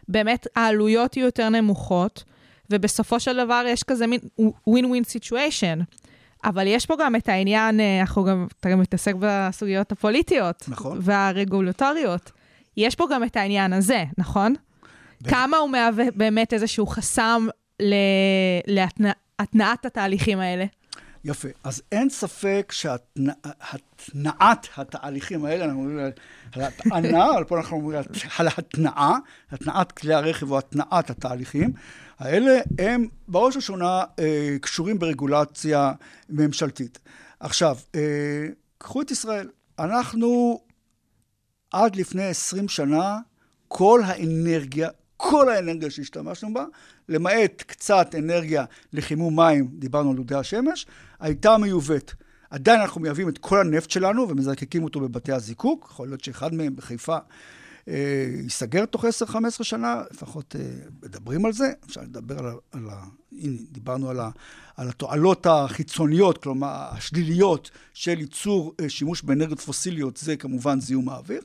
באמת 0.07 0.47
העלויות 0.55 1.17
יהיו 1.17 1.25
יותר 1.25 1.49
נמוכות. 1.49 2.23
ובסופו 2.71 3.19
של 3.19 3.45
דבר 3.45 3.63
יש 3.67 3.83
כזה 3.83 4.07
מין 4.07 4.19
ווין-ווין 4.67 5.03
סיטואשן. 5.03 5.79
אבל 6.43 6.67
יש 6.67 6.85
פה 6.85 6.95
גם 6.99 7.15
את 7.15 7.29
העניין, 7.29 7.79
אה, 7.79 8.01
אנחנו 8.01 8.23
גם, 8.23 8.47
אתה 8.59 8.69
גם 8.69 8.79
מתעסק 8.79 9.13
בסוגיות 9.19 9.91
הפוליטיות. 9.91 10.65
נכון. 10.67 10.97
והרגולטוריות. 11.01 12.31
יש 12.77 12.95
פה 12.95 13.07
גם 13.11 13.23
את 13.23 13.35
העניין 13.35 13.73
הזה, 13.73 14.03
נכון? 14.17 14.55
ב... 15.21 15.29
כמה 15.29 15.57
הוא 15.57 15.69
מהווה 15.69 16.05
באמת 16.15 16.53
איזשהו 16.53 16.87
חסם 16.87 17.47
להתנעת 18.67 19.85
התהליכים 19.85 20.39
האלה? 20.39 20.65
יפה. 21.24 21.47
אז 21.63 21.82
אין 21.91 22.09
ספק 22.09 22.72
שהתנעת 22.76 24.67
התהליכים 24.78 25.45
האלה, 25.45 25.65
אנחנו 25.65 25.80
אומרים 25.80 25.99
על 26.51 26.61
הטענה, 26.61 27.30
אבל 27.36 27.43
פה 27.43 27.57
אנחנו 27.57 27.78
אומרים 27.78 28.01
על 28.38 28.47
התנעה, 28.57 29.17
התנעת 29.51 29.91
כלי 29.91 30.13
הרכב 30.13 30.51
או 30.51 30.57
התנעת 30.57 31.09
התהליכים. 31.09 31.74
האלה 32.19 32.59
הם 32.80 33.07
בראש 33.28 33.53
ובראשונה 33.55 34.03
אה, 34.19 34.55
קשורים 34.61 34.99
ברגולציה 34.99 35.91
ממשלתית. 36.30 36.99
עכשיו, 37.39 37.78
אה, 37.95 38.47
קחו 38.78 39.01
את 39.01 39.11
ישראל. 39.11 39.49
אנחנו 39.80 40.61
עד 41.72 41.95
לפני 41.95 42.24
20 42.24 42.67
שנה, 42.67 43.19
כל 43.67 44.01
האנרגיה, 44.05 44.89
כל 45.30 45.49
האנרגיה 45.49 45.89
שהשתמשנו 45.89 46.53
בה, 46.53 46.65
למעט 47.09 47.63
קצת 47.67 48.15
אנרגיה 48.17 48.65
לחימום 48.93 49.36
מים, 49.39 49.67
דיברנו 49.74 50.09
על 50.09 50.15
דודי 50.15 50.36
השמש, 50.36 50.86
הייתה 51.19 51.57
מיובאת. 51.57 52.11
עדיין 52.49 52.82
אנחנו 52.82 53.01
מייבאים 53.01 53.30
את 53.30 53.38
כל 53.38 53.59
הנפט 53.59 53.91
שלנו 53.91 54.30
ומזקקים 54.30 54.84
אותו 54.84 54.99
בבתי 54.99 55.32
הזיקוק, 55.32 55.88
יכול 55.91 56.07
להיות 56.07 56.24
שאחד 56.24 56.53
מהם 56.53 56.76
בחיפה 56.76 57.17
אה, 57.88 58.28
ייסגר 58.43 58.86
תוך 58.86 59.05
10-15 59.05 59.07
שנה, 59.63 60.01
לפחות 60.11 60.55
אה, 60.59 60.61
מדברים 61.03 61.45
על 61.45 61.53
זה. 61.53 61.72
אפשר 61.86 62.01
לדבר 62.01 62.39
על. 62.39 62.55
על 62.72 62.89
ה 62.89 63.03
הנה, 63.32 63.57
דיברנו 63.72 64.09
על, 64.09 64.19
ה, 64.19 64.30
על 64.78 64.89
התועלות 64.89 65.47
החיצוניות, 65.49 66.38
כלומר, 66.38 66.67
השליליות 66.67 67.72
של 67.93 68.19
ייצור 68.19 68.74
אה, 68.80 68.89
שימוש 68.89 69.22
באנרגיות 69.22 69.59
פוסיליות, 69.59 70.17
זה 70.17 70.38
כמובן 70.38 70.80
זיהום 70.80 71.09
האוויר. 71.09 71.41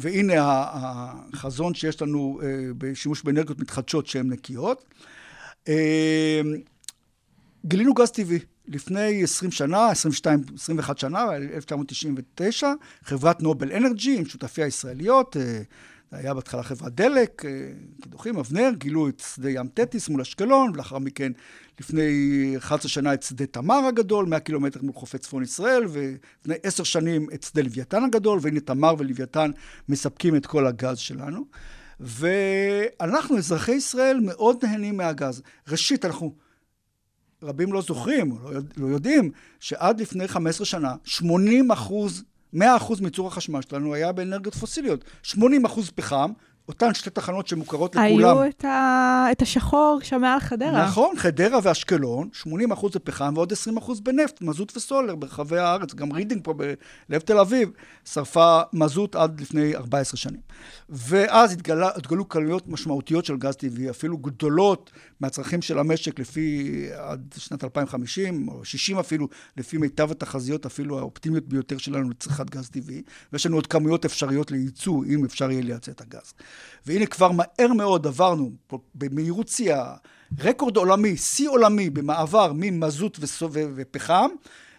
והנה 0.00 0.34
החזון 0.36 1.74
שיש 1.74 2.02
לנו 2.02 2.40
בשימוש 2.78 3.22
באנרגיות 3.22 3.58
מתחדשות 3.58 4.06
שהן 4.06 4.32
נקיות. 4.32 4.84
גילינו 7.64 7.94
גז 7.94 8.10
טבעי. 8.10 8.38
לפני 8.68 9.22
20 9.22 9.50
שנה, 9.50 9.86
22, 9.90 10.40
21 10.54 10.98
שנה, 10.98 11.36
1999, 11.36 12.72
חברת 13.04 13.42
נובל 13.42 13.72
אנרג'י 13.72 14.18
עם 14.18 14.24
שותפי 14.24 14.62
הישראליות, 14.62 15.36
אה, 15.36 15.60
היה 16.12 16.34
בהתחלה 16.34 16.62
חברת 16.62 16.94
דלק, 16.94 17.44
אה, 17.44 17.50
קידוחים, 18.02 18.38
אבנר, 18.38 18.70
גילו 18.78 19.08
את 19.08 19.22
שדה 19.34 19.50
ים 19.50 19.68
תטיס 19.74 20.08
מול 20.08 20.20
אשקלון, 20.20 20.70
ולאחר 20.74 20.98
מכן, 20.98 21.32
לפני 21.80 22.54
11 22.58 22.88
שנה, 22.88 23.14
את 23.14 23.22
שדה 23.22 23.46
תמר 23.46 23.86
הגדול, 23.88 24.26
100 24.26 24.40
קילומטר 24.40 24.80
מול 24.82 24.94
חופי 24.94 25.18
צפון 25.18 25.42
ישראל, 25.42 25.84
ולפני 25.88 26.54
10 26.62 26.84
שנים 26.84 27.26
את 27.34 27.42
שדה 27.42 27.62
לוויתן 27.62 28.04
הגדול, 28.04 28.38
והנה 28.42 28.60
תמר 28.60 28.94
ולוויתן 28.98 29.50
מספקים 29.88 30.36
את 30.36 30.46
כל 30.46 30.66
הגז 30.66 30.98
שלנו. 30.98 31.44
ואנחנו, 32.00 33.38
אזרחי 33.38 33.72
ישראל, 33.72 34.20
מאוד 34.22 34.64
נהנים 34.64 34.96
מהגז. 34.96 35.42
ראשית, 35.68 36.04
אנחנו... 36.04 36.34
רבים 37.42 37.72
לא 37.72 37.82
זוכרים, 37.82 38.38
לא, 38.44 38.60
לא 38.76 38.86
יודעים, 38.86 39.30
שעד 39.60 40.00
לפני 40.00 40.28
15 40.28 40.64
שנה, 40.64 40.94
80 41.04 41.70
אחוז, 41.70 42.24
100 42.56 42.76
אחוז 42.76 43.00
מייצור 43.00 43.28
החשמל 43.28 43.60
שלנו 43.62 43.94
היה 43.94 44.12
באנרגיות 44.12 44.54
פוסיליות. 44.54 45.04
80 45.22 45.64
אחוז 45.64 45.90
פחם, 45.94 46.32
אותן 46.68 46.94
שתי 46.94 47.10
תחנות 47.10 47.46
שמוכרות 47.46 47.96
לכולם. 47.96 48.38
היו 48.38 48.48
את, 48.48 48.64
ה... 48.64 49.26
את 49.32 49.42
השחור 49.42 49.98
שם 50.02 50.20
מעל 50.20 50.40
חדרה. 50.40 50.86
נכון, 50.86 51.16
חדרה 51.16 51.58
ואשקלון, 51.62 52.28
80 52.32 52.72
אחוז 52.72 52.92
בפחם 52.94 53.32
ועוד 53.36 53.52
20 53.52 53.76
אחוז 53.76 54.00
בנפט, 54.00 54.42
מזוט 54.42 54.76
וסולר 54.76 55.14
ברחבי 55.14 55.58
הארץ. 55.58 55.94
גם 55.94 56.12
רידינג 56.12 56.40
פה 56.44 56.54
בלב 57.08 57.20
תל 57.20 57.38
אביב 57.38 57.70
שרפה 58.04 58.60
מזוט 58.72 59.16
עד 59.16 59.40
לפני 59.40 59.76
14 59.76 60.16
שנים. 60.16 60.40
ואז 60.88 61.52
התגלה, 61.52 61.90
התגלו 61.96 62.28
תגליות 62.28 62.68
משמעותיות 62.68 63.24
של 63.24 63.36
גז 63.36 63.56
טבעי, 63.56 63.90
אפילו 63.90 64.18
גדולות 64.18 64.90
מהצרכים 65.20 65.62
של 65.62 65.78
המשק 65.78 66.18
לפי 66.18 66.72
עד 66.96 67.34
שנת 67.36 67.64
2050, 67.64 68.48
או 68.48 68.64
60 68.64 68.98
אפילו, 68.98 69.28
לפי 69.56 69.78
מיטב 69.78 70.10
התחזיות, 70.10 70.66
אפילו 70.66 70.98
האופטימיות 70.98 71.48
ביותר 71.48 71.78
שלנו 71.78 72.10
לצריכת 72.10 72.50
גז 72.50 72.68
טבעי. 72.68 73.02
ויש 73.32 73.46
לנו 73.46 73.56
עוד 73.56 73.66
כמויות 73.66 74.04
אפשריות 74.04 74.50
לייצוא, 74.50 75.04
אם 75.04 75.24
אפשר 75.24 75.50
יהיה 75.50 75.62
לייצא 75.62 75.92
את 75.92 76.00
הגז. 76.00 76.34
והנה 76.86 77.06
כבר 77.06 77.30
מהר 77.32 77.72
מאוד 77.76 78.06
עברנו, 78.06 78.50
במהירות 78.94 79.48
שיא, 79.48 79.76
רקורד 80.40 80.76
עולמי, 80.76 81.16
שיא 81.16 81.48
עולמי 81.48 81.90
במעבר 81.90 82.52
ממזוט 82.54 83.18
ופחם 83.52 84.28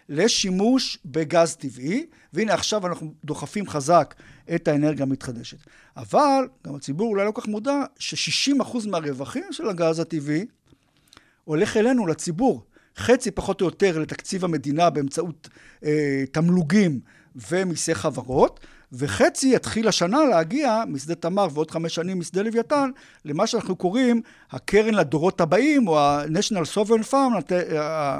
לשימוש 0.08 0.98
בגז 1.04 1.56
טבעי, 1.56 2.06
והנה 2.32 2.54
עכשיו 2.54 2.86
אנחנו 2.86 3.14
דוחפים 3.24 3.68
חזק 3.68 4.14
את 4.54 4.68
האנרגיה 4.68 5.02
המתחדשת. 5.02 5.58
אבל, 5.96 6.48
גם 6.66 6.74
הציבור 6.74 7.08
אולי 7.08 7.24
לא 7.24 7.30
כל 7.30 7.40
כך 7.40 7.48
מודע, 7.48 7.84
ש-60% 7.98 8.88
מהרווחים 8.88 9.44
של 9.50 9.68
הגז 9.68 9.98
הטבעי 9.98 10.46
הולך 11.44 11.76
אלינו, 11.76 12.06
לציבור. 12.06 12.64
חצי 12.96 13.30
פחות 13.30 13.60
או 13.60 13.66
יותר 13.66 13.98
לתקציב 13.98 14.44
המדינה 14.44 14.90
באמצעות 14.90 15.48
אה, 15.84 16.24
תמלוגים 16.32 17.00
ומיסי 17.50 17.94
חברות, 17.94 18.60
וחצי 18.92 19.54
יתחיל 19.54 19.88
השנה 19.88 20.24
להגיע 20.24 20.82
משדה 20.88 21.14
תמר 21.14 21.48
ועוד 21.54 21.70
חמש 21.70 21.94
שנים 21.94 22.18
משדה 22.18 22.42
לוויתן, 22.42 22.90
למה 23.24 23.46
שאנחנו 23.46 23.76
קוראים 23.76 24.22
הקרן 24.50 24.94
לדורות 24.94 25.40
הבאים, 25.40 25.88
או 25.88 25.98
ה-National 25.98 26.74
Sovereign 26.74 27.10
Farm, 27.12 27.54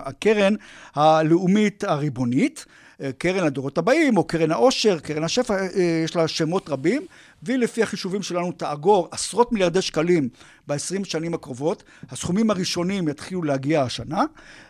הקרן 0.04 0.54
הלאומית 0.94 1.84
הריבונית. 1.84 2.66
קרן 3.18 3.46
לדורות 3.46 3.78
הבאים, 3.78 4.16
או 4.16 4.24
קרן 4.24 4.50
העושר, 4.50 4.98
קרן 4.98 5.24
השפע, 5.24 5.54
אה, 5.54 6.02
יש 6.04 6.16
לה 6.16 6.28
שמות 6.28 6.68
רבים, 6.68 7.06
והיא 7.42 7.58
לפי 7.58 7.82
החישובים 7.82 8.22
שלנו 8.22 8.52
תאגור 8.52 9.08
עשרות 9.10 9.52
מיליארדי 9.52 9.82
שקלים 9.82 10.28
ב-20 10.66 11.04
שנים 11.04 11.34
הקרובות. 11.34 11.82
הסכומים 12.10 12.50
הראשונים 12.50 13.08
יתחילו 13.08 13.42
להגיע 13.42 13.82
השנה, 13.82 14.24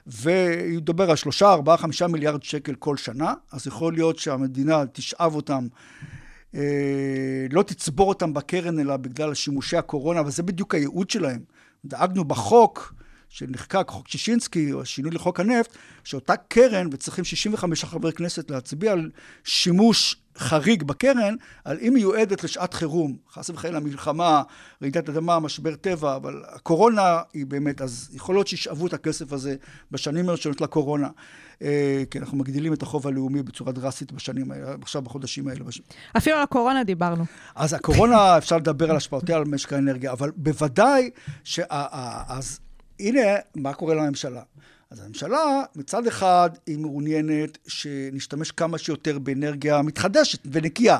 וידבר 0.07 1.11
על 1.11 1.16
שלושה, 1.16 1.53
ארבעה, 1.53 1.76
חמישה 1.76 2.07
מיליארד 2.07 2.43
שקל 2.43 2.74
כל 2.74 2.97
שנה, 2.97 3.35
אז 3.53 3.66
יכול 3.66 3.93
להיות 3.93 4.18
שהמדינה 4.18 4.85
תשאב 4.93 5.35
אותם. 5.35 5.66
אה, 6.55 6.61
לא 7.51 7.62
תצבור 7.62 8.09
אותם 8.09 8.35
בקרן, 8.35 8.81
אלא 8.81 8.97
בגלל 8.97 9.35
שימושי 9.35 9.76
הקורונה, 9.76 10.22
וזה 10.26 10.43
בדיוק 10.43 10.74
הייעוד 10.74 11.11
שלהם. 11.11 11.41
דאגנו 11.85 12.24
בחוק 12.24 12.95
שנחקק 13.29 13.85
חוק 13.89 14.09
שישינסקי, 14.09 14.72
או 14.72 14.85
שינוי 14.85 15.11
לחוק 15.11 15.41
הנפט, 15.41 15.76
שאותה 16.05 16.37
קרן, 16.37 16.89
וצריכים 16.93 17.24
65 17.24 17.85
חברי 17.85 18.12
כנסת 18.12 18.51
להצביע 18.51 18.93
על 18.93 19.11
שימוש 19.45 20.16
חריג 20.39 20.83
בקרן, 20.83 21.35
על 21.64 21.79
היא 21.79 21.91
מיועדת 21.91 22.45
לשעת 22.45 22.74
חירום, 22.74 23.16
חס 23.33 23.51
וחלילה 23.51 23.81
מלחמה, 23.81 24.43
רעידת 24.83 25.09
אדמה, 25.09 25.41
משבר 25.41 25.74
טבע, 25.74 26.16
אבל 26.16 26.43
הקורונה 26.49 27.20
היא 27.35 27.47
באמת, 27.47 27.81
אז 27.81 28.11
יכול 28.12 28.35
להיות 28.35 28.49
שישאבו 28.49 28.87
את 28.87 28.93
הכסף 28.93 29.33
הזה 29.33 29.57
בשנים 29.91 30.29
הראשונות 30.29 30.61
לקורונה. 30.61 31.09
אה, 31.62 32.03
כי 32.11 32.18
אנחנו 32.18 32.39
מגדילים 32.39 32.72
את 32.72 32.83
החוב 32.83 33.07
הלאומי 33.07 33.43
בצורה 33.43 33.72
דרסטית 33.72 34.12
בשנים 34.12 34.51
האלה, 34.51 34.74
עכשיו 34.83 35.03
בחודשים 35.03 35.49
האלה. 35.49 35.64
אפילו 36.16 36.37
על 36.37 36.43
הקורונה 36.43 36.85
דיברנו. 36.85 37.24
אז 37.55 37.72
הקורונה, 37.72 38.39
אפשר 38.39 38.57
לדבר 38.57 38.91
על 38.91 38.97
השפעותיה 38.97 39.37
על 39.37 39.45
משק 39.45 39.72
האנרגיה, 39.72 40.12
אבל 40.12 40.31
בוודאי 40.37 41.11
ש... 41.45 41.61
הנה 43.01 43.20
מה 43.55 43.74
קורה 43.74 43.94
לממשלה. 43.94 44.42
אז 44.90 45.01
הממשלה 45.01 45.62
מצד 45.76 46.07
אחד 46.07 46.51
היא 46.66 46.78
מעוניינת 46.78 47.59
שנשתמש 47.66 48.51
כמה 48.51 48.78
שיותר 48.78 49.18
באנרגיה 49.18 49.82
מתחדשת 49.82 50.38
ונקייה. 50.53 50.99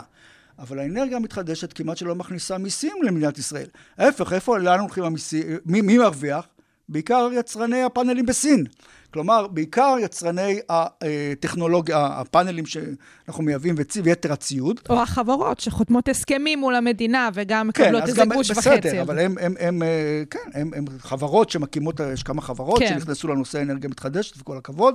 אבל 0.59 0.79
האנרגיה 0.79 1.17
המתחדשת 1.17 1.73
כמעט 1.73 1.97
שלא 1.97 2.15
מכניסה 2.15 2.59
מיסים 2.59 2.97
למדינת 3.03 3.39
ישראל. 3.39 3.67
ההפך, 3.99 4.33
איפה, 4.33 4.59
לאן 4.59 4.81
הולכים 4.81 5.05
המיסים? 5.05 5.43
מי, 5.67 5.81
מי 5.81 5.99
מרוויח? 5.99 6.47
בעיקר 6.89 7.29
יצרני 7.33 7.83
הפאנלים 7.83 8.27
בסין. 8.27 8.65
כלומר, 9.11 9.47
בעיקר 9.47 9.97
יצרני 10.03 10.61
הטכנולוגיה, 10.69 12.07
הפאנלים 12.07 12.67
שאנחנו 12.67 13.43
מייבאים 13.45 13.75
ויתר 14.05 14.33
הציוד. 14.33 14.81
או 14.89 15.03
החברות 15.03 15.61
שחותמות 15.61 16.09
הסכמים 16.09 16.59
מול 16.59 16.75
המדינה 16.75 17.29
וגם 17.35 17.71
כן, 17.75 17.83
מקבלות 17.83 18.03
כן, 18.03 18.09
איזה 18.09 18.25
גוש 18.25 18.51
וחצי. 18.51 18.71
כן, 18.71 18.81
בסדר, 18.81 19.03
אבל 19.03 19.19
הם, 19.19 19.35
הם, 19.41 19.55
הם, 19.61 19.83
אה, 19.83 20.23
כן, 20.31 20.51
הם, 20.55 20.71
הם 20.77 20.85
חברות 20.99 21.51
שמקימות, 21.51 22.01
יש 22.13 22.23
כמה 22.23 22.43
חברות 22.43 22.79
כן. 22.79 22.89
שנכנסו 22.89 23.29
לנושא 23.29 23.59
האנרגיה 23.59 23.89
המתחדשת, 23.89 24.41
וכל 24.41 24.57
הכבוד, 24.57 24.95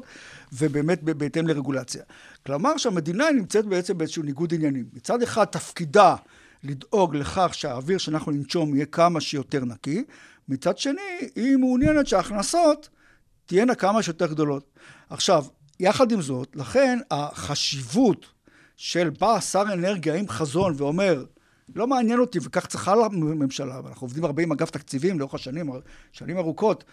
ובאמת 0.54 1.04
בהתאם 1.04 1.48
לרגולציה. 1.48 2.02
כלומר 2.46 2.78
שהמדינה 2.78 3.26
נמצאת 3.36 3.66
בעצם 3.66 3.98
באיזשהו 3.98 4.24
ניגוד 4.24 4.54
עניינים. 4.54 4.86
מצד 4.94 5.22
אחד, 5.22 5.46
תפקידה 5.46 6.16
לדאוג 6.64 7.16
לכך 7.16 7.50
שהאוויר 7.54 7.98
שאנחנו 7.98 8.32
ננשום 8.32 8.76
יהיה 8.76 8.86
כמה 8.86 9.22
שיותר 9.22 9.66
נקי, 9.66 10.04
מצד 10.50 10.78
שני, 10.78 11.02
היא 11.36 11.58
מעוניינת 11.58 12.08
שההכנסות 12.08 12.90
תהיינה 13.46 13.76
כמה 13.76 14.04
שיותר 14.04 14.28
גדולות. 14.28 14.80
עכשיו, 15.10 15.46
יחד 15.80 16.12
עם 16.12 16.22
זאת, 16.22 16.56
לכן 16.56 17.00
החשיבות 17.12 18.26
של 18.78 19.10
בא 19.10 19.40
שר 19.40 19.64
אנרגיה 19.74 20.16
עם 20.16 20.28
חזון 20.28 20.74
ואומר, 20.78 21.26
לא 21.76 21.88
מעניין 21.88 22.20
אותי, 22.20 22.40
וכך 22.44 22.66
צריכה 22.66 22.96
לממשלה, 22.96 23.82
ואנחנו 23.84 24.06
עובדים 24.06 24.26
הרבה 24.26 24.44
עם 24.44 24.52
אגף 24.52 24.70
תקציבים 24.70 25.20
לאורך 25.20 25.34
השנים, 25.34 25.70
שנים 26.12 26.38
ארוכות, 26.38 26.84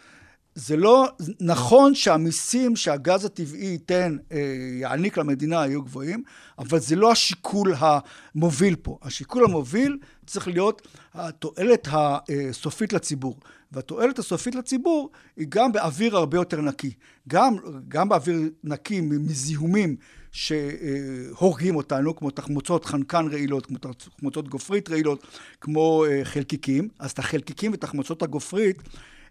זה 0.55 0.77
לא 0.77 1.09
נכון 1.41 1.95
שהמיסים 1.95 2.77
שהגז 2.77 3.25
הטבעי 3.25 3.67
ייתן, 3.67 4.17
אה, 4.33 4.39
יעניק 4.81 5.19
למדינה, 5.19 5.57
יהיו 5.57 5.83
גבוהים, 5.83 6.23
אבל 6.59 6.79
זה 6.79 6.97
לא 6.97 7.13
השיקול 7.13 7.75
המוביל 7.79 8.77
פה. 8.77 8.99
השיקול 9.03 9.45
המוביל 9.45 9.99
צריך 10.31 10.49
להיות 10.49 10.89
התועלת 11.15 11.89
הסופית 11.91 12.93
לציבור. 12.93 13.37
והתועלת 13.73 14.19
הסופית 14.19 14.55
לציבור 14.55 15.11
היא 15.37 15.47
גם 15.49 15.73
באוויר 15.73 16.17
הרבה 16.17 16.37
יותר 16.37 16.61
נקי. 16.61 16.95
גם, 17.29 17.57
גם 17.89 18.09
באוויר 18.09 18.37
נקי 18.65 19.01
מזיהומים 19.01 19.97
שהורגים 20.33 21.77
אותנו, 21.77 22.17
כמו 22.17 22.31
תחמוצות 22.31 22.85
חנקן 22.85 23.27
רעילות, 23.33 23.67
כמו 23.67 23.79
תחמוצות 23.79 24.49
גופרית 24.49 24.91
רעילות, 24.91 25.27
כמו 25.61 26.05
אה, 26.05 26.21
חלקיקים. 26.25 26.89
אז 26.99 27.11
את 27.11 27.19
החלקיקים 27.19 27.73
ותחמוצות 27.75 28.23
הגופרית 28.23 28.83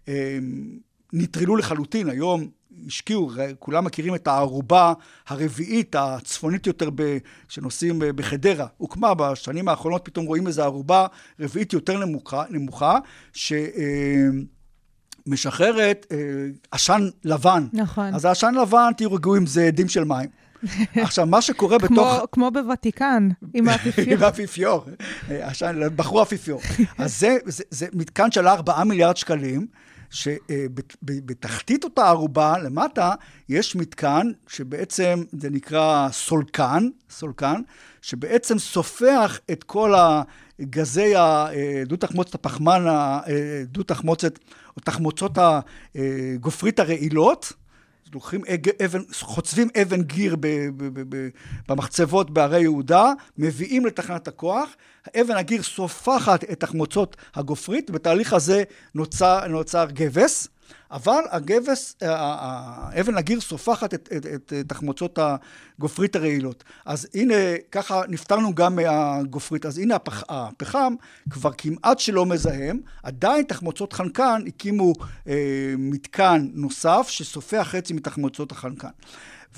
אה, 0.08 0.38
נטרלו 1.12 1.56
לחלוטין. 1.56 2.08
היום 2.08 2.48
השקיעו, 2.86 3.30
כולם 3.58 3.84
מכירים 3.84 4.14
את 4.14 4.26
הערובה 4.26 4.92
הרביעית, 5.28 5.96
הצפונית 5.98 6.66
יותר, 6.66 6.90
ב, 6.94 7.18
שנוסעים 7.48 7.98
בחדרה. 7.98 8.66
הוקמה 8.76 9.14
בשנים 9.14 9.68
האחרונות, 9.68 10.04
פתאום 10.04 10.26
רואים 10.26 10.46
איזו 10.46 10.62
ערובה 10.62 11.06
רביעית 11.40 11.72
יותר 11.72 12.04
נמוכה, 12.04 12.44
נמוכה 12.50 12.98
שמשחררת 15.26 16.06
אה, 16.12 16.16
עשן 16.70 17.08
לבן. 17.24 17.66
נכון. 17.72 18.14
אז 18.14 18.24
העשן 18.24 18.54
לבן, 18.54 18.90
תהיו 18.96 19.12
רגועים, 19.12 19.46
זה 19.46 19.64
עדים 19.64 19.88
של 19.88 20.04
מים. 20.04 20.28
עכשיו, 21.06 21.26
מה 21.26 21.42
שקורה 21.42 21.78
בתוך... 21.78 22.08
כמו 22.32 22.50
בוותיקן, 22.50 23.28
עם 23.54 23.68
האפיפיור. 23.68 24.08
עם 24.14 24.22
האפיפיור. 24.22 24.84
בחרו 25.96 26.22
אפיפיור. 26.22 26.60
אז 26.98 27.20
זה, 27.20 27.36
זה, 27.44 27.64
זה 27.70 27.86
מתקן 27.92 28.30
של 28.30 28.48
4 28.48 28.84
מיליארד 28.84 29.16
שקלים. 29.16 29.66
שבתחתית 30.10 31.84
אותה 31.84 32.08
ערובה, 32.08 32.58
למטה, 32.58 33.14
יש 33.48 33.76
מתקן 33.76 34.30
שבעצם 34.48 35.22
זה 35.32 35.50
נקרא 35.50 36.08
סולקן, 36.12 36.88
סולקן, 37.10 37.60
שבעצם 38.02 38.58
סופח 38.58 39.40
את 39.50 39.64
כל 39.64 39.94
הגזי 40.58 41.14
דו-תחמוצת 41.86 42.34
הפחמן, 42.34 42.84
דו-תחמוצת, 43.64 44.38
או 44.76 44.82
תחמוצות 44.84 45.38
הגופרית 45.94 46.78
הרעילות, 46.78 47.52
לוקחים 48.14 48.40
אבן, 48.84 49.00
חוצבים 49.12 49.68
אבן 49.82 50.02
גיר 50.02 50.36
במחצבות 51.68 52.30
בערי 52.30 52.60
יהודה, 52.60 53.12
מביאים 53.38 53.86
לתחנת 53.86 54.28
הכוח, 54.28 54.68
האבן 55.06 55.36
הגיר 55.36 55.62
סופחת 55.62 56.44
את 56.44 56.60
תחמוצות 56.60 57.16
הגופרית, 57.34 57.90
בתהליך 57.90 58.32
הזה 58.32 58.62
נוצר, 58.94 59.46
נוצר 59.48 59.86
גבס. 59.90 60.48
אבל 60.90 61.22
הגבס, 61.30 61.96
אבן 63.00 63.16
הגיר 63.16 63.40
סופחת 63.40 63.94
את, 63.94 64.08
את, 64.16 64.26
את 64.26 64.52
תחמוצות 64.68 65.18
הגופרית 65.18 66.16
הרעילות. 66.16 66.64
אז 66.86 67.08
הנה, 67.14 67.34
ככה 67.70 68.02
נפטרנו 68.08 68.54
גם 68.54 68.76
מהגופרית. 68.76 69.66
אז 69.66 69.78
הנה 69.78 69.94
הפח, 69.94 70.22
הפחם 70.28 70.94
כבר 71.30 71.50
כמעט 71.58 71.98
שלא 71.98 72.26
מזהם, 72.26 72.80
עדיין 73.02 73.44
תחמוצות 73.44 73.92
חנקן 73.92 74.42
הקימו 74.46 74.92
אה, 75.28 75.74
מתקן 75.78 76.48
נוסף 76.52 77.06
שסופח 77.08 77.68
חצי 77.70 77.92
מתחמוצות 77.92 78.52
החנקן. 78.52 78.88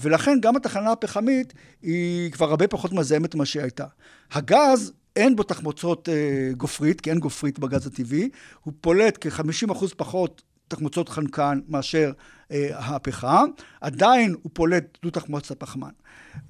ולכן 0.00 0.38
גם 0.40 0.56
התחנה 0.56 0.92
הפחמית 0.92 1.52
היא 1.82 2.32
כבר 2.32 2.50
הרבה 2.50 2.68
פחות 2.68 2.92
מזהמת 2.92 3.34
ממה 3.34 3.46
שהיא 3.46 3.62
הייתה. 3.62 3.86
הגז 4.32 4.92
אין 5.16 5.36
בו 5.36 5.42
תחמוצות 5.42 6.08
אה, 6.08 6.50
גופרית, 6.56 7.00
כי 7.00 7.10
אין 7.10 7.18
גופרית 7.18 7.58
בגז 7.58 7.86
הטבעי, 7.86 8.28
הוא 8.62 8.74
פולט 8.80 9.18
כ-50% 9.20 9.86
פחות 9.96 10.42
תחמוצות 10.68 11.08
חנקן 11.08 11.60
מאשר 11.68 12.12
אה, 12.50 12.78
הפחם, 12.78 13.48
עדיין 13.80 14.34
הוא 14.42 14.50
פולט 14.54 14.98
דו 15.02 15.10
תחמוצת 15.10 15.50
הפחמן. 15.50 15.90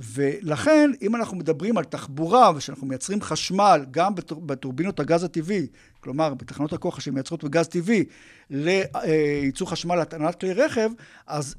ולכן, 0.01 0.91
אם 1.03 1.17
אנחנו 1.17 1.37
מדברים 1.37 1.79
על 1.79 1.85
תחבורה 1.85 2.53
ושאנחנו 2.57 2.87
מייצרים 2.87 3.23
חשמל 3.23 3.85
גם 3.91 4.15
בטורבינות 4.47 5.01
הגז 5.01 5.25
הטבעי, 5.25 5.67
כלומר 6.01 6.35
בתחנות 6.35 6.73
הכוח 6.73 7.01
שמייצרות 7.01 7.45
בגז 7.45 7.69
טבעי, 7.69 8.05
לייצור 8.51 9.71
חשמל 9.71 9.95
להטענת 9.95 10.41
כלי 10.41 10.53
רכב, 10.53 10.91
אז 11.27 11.55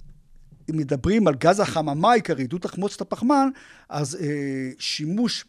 אם 0.70 0.78
מדברים 0.78 1.28
על 1.28 1.36
גז 1.36 1.60
החממה 1.60 2.12
העיקרי, 2.12 2.48
דו 2.48 2.58
תחמוצת 2.58 3.02
הפחמן, 3.02 3.50
אז 3.90 4.18
אה, 4.22 4.70
שימוש 4.80 5.46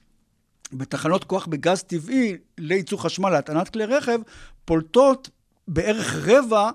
בתחנות 0.74 1.24
כוח 1.24 1.46
בגז 1.46 1.82
טבעי 1.82 2.36
לייצור 2.58 3.02
חשמל 3.02 3.30
להטענת 3.30 3.68
כלי 3.68 3.84
רכב, 3.84 4.18
פולטות 4.64 5.30
בערך 5.68 6.14
רבע 6.26 6.70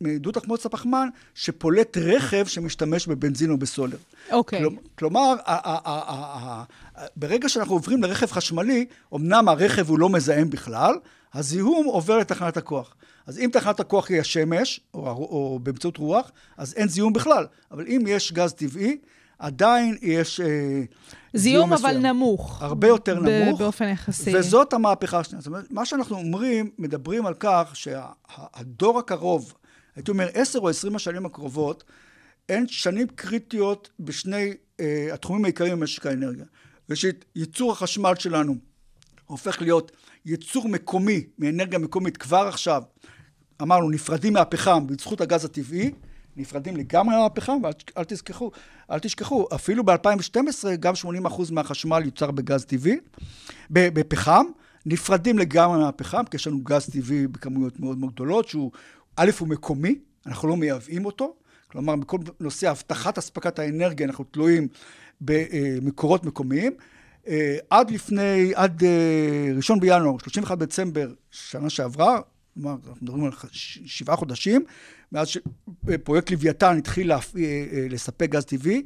מדו 0.00 0.32
תחמוצת 0.32 0.66
הפחמן 0.66 1.08
שפולט 1.34 1.96
רכב 1.96 2.46
שמשתמש 2.46 3.06
בבנזין 3.06 3.50
או 3.50 3.58
בסולר. 3.58 3.96
אוקיי. 4.32 4.64
Okay. 4.64 4.70
כלומר, 4.98 5.34
ברגע 7.16 7.48
שאנחנו 7.48 7.74
עוברים 7.74 8.02
לרכב 8.02 8.26
חשמלי, 8.26 8.86
אמנם 9.14 9.48
הרכב 9.48 9.88
הוא 9.88 9.98
לא 9.98 10.08
מזהם 10.08 10.50
בכלל, 10.50 10.94
הזיהום 11.34 11.86
עובר 11.86 12.18
לתחנת 12.18 12.56
הכוח. 12.56 12.94
אז 13.26 13.38
אם 13.38 13.50
תחנת 13.52 13.80
הכוח 13.80 14.10
היא 14.10 14.20
השמש, 14.20 14.80
או, 14.94 15.00
או 15.08 15.58
באמצעות 15.62 15.96
רוח, 15.96 16.30
אז 16.56 16.74
אין 16.74 16.88
זיהום 16.88 17.12
בכלל. 17.12 17.46
אבל 17.70 17.86
אם 17.86 18.04
יש 18.06 18.32
גז 18.32 18.52
טבעי, 18.52 18.98
עדיין 19.42 19.96
יש 20.02 20.40
אה, 20.40 20.82
זיהום 21.34 21.72
אבל 21.72 21.88
מסוים. 21.88 22.06
נמוך. 22.06 22.62
הרבה 22.62 22.88
יותר 22.88 23.20
נמוך. 23.20 23.58
באופן 23.58 23.88
יחסי. 23.88 24.36
וזאת 24.36 24.72
המהפכה 24.72 25.18
השנייה. 25.18 25.40
זאת 25.40 25.46
אומרת, 25.46 25.70
מה 25.70 25.86
שאנחנו 25.86 26.16
אומרים, 26.16 26.70
מדברים 26.78 27.26
על 27.26 27.34
כך 27.40 27.70
שהדור 27.74 28.98
הקרוב, 28.98 29.54
הייתי 29.96 30.10
אומר 30.10 30.28
עשר 30.34 30.58
או 30.58 30.68
עשרים 30.68 30.96
השנים 30.96 31.26
הקרובות, 31.26 31.84
הן 32.48 32.64
שנים 32.68 33.06
קריטיות 33.14 33.90
בשני 34.00 34.52
אה, 34.80 35.08
התחומים 35.12 35.44
העיקריים 35.44 35.80
במשק 35.80 36.06
האנרגיה. 36.06 36.44
ראשית, 36.90 37.24
ייצור 37.36 37.72
החשמל 37.72 38.14
שלנו 38.18 38.54
הופך 39.26 39.62
להיות 39.62 39.92
ייצור 40.26 40.68
מקומי, 40.68 41.24
מאנרגיה 41.38 41.78
מקומית 41.78 42.16
כבר 42.16 42.48
עכשיו. 42.48 42.82
אמרנו, 43.62 43.90
נפרדים 43.90 44.32
מהפחם 44.32 44.86
בזכות 44.86 45.20
הגז 45.20 45.44
הטבעי, 45.44 45.90
נפרדים 46.36 46.76
לגמרי 46.76 47.16
מהפחם, 47.16 47.58
ואל 47.62 47.72
אל 47.98 48.04
תשכחו, 48.04 48.50
אל 48.90 48.98
תשכחו, 48.98 49.46
אפילו 49.54 49.84
ב-2012 49.84 50.76
גם 50.80 50.94
80% 51.26 51.52
מהחשמל 51.52 52.02
יוצר 52.04 52.30
בגז 52.30 52.64
טבעי, 52.64 52.96
בפחם, 53.70 54.44
נפרדים 54.86 55.38
לגמרי 55.38 55.78
מהפחם, 55.78 56.24
כי 56.30 56.36
יש 56.36 56.46
לנו 56.46 56.58
גז 56.58 56.86
טבעי 56.86 57.26
בכמויות 57.26 57.80
מאוד 57.80 57.98
מאוד 57.98 58.12
גדולות, 58.12 58.48
שהוא, 58.48 58.70
א', 59.16 59.30
הוא 59.38 59.48
מקומי, 59.48 59.98
אנחנו 60.26 60.48
לא 60.48 60.56
מייבאים 60.56 61.04
אותו, 61.04 61.34
כלומר, 61.68 61.96
בכל 61.96 62.18
נושא 62.40 62.70
הבטחת 62.70 63.18
אספקת 63.18 63.58
האנרגיה 63.58 64.06
אנחנו 64.06 64.24
תלויים 64.24 64.68
במקורות 65.20 66.24
מקומיים. 66.24 66.72
אה, 67.28 67.56
עד 67.70 67.90
לפני, 67.90 68.52
עד 68.54 68.84
אה, 68.84 69.52
ראשון 69.56 69.80
בינואר, 69.80 70.18
31 70.18 70.58
בדצמבר, 70.58 71.12
שנה 71.30 71.70
שעברה, 71.70 72.20
כלומר, 72.54 72.76
אנחנו 72.88 72.96
מדברים 73.02 73.24
על 73.24 73.32
שבעה 73.86 74.16
חודשים, 74.16 74.64
מאז 75.12 75.28
שפרויקט 75.28 76.30
לוויתן 76.30 76.78
התחיל 76.78 77.08
להפ... 77.08 77.36
אה, 77.36 77.42
אה, 77.72 77.86
לספק 77.90 78.30
גז 78.30 78.44
טבעי. 78.44 78.82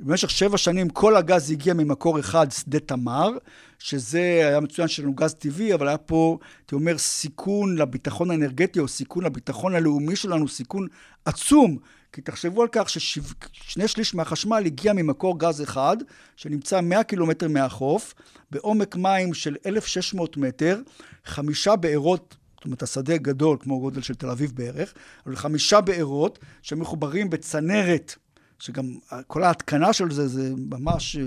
במשך 0.00 0.30
שבע 0.30 0.58
שנים 0.58 0.88
כל 0.88 1.16
הגז 1.16 1.50
הגיע 1.50 1.74
ממקור 1.74 2.20
אחד, 2.20 2.50
שדה 2.50 2.80
תמר, 2.80 3.30
שזה 3.78 4.20
היה 4.20 4.60
מצוין 4.60 4.88
שיש 4.88 5.00
לנו 5.00 5.14
גז 5.14 5.34
טבעי, 5.34 5.74
אבל 5.74 5.88
היה 5.88 5.98
פה, 5.98 6.38
הייתי 6.60 6.74
אומר, 6.74 6.98
סיכון 6.98 7.76
לביטחון 7.76 8.30
האנרגטי, 8.30 8.80
או 8.80 8.88
סיכון 8.88 9.24
לביטחון 9.24 9.74
הלאומי 9.74 10.16
שלנו, 10.16 10.48
סיכון 10.48 10.86
עצום. 11.24 11.78
כי 12.12 12.20
תחשבו 12.20 12.62
על 12.62 12.68
כך 12.72 12.90
ששני 12.90 13.88
שליש 13.88 14.14
מהחשמל 14.14 14.62
הגיע 14.66 14.92
ממקור 14.92 15.38
גז 15.38 15.62
אחד, 15.62 15.96
שנמצא 16.36 16.80
100 16.80 17.04
קילומטר 17.04 17.48
מהחוף, 17.48 18.14
בעומק 18.50 18.96
מים 18.96 19.34
של 19.34 19.56
1,600 19.66 20.36
מטר, 20.36 20.80
חמישה 21.24 21.76
בארות 21.76 22.36
זאת 22.62 22.66
אומרת, 22.66 22.82
השדה 22.82 23.16
גדול, 23.16 23.56
כמו 23.60 23.80
גודל 23.80 24.02
של 24.02 24.14
תל 24.14 24.30
אביב 24.30 24.52
בערך, 24.54 24.94
אבל 25.26 25.36
חמישה 25.36 25.80
בארות 25.80 26.38
שמחוברים 26.62 27.30
בצנרת, 27.30 28.14
שגם 28.58 28.94
כל 29.26 29.42
ההתקנה 29.42 29.92
של 29.92 30.10
זה, 30.10 30.28
זה 30.28 30.52
ממש, 30.56 31.16
אה, 31.16 31.22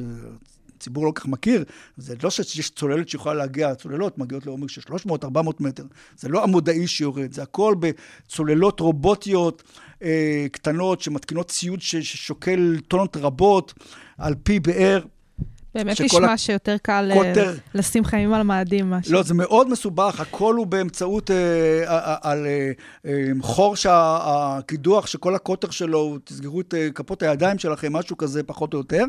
הציבור 0.78 1.06
לא 1.06 1.12
כל 1.12 1.20
כך 1.22 1.26
מכיר, 1.26 1.64
זה 1.98 2.16
לא 2.24 2.30
שיש 2.30 2.70
צוללת 2.70 3.10
שיכולה 3.10 3.36
להגיע, 3.36 3.76
צוללות 3.76 4.18
מגיעות 4.18 4.46
לעומק 4.46 4.70
של 4.70 4.82
300-400 4.82 5.28
מטר, 5.60 5.84
זה 6.18 6.30
לא 6.30 6.44
עמודאי 6.44 6.88
שיורד, 6.88 7.34
זה 7.34 7.44
הכל 7.44 7.76
בצוללות 7.80 8.80
רובוטיות 8.80 9.64
אה, 10.04 10.46
קטנות 10.52 11.02
שמתקינות 11.02 11.52
ציוד 11.52 11.82
ששוקל 11.82 12.80
טונות 12.88 13.18
רבות 13.18 13.74
על 14.18 14.36
פי 14.44 14.60
באר. 14.60 15.02
באמת 15.76 16.01
נשמע 16.01 16.32
ה- 16.32 16.38
שיותר 16.38 16.76
קל 16.82 17.11
אה, 17.11 17.15
קוטר- 17.17 17.55
לשים 17.76 18.05
חיים 18.05 18.34
על 18.34 18.43
מאדים 18.43 18.89
משהו. 18.89 19.13
לא, 19.13 19.23
זה 19.23 19.34
מאוד 19.34 19.69
מסובך, 19.69 20.19
הכל 20.19 20.55
הוא 20.55 20.67
באמצעות, 20.67 21.32
אה, 21.32 21.36
אה, 21.88 22.15
על 22.21 22.45
אה, 22.45 22.71
אה, 23.05 23.11
חור 23.41 23.76
שהקידוח, 23.76 25.07
שכל 25.07 25.36
הקוטר 25.36 25.69
שלו, 25.69 26.17
תסגרו 26.23 26.61
את 26.61 26.73
אה, 26.73 26.88
כפות 26.95 27.23
הידיים 27.23 27.57
שלכם, 27.59 27.93
משהו 27.93 28.17
כזה 28.17 28.43
פחות 28.43 28.73
או 28.73 28.80
יותר, 28.80 29.03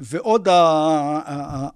ועוד 0.00 0.48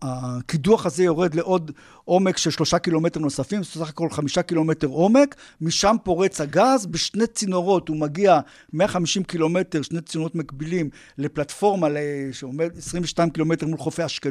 הקידוח 0.03 0.87
הזה 0.87 1.05
יורד 1.05 1.35
לעוד 1.35 1.71
עומק 2.05 2.37
של 2.37 2.51
שלושה 2.51 2.79
קילומטר 2.79 3.21
נוספים, 3.21 3.63
סך 3.65 3.89
הכל 3.89 4.09
חמישה 4.11 4.43
קילומטר 4.43 4.87
עומק, 4.87 5.35
משם 5.61 5.97
פורץ 6.05 6.41
הגז, 6.41 6.87
בשני 6.87 7.27
צינורות 7.27 7.89
הוא 7.89 7.97
מגיע 7.97 8.41
150 8.73 9.23
קילומטר, 9.25 9.83
שני 9.83 10.01
צינורות 10.01 10.35
מקבילים, 10.35 10.89
לפלטפורמה 11.19 11.87
שעומד 12.33 12.71
22 12.79 13.31
קילומטר 13.31 13.67
מול 13.67 13.79
חופי 13.79 14.05
אשקלון, 14.07 14.24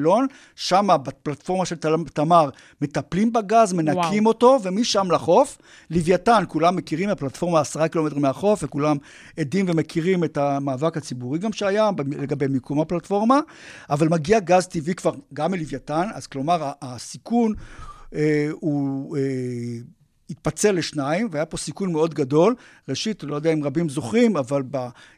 שם 0.56 0.88
בפלטפורמה 1.04 1.66
של 1.66 1.76
תמר 2.14 2.50
מטפלים 2.82 3.34
בגז, 3.34 3.74
מנקים 3.74 4.26
וואו. 4.26 4.34
אותו, 4.34 4.60
ומשם 4.64 5.12
לחוף. 5.12 5.58
לוויתן, 5.90 6.44
כולם 6.48 6.76
מכירים, 6.76 7.10
הפלטפורמה 7.10 7.60
עשרה 7.60 7.88
קילומטר 7.88 8.18
מהחוף, 8.20 8.64
וכולם 8.64 8.98
עדים 9.38 9.66
ומכירים 9.70 10.24
את 10.24 10.38
המאבק 10.38 10.98
הציבורי 10.98 11.40
גם 11.40 11.54
שהיה 11.54 11.90
לגבי 12.08 12.48
מיקום 12.48 12.82
הפלטפורמה, 12.82 13.40
אבל 13.90 14.10
מגיע 14.10 14.40
גז 14.40 14.68
טבעי 14.68 14.96
כבר 14.96 15.12
גם 15.34 15.52
מלוויתן, 15.52 16.08
אז 16.14 16.28
כלומר 16.28 16.72
הסיכון 16.82 17.54
אה, 18.16 18.48
הוא... 18.52 19.18
אה, 19.18 19.22
התפצל 20.34 20.72
לשניים, 20.72 21.28
והיה 21.32 21.46
פה 21.46 21.58
סיכון 21.58 21.92
מאוד 21.92 22.14
גדול. 22.14 22.56
ראשית, 22.90 23.24
לא 23.24 23.36
יודע 23.36 23.54
אם 23.54 23.64
רבים 23.64 23.90
זוכרים, 23.90 24.38
אבל 24.38 24.64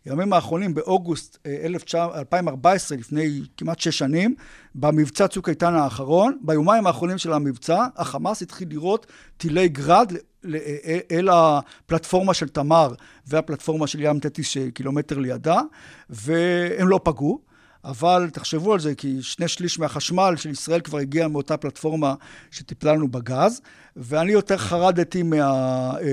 בימים 0.05 0.33
האחרונים, 0.33 0.73
באוגוסט 0.73 1.37
אה, 1.45 1.67
19- 1.93 2.17
2014, 2.17 2.97
לפני 2.97 3.41
כמעט 3.57 3.79
שש 3.79 3.97
שנים, 3.97 4.35
במבצע 4.75 5.27
צוק 5.27 5.49
איתן 5.49 5.73
האחרון, 5.73 6.37
ביומיים 6.41 6.87
האחרונים 6.87 7.17
של 7.17 7.33
המבצע, 7.33 7.85
החמאס 7.97 8.41
התחיל 8.41 8.67
לירות 8.67 9.05
טילי 9.37 9.67
גראד 9.67 10.13
ל- 10.43 10.55
אה, 10.55 10.99
אל 11.11 11.29
הפלטפורמה 11.29 12.33
של 12.33 12.47
תמר 12.47 12.93
והפלטפורמה 13.27 13.87
של 13.87 14.01
ים 14.01 14.19
תטיס 14.19 14.53
קילומטר 14.73 15.17
לידה, 15.17 15.61
והם 16.09 16.87
לא 16.87 16.99
פגעו. 17.03 17.39
אבל 17.85 18.29
תחשבו 18.33 18.73
על 18.73 18.79
זה, 18.79 18.95
כי 18.95 19.17
שני 19.21 19.47
שליש 19.47 19.79
מהחשמל 19.79 20.33
של 20.37 20.49
ישראל 20.49 20.79
כבר 20.81 20.97
הגיע 20.97 21.27
מאותה 21.27 21.57
פלטפורמה 21.57 22.13
שטיפלה 22.51 22.93
לנו 22.93 23.07
בגז, 23.07 23.61
ואני 23.95 24.31
יותר 24.31 24.57
חרדתי 24.57 25.23
מה, 25.23 25.37
אה, 25.41 26.07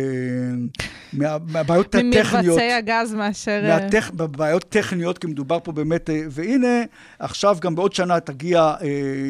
מה, 1.12 1.36
מהבעיות 1.46 1.94
הטכניות. 1.94 2.44
ממבצעי 2.44 2.72
הגז 2.72 3.14
מאשר... 3.14 3.60
אה, 3.64 3.80
מהטכ... 3.80 4.10
בבעיות 4.10 4.64
טכניות, 4.64 5.18
כי 5.18 5.26
מדובר 5.26 5.58
פה 5.62 5.72
באמת, 5.72 6.10
אה, 6.10 6.22
והנה, 6.30 6.82
עכשיו 7.18 7.56
גם 7.60 7.74
בעוד 7.74 7.92
שנה 7.92 8.20
תגיע, 8.20 8.74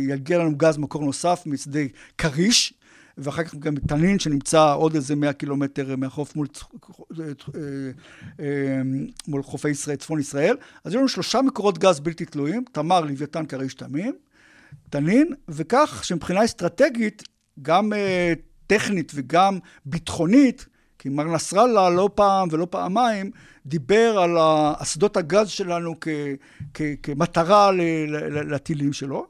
יגיע 0.09 0.39
לנו 0.39 0.57
גז 0.57 0.77
מקור 0.79 1.05
נוסף 1.05 1.43
משדה 1.47 1.81
כריש, 2.19 2.75
ואחר 3.19 3.45
כך 3.45 3.55
גם 3.55 3.75
תנין 3.77 4.19
שנמצא 4.19 4.75
עוד 4.75 4.95
איזה 4.95 5.17
100 5.17 5.33
קילומטר 5.33 5.97
מהחוף 5.97 6.37
מול, 6.37 6.47
אה, 7.21 7.25
אה, 8.41 8.81
מול 9.29 9.43
חופי 9.43 9.69
ישראל, 9.69 9.97
צפון 9.97 10.21
ישראל. 10.21 10.57
אז 10.85 10.93
יש 10.93 10.97
לנו 10.97 11.09
שלושה 11.09 11.43
מקורות 11.43 11.79
גז 11.79 12.01
בלתי 12.01 12.25
תלויים, 12.25 12.65
תמר, 12.73 13.01
לוויתן, 13.01 13.47
כריש, 13.47 13.75
תמין, 13.75 14.13
תנין, 14.91 15.35
וכך 15.49 16.05
שמבחינה 16.05 16.45
אסטרטגית, 16.45 17.23
גם 17.63 17.93
אה, 17.93 18.33
טכנית 18.67 19.13
וגם 19.15 19.59
ביטחונית, 19.87 20.67
כי 20.99 21.09
מר 21.09 21.25
נסראללה 21.25 21.91
לא 21.91 22.11
פעם 22.15 22.49
ולא 22.51 22.67
פעמיים 22.71 23.31
דיבר 23.67 24.19
על 24.19 24.37
אסדות 24.77 25.17
הגז 25.17 25.49
שלנו 25.49 25.95
כ, 26.01 26.09
כ, 26.75 26.83
כמטרה 27.03 27.71
לטילים 28.33 28.93
שלו, 28.93 29.27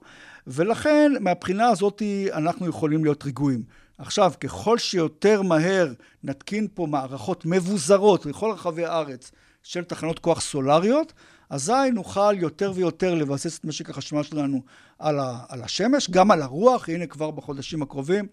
ולכן 0.46 1.12
מהבחינה 1.20 1.68
הזאת 1.68 2.02
אנחנו 2.32 2.68
יכולים 2.68 3.04
להיות 3.04 3.26
רגועים. 3.26 3.62
עכשיו, 3.98 4.32
ככל 4.40 4.78
שיותר 4.78 5.42
מהר 5.42 5.92
נתקין 6.24 6.68
פה 6.74 6.86
מערכות 6.86 7.46
מבוזרות 7.46 8.26
לכל 8.26 8.50
רחבי 8.50 8.84
הארץ 8.84 9.32
של 9.62 9.84
תחנות 9.84 10.18
כוח 10.18 10.40
סולריות, 10.40 11.12
אזי 11.50 11.90
נוכל 11.92 12.34
יותר 12.38 12.72
ויותר 12.74 13.14
לבסס 13.14 13.58
את 13.58 13.64
משק 13.64 13.90
החשמל 13.90 14.22
שלנו 14.22 14.62
על, 14.98 15.18
ה, 15.18 15.38
על 15.48 15.62
השמש, 15.62 16.10
גם 16.10 16.30
על 16.30 16.42
הרוח, 16.42 16.88
הנה 16.88 17.06
כבר 17.06 17.30
בחודשים 17.30 17.82
הקרובים 17.82 18.26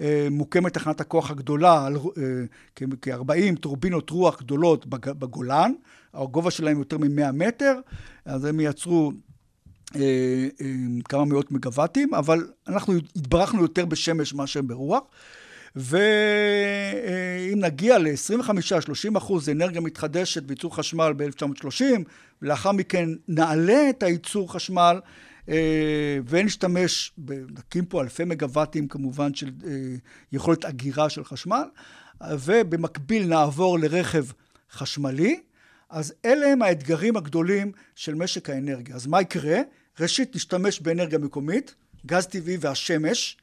אה, 0.00 0.28
מוקמת 0.30 0.74
תחנת 0.74 1.00
הכוח 1.00 1.30
הגדולה, 1.30 1.88
אה, 2.18 2.22
כ-40 3.00 3.56
טורבינות 3.60 4.10
רוח 4.10 4.42
גדולות 4.42 4.86
בג, 4.86 5.10
בגולן, 5.10 5.72
הגובה 6.14 6.50
שלהם 6.50 6.78
יותר 6.78 6.98
מ-100 6.98 7.32
מטר, 7.32 7.74
אז 8.24 8.44
הם 8.44 8.60
ייצרו 8.60 9.12
כמה 11.04 11.24
מאות 11.24 11.52
מגוואטים, 11.52 12.14
אבל 12.14 12.46
אנחנו 12.68 12.94
התברכנו 13.16 13.62
יותר 13.62 13.84
בשמש 13.84 14.34
מאשר 14.34 14.62
ברוח. 14.62 15.02
ואם 15.76 17.58
נגיע 17.60 17.98
ל-25-30 17.98 19.18
אחוז 19.18 19.48
אנרגיה 19.48 19.80
מתחדשת 19.80 20.42
בייצור 20.42 20.76
חשמל 20.76 21.12
ב-1930, 21.16 21.82
ולאחר 22.42 22.72
מכן 22.72 23.08
נעלה 23.28 23.90
את 23.90 24.02
הייצור 24.02 24.52
חשמל 24.52 25.00
אה, 25.48 26.18
ונשתמש, 26.28 27.12
נקים 27.58 27.84
פה 27.84 28.02
אלפי 28.02 28.24
מגוואטים 28.24 28.88
כמובן 28.88 29.34
של 29.34 29.50
אה, 29.66 29.70
יכולת 30.32 30.64
אגירה 30.64 31.10
של 31.10 31.24
חשמל, 31.24 31.64
ובמקביל 32.30 33.26
נעבור 33.26 33.78
לרכב 33.78 34.24
חשמלי, 34.72 35.40
אז 35.90 36.14
אלה 36.24 36.46
הם 36.46 36.62
האתגרים 36.62 37.16
הגדולים 37.16 37.72
של 37.94 38.14
משק 38.14 38.50
האנרגיה. 38.50 38.94
אז 38.94 39.06
מה 39.06 39.20
יקרה? 39.20 39.58
ראשית, 40.00 40.36
נשתמש 40.36 40.80
באנרגיה 40.80 41.18
מקומית, 41.18 41.74
גז 42.06 42.26
טבעי 42.26 42.56
והשמש, 42.60 43.36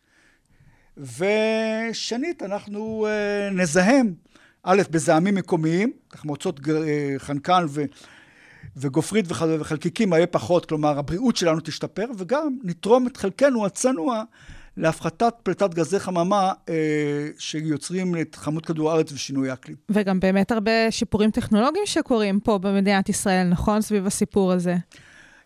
ושנית, 0.97 2.43
אנחנו 2.43 3.07
uh, 3.07 3.53
נזהם, 3.53 4.13
א', 4.63 4.81
בזעמים 4.91 5.35
מקומיים, 5.35 5.91
תחמוצות 6.07 6.59
uh, 6.59 6.69
חנקן 7.17 7.65
ו, 7.69 7.83
וגופרית 8.77 9.25
וח- 9.27 9.41
וחלקיקים 9.59 10.13
יהיה 10.13 10.27
פחות, 10.27 10.65
כלומר, 10.65 10.99
הבריאות 10.99 11.35
שלנו 11.35 11.59
תשתפר, 11.59 12.05
וגם 12.17 12.57
נתרום 12.63 13.07
את 13.07 13.17
חלקנו 13.17 13.65
הצנוע 13.65 14.23
להפחתת 14.77 15.33
פליטת 15.43 15.73
גזי 15.73 15.99
חממה 15.99 16.51
אה, 16.69 16.75
שיוצרים 17.37 18.21
את 18.21 18.35
חמות 18.35 18.65
כדור 18.65 18.91
הארץ 18.91 19.11
ושינוי 19.11 19.49
האקלים. 19.49 19.77
וגם 19.89 20.19
באמת 20.19 20.51
הרבה 20.51 20.91
שיפורים 20.91 21.31
טכנולוגיים 21.31 21.85
שקורים 21.85 22.39
פה 22.39 22.57
במדינת 22.57 23.09
ישראל, 23.09 23.47
נכון? 23.47 23.81
סביב 23.81 24.05
הסיפור 24.05 24.51
הזה. 24.51 24.75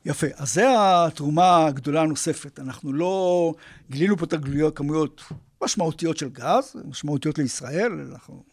יפה, 0.06 0.28
אז 0.36 0.54
זה 0.54 0.66
התרומה 0.78 1.66
הגדולה 1.66 2.02
הנוספת. 2.02 2.60
אנחנו 2.60 2.94
לא 2.94 3.54
גילינו 3.90 4.18
פה 4.18 4.26
את 4.26 4.34
הגלויות, 4.34 4.78
כמויות 4.78 5.22
משמעותיות 5.64 6.18
של 6.18 6.30
גז, 6.30 6.76
משמעותיות 6.86 7.38
לישראל, 7.38 7.92
אנחנו 8.12 8.44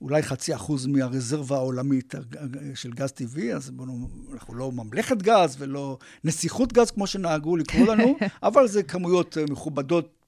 אולי 0.00 0.22
חצי 0.22 0.54
אחוז 0.54 0.86
מהרזרבה 0.86 1.56
העולמית 1.56 2.14
של 2.74 2.92
גז 2.92 3.12
טבעי, 3.12 3.54
אז 3.54 3.70
בואו, 3.70 3.88
אנחנו 4.32 4.54
לא 4.54 4.72
ממלכת 4.72 5.22
גז 5.22 5.56
ולא 5.58 5.98
נסיכות 6.24 6.72
גז, 6.72 6.90
כמו 6.90 7.06
שנהגו 7.06 7.56
לקרוא 7.56 7.86
לנו, 7.86 8.16
אבל 8.42 8.68
זה 8.68 8.82
כמויות 8.82 9.38
מכובדות 9.50 10.21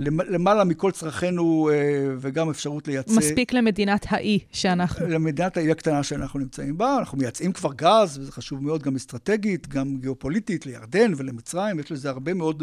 למעלה 0.00 0.64
מכל 0.64 0.90
צרכינו, 0.90 1.70
אה, 1.72 2.14
וגם 2.18 2.50
אפשרות 2.50 2.88
לייצא... 2.88 3.12
מספיק 3.16 3.52
למדינת 3.52 4.06
האי 4.08 4.38
שאנחנו. 4.52 5.06
למדינת 5.08 5.56
האי 5.56 5.70
הקטנה 5.70 6.02
שאנחנו 6.02 6.40
נמצאים 6.40 6.78
בה. 6.78 6.96
אנחנו 6.98 7.18
מייצאים 7.18 7.52
כבר 7.52 7.72
גז, 7.76 8.18
וזה 8.18 8.32
חשוב 8.32 8.64
מאוד 8.64 8.82
גם 8.82 8.96
אסטרטגית, 8.96 9.68
גם 9.68 9.96
גיאופוליטית, 9.96 10.66
לירדן 10.66 11.12
ולמצרים. 11.16 11.80
יש 11.80 11.92
לזה 11.92 12.10
הרבה 12.10 12.34
מאוד 12.34 12.62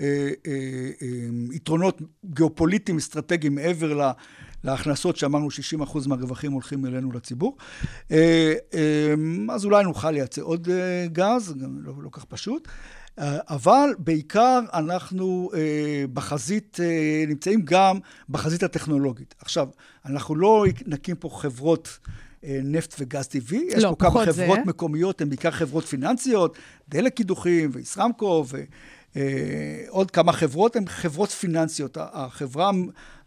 אה, 0.00 0.06
אה, 0.46 0.52
אה, 1.02 1.08
יתרונות 1.52 2.02
גיאופוליטיים, 2.24 2.98
אסטרטגיים, 2.98 3.54
מעבר 3.54 3.94
ל... 3.94 4.10
להכנסות 4.64 5.16
שאמרנו 5.16 5.48
60% 5.80 6.08
מהרווחים 6.08 6.52
הולכים 6.52 6.86
אלינו 6.86 7.12
לציבור. 7.12 7.56
אה, 8.10 8.54
אז 9.50 9.64
אולי 9.64 9.84
נוכל 9.84 10.10
לייצא 10.10 10.42
עוד 10.42 10.68
גז, 11.12 11.54
גם 11.62 11.78
לא, 11.82 11.92
לא 12.02 12.08
כך 12.12 12.24
פשוט. 12.24 12.68
אה, 13.18 13.38
אבל 13.48 13.90
בעיקר 13.98 14.60
אנחנו 14.72 15.50
אה, 15.54 16.04
בחזית, 16.12 16.78
אה, 16.82 17.24
נמצאים 17.28 17.62
גם 17.64 17.98
בחזית 18.28 18.62
הטכנולוגית. 18.62 19.34
עכשיו, 19.40 19.68
אנחנו 20.06 20.34
לא 20.34 20.64
נקים 20.86 21.16
פה 21.16 21.28
חברות 21.32 21.98
נפט 22.48 22.94
וגז 22.98 23.26
טבעי, 23.26 23.64
יש 23.68 23.84
לא, 23.84 23.88
פה 23.88 23.96
כמה 24.10 24.26
חברות 24.26 24.58
זה. 24.64 24.64
מקומיות, 24.66 25.20
הן 25.20 25.28
בעיקר 25.28 25.50
חברות 25.50 25.84
פיננסיות, 25.84 26.56
דלק 26.88 27.14
קידוחים 27.14 27.70
וישראמקו 27.72 28.44
ועוד 29.16 30.10
כמה 30.10 30.32
חברות, 30.32 30.76
הן 30.76 30.86
חברות 30.86 31.30
פיננסיות. 31.30 31.98
החברה, 32.00 32.70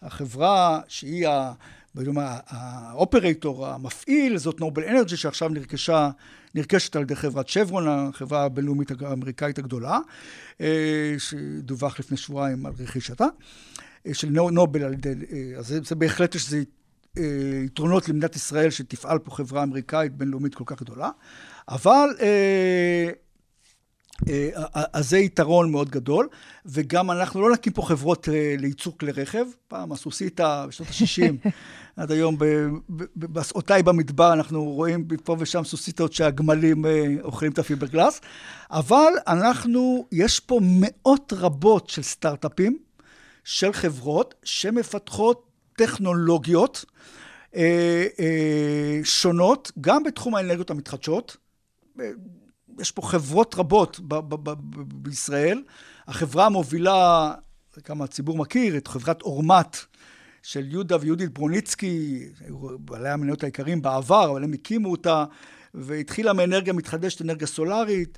החברה 0.01 0.79
שהיא 0.87 1.27
ה... 1.27 1.53
האופרייטור, 2.47 3.67
המפעיל, 3.67 4.37
זאת 4.37 4.59
נובל 4.59 4.83
אנרג'י, 4.83 5.17
שעכשיו 5.17 5.49
נרכשה, 5.49 6.09
נרכשת 6.55 6.95
על 6.95 7.01
ידי 7.01 7.15
חברת 7.15 7.47
שברון, 7.47 7.87
החברה 7.87 8.43
הבינלאומית 8.43 8.91
האמריקאית 9.01 9.59
הגדולה, 9.59 9.99
אה, 10.61 11.15
שדווח 11.17 11.99
לפני 11.99 12.17
שבועיים 12.17 12.65
על 12.65 12.73
רכישתה, 12.79 13.25
אה, 14.07 14.13
של 14.13 14.29
נו- 14.29 14.49
נובל 14.49 14.83
על 14.83 14.93
ידי, 14.93 15.13
אה, 15.31 15.59
אז 15.59 15.75
זה, 15.83 15.95
בהחלט 15.95 16.35
יש 16.35 16.53
אה, 16.53 16.61
יתרונות 17.65 18.09
למדינת 18.09 18.35
ישראל, 18.35 18.69
שתפעל 18.69 19.19
פה 19.19 19.31
חברה 19.31 19.63
אמריקאית 19.63 20.15
בינלאומית 20.15 20.55
כל 20.55 20.63
כך 20.67 20.81
גדולה, 20.81 21.09
אבל... 21.69 22.09
אז 24.93 25.09
זה 25.09 25.17
יתרון 25.17 25.71
מאוד 25.71 25.89
גדול, 25.89 26.27
וגם 26.65 27.11
אנחנו 27.11 27.41
לא 27.41 27.53
נקים 27.53 27.73
פה 27.73 27.81
חברות 27.81 28.27
לייצור 28.57 28.97
כלי 28.97 29.11
רכב. 29.11 29.45
פעם 29.67 29.91
עשו 29.91 30.11
סיטה 30.11 30.65
בשנות 30.67 30.89
ה-60, 30.89 31.49
עד 31.99 32.11
היום 32.11 32.37
ב- 32.37 32.43
ב- 32.89 33.03
ב- 33.15 33.25
בעשאותיי 33.25 33.83
במדבר 33.83 34.33
אנחנו 34.33 34.63
רואים 34.63 35.07
פה 35.23 35.35
ושם 35.39 35.63
סוסיטות 35.63 36.13
שהגמלים 36.13 36.85
אה, 36.85 37.05
אוכלים 37.23 37.51
את 37.51 37.59
הפיברגלס, 37.59 38.21
אבל 38.71 39.13
אנחנו, 39.27 40.07
יש 40.11 40.39
פה 40.39 40.59
מאות 40.63 41.33
רבות 41.35 41.89
של 41.89 42.01
סטארט-אפים, 42.01 42.77
של 43.43 43.73
חברות, 43.73 44.35
שמפתחות 44.43 45.45
טכנולוגיות 45.77 46.85
אה, 47.55 48.05
אה, 48.19 48.99
שונות, 49.03 49.71
גם 49.81 50.03
בתחום 50.03 50.35
האנרגיות 50.35 50.69
המתחדשות. 50.69 51.37
יש 52.79 52.91
פה 52.91 53.01
חברות 53.01 53.55
רבות 53.55 53.99
ב- 53.99 54.19
ב- 54.19 54.49
ב- 54.49 54.53
בישראל. 55.03 55.63
החברה 56.07 56.45
המובילה, 56.45 57.33
כמה 57.83 58.03
הציבור 58.03 58.37
מכיר, 58.37 58.77
את 58.77 58.87
חברת 58.87 59.21
אורמת 59.21 59.77
של 60.43 60.71
יהודה 60.71 60.97
ויהודית 61.01 61.33
ברוניצקי, 61.33 62.25
בעלי 62.79 63.09
המניות 63.09 63.43
העיקריים 63.43 63.81
בעבר, 63.81 64.31
אבל 64.31 64.43
הם 64.43 64.53
הקימו 64.53 64.91
אותה, 64.91 65.25
והתחילה 65.73 66.33
מאנרגיה 66.33 66.73
מתחדשת, 66.73 67.21
אנרגיה 67.21 67.47
סולארית. 67.47 68.17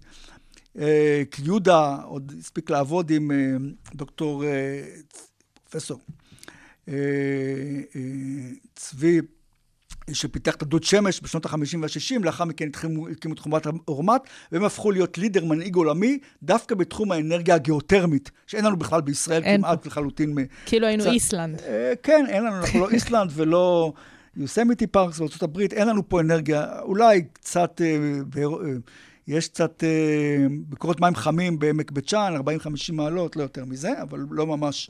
אה, 0.80 1.24
כי 1.32 1.42
יהודה 1.46 1.98
עוד 2.04 2.34
הספיק 2.40 2.70
לעבוד 2.70 3.12
עם 3.12 3.32
אה, 3.32 3.38
דוקטור, 3.96 4.46
אה, 4.46 4.84
פרופסור 5.70 6.00
אה, 6.88 6.94
אה, 7.96 8.02
צבי 8.76 9.20
שפיתח 10.12 10.56
את 10.56 10.62
הדוד 10.62 10.84
שמש 10.84 11.22
בשנות 11.24 11.46
ה-50 11.46 11.78
וה-60, 11.82 12.24
לאחר 12.26 12.46
מכן 12.46 12.68
התחילו- 12.68 13.10
הקימו 13.10 13.34
את 13.34 13.40
חומת 13.40 13.68
אורמת, 13.88 14.22
והם 14.52 14.64
הפכו 14.64 14.92
להיות 14.92 15.18
לידר 15.18 15.46
מנהיג 15.46 15.76
עולמי, 15.76 16.18
דווקא 16.44 16.76
בתחום 16.76 17.12
האנרגיה 17.12 17.56
הגיאותרמית, 17.56 18.32
שאין 18.48 18.66
לנו 18.66 18.78
בכלל 18.78 19.02
בישראל 19.02 19.44
אין 19.44 19.62
כמעט 19.62 19.86
לחלוטין. 19.86 20.36
כאילו 20.66 20.88
היינו 20.88 21.06
איסלנד. 21.06 21.62
אה, 21.62 21.94
כן, 22.04 22.26
אין 22.30 22.44
לנו, 22.44 22.56
אנחנו 22.56 22.80
לא 22.80 22.90
איסלנד 22.96 23.32
ולא 23.34 23.94
יוסמיטי 24.38 24.88
פארקס 24.88 25.22
הברית, 25.42 25.74
אין 25.74 25.88
לנו 25.88 26.10
פה 26.10 26.20
אנרגיה, 26.20 26.66
אולי 26.82 27.24
קצת, 27.34 27.82
אה, 27.82 27.98
אה, 28.42 28.48
יש 29.28 29.48
קצת 29.48 29.84
בקורות 30.70 31.02
מים 31.02 31.16
חמים 31.16 31.60
בעמק 31.60 31.92
בית 31.92 32.10
שאן, 32.10 32.36
40-50 32.36 32.40
מעלות, 32.94 33.36
לא 33.36 33.42
יותר 33.44 33.66
מזה, 33.66 34.02
אבל 34.02 34.20
לא 34.32 34.48
ממש, 34.48 34.90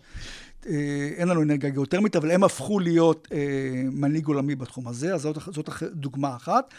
אין 1.18 1.28
לנו 1.28 1.42
אנרגיה 1.42 1.70
גיאותרמית, 1.70 2.16
אבל 2.16 2.32
הם 2.32 2.44
הפכו 2.44 2.80
להיות 2.80 3.28
אה, 3.32 3.38
מנהיג 3.92 4.28
עולמי 4.28 4.56
בתחום 4.56 4.88
הזה, 4.88 5.14
אז 5.14 5.22
זאת, 5.22 5.38
זאת 5.54 5.70
דוגמה 5.94 6.36
אחת. 6.36 6.74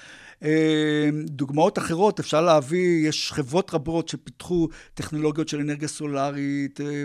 אה, 0.45 1.09
דוגמאות 1.25 1.79
אחרות, 1.79 2.21
אפשר 2.21 2.41
להביא, 2.41 3.09
יש 3.09 3.33
חברות 3.33 3.75
רבות 3.75 4.09
שפיתחו 4.09 4.69
טכנולוגיות 4.95 5.49
של 5.49 5.61
אנרגיה 5.61 5.89
סולארית 5.89 6.81
אה, 6.81 7.05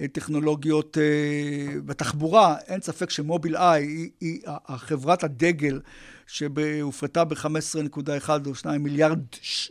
וטכנולוגיות 0.00 0.98
אה, 0.98 1.80
בתחבורה. 1.80 2.56
אין 2.66 2.80
ספק 2.80 3.10
שמוביל 3.10 3.56
איי 3.56 3.84
היא, 3.84 4.10
היא 4.20 4.40
החברת 4.46 5.24
הדגל 5.24 5.80
שהופרטה 6.28 7.24
ב-15.1 7.24 8.28
או 8.46 8.54
2 8.54 8.82
מיליארד 8.82 9.18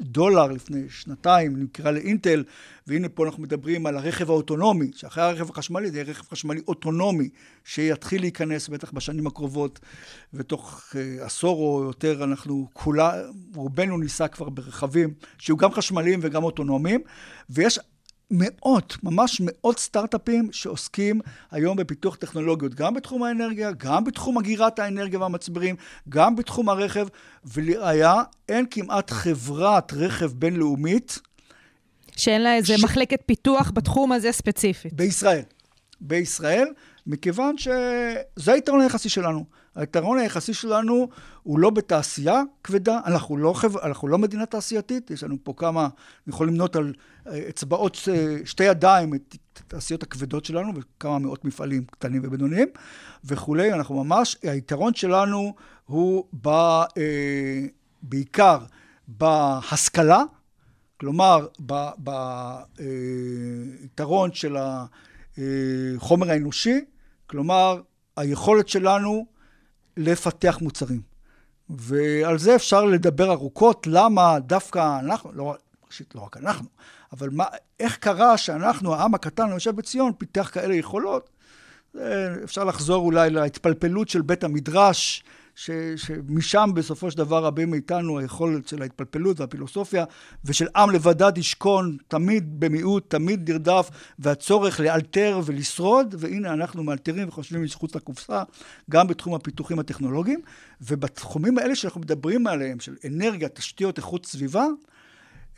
דולר 0.02 0.48
לפני 0.48 0.90
שנתיים, 0.90 1.56
נמכרה 1.60 1.92
לאינטל, 1.92 2.44
והנה 2.88 3.10
פה 3.10 3.26
אנחנו 3.26 3.44
מדברים 3.44 3.86
על 3.86 3.98
הרכב 3.98 4.30
האוטונומי, 4.30 4.92
שאחרי 4.96 5.24
הרכב 5.24 5.50
החשמלי 5.50 5.92
זה 5.92 5.98
יהיה 5.98 6.10
רכב 6.10 6.24
חשמלי 6.32 6.62
אוטונומי, 6.68 7.30
שיתחיל 7.64 8.22
להיכנס 8.22 8.68
בטח 8.68 8.92
בשנים 8.92 9.28
הקרובות, 9.28 9.80
ותוך 10.34 10.84
אה, 10.96 11.26
עשור 11.26 11.58
או 11.60 11.84
יותר 11.84 12.24
אנחנו 12.24 12.68
כולה, 12.74 13.24
רובנו 13.56 13.98
ניסע 13.98 14.28
כבר 14.28 14.50
ברכבים 14.50 15.14
שיהיו 15.38 15.58
גם 15.58 15.72
חשמליים 15.72 16.20
וגם 16.24 16.44
אוטונומיים, 16.44 17.02
ויש 17.50 17.80
מאות, 18.32 18.98
ממש 19.04 19.42
מאות 19.46 19.80
סטארט-אפים 19.80 20.50
שעוסקים 20.52 21.22
היום 21.52 21.78
בפיתוח 21.78 22.16
טכנולוגיות, 22.16 22.76
גם 22.76 22.94
בתחום 22.94 23.24
האנרגיה, 23.24 23.72
גם 23.72 24.04
בתחום 24.04 24.38
אגירת 24.38 24.80
האנרגיה 24.80 25.20
והמצברים, 25.20 25.76
גם 26.10 26.36
בתחום 26.36 26.70
הרכב, 26.70 27.08
ולראיה, 27.46 28.14
אין 28.50 28.66
כמעט 28.72 29.12
חברת 29.12 29.94
רכב 29.94 30.32
בינלאומית 30.36 31.20
שאין 32.16 32.42
לה 32.44 32.56
איזה 32.56 32.78
ש- 32.78 32.84
מחלקת 32.84 33.20
פיתוח 33.26 33.72
בתחום 33.74 34.12
הזה 34.12 34.32
ספציפית. 34.32 34.94
בישראל. 34.94 35.42
בישראל, 36.02 36.68
מכיוון 37.08 37.58
שזה 37.58 38.54
היתרון 38.54 38.82
היחסי 38.82 39.10
שלנו. 39.10 39.46
היתרון 39.78 40.18
היחסי 40.18 40.54
שלנו 40.54 41.10
הוא 41.44 41.60
לא 41.60 41.70
בתעשייה 41.70 42.42
כבדה, 42.64 43.00
אנחנו 43.06 43.38
לא, 43.38 43.54
חב... 43.54 43.78
אנחנו 43.78 44.08
לא 44.08 44.18
מדינה 44.18 44.46
תעשייתית, 44.46 45.12
יש 45.12 45.24
לנו 45.24 45.38
פה 45.44 45.54
כמה, 45.58 45.82
אני 45.82 45.90
יכול 46.28 46.48
למנות 46.48 46.76
על 46.76 46.94
אה, 47.28 47.50
אצבעות 47.50 47.98
אה, 48.12 48.38
שתי 48.46 48.64
ידיים 48.64 49.14
את 49.14 49.36
התעשיות 49.58 50.04
הכבדות 50.04 50.46
שלנו, 50.46 50.74
וכמה 50.76 51.20
מאות 51.20 51.46
מפעלים 51.46 51.84
קטנים 51.84 52.22
ובינוניים 52.26 52.68
וכולי, 53.26 53.74
אנחנו 53.74 54.04
ממש, 54.04 54.38
היתרון 54.44 54.94
שלנו 54.94 55.56
הוא 55.86 56.26
ב, 56.42 56.48
אה, 56.48 57.66
בעיקר 58.02 58.60
בהשכלה, 59.08 60.24
כלומר, 61.00 61.48
ביתרון 62.78 64.34
של 64.34 64.56
החומר 65.38 66.32
האנושי, 66.32 66.86
כלומר, 67.28 67.82
היכולת 68.18 68.68
שלנו 68.70 69.37
לפתח 69.98 70.58
מוצרים. 70.62 71.02
ועל 71.70 72.38
זה 72.38 72.56
אפשר 72.56 72.86
לדבר 72.86 73.32
ארוכות, 73.32 73.88
למה 73.88 74.40
דווקא 74.40 75.00
אנחנו, 75.00 75.32
לא, 75.34 75.56
ראשית, 75.88 76.16
לא 76.16 76.22
רק 76.22 76.38
אנחנו, 76.38 76.68
אבל 77.14 77.30
מה, 77.30 77.46
איך 77.80 77.98
קרה 77.98 78.38
שאנחנו, 78.38 78.96
העם 78.96 79.16
הקטן 79.16 79.52
היושב 79.52 79.76
בציון, 79.76 80.12
פיתח 80.18 80.50
כאלה 80.54 80.76
יכולות? 80.76 81.30
אפשר 82.44 82.64
לחזור 82.64 83.06
אולי 83.06 83.30
להתפלפלות 83.30 84.10
של 84.10 84.22
בית 84.22 84.44
המדרש, 84.44 85.24
ש, 85.58 85.72
שמשם 85.96 86.70
בסופו 86.76 87.12
של 87.12 87.18
דבר 87.18 87.46
רבים 87.46 87.70
מאיתנו, 87.72 88.20
היכולת 88.20 88.68
של 88.68 88.82
ההתפלפלות 88.82 89.40
והפילוסופיה, 89.40 90.06
ושל 90.46 90.68
עם 90.76 90.92
לבדד 90.92 91.38
ישכון, 91.38 91.98
תמיד 92.08 92.60
במיעוט, 92.60 93.10
תמיד 93.10 93.52
נרדף, 93.52 93.90
והצורך 94.20 94.80
לאלתר 94.80 95.40
ולשרוד, 95.46 96.16
והנה 96.18 96.54
אנחנו 96.54 96.84
מאלתרים 96.84 97.28
וחושבים 97.28 97.64
מחוץ 97.64 97.96
לקופסה, 97.96 98.44
גם 98.90 99.08
בתחום 99.08 99.34
הפיתוחים 99.34 99.80
הטכנולוגיים, 99.80 100.42
ובתחומים 100.82 101.58
האלה 101.58 101.76
שאנחנו 101.76 102.02
מדברים 102.02 102.48
עליהם, 102.48 102.80
של 102.80 102.96
אנרגיה, 103.08 103.50
תשתיות, 103.50 103.98
איכות 103.98 104.26
סביבה, 104.26 104.66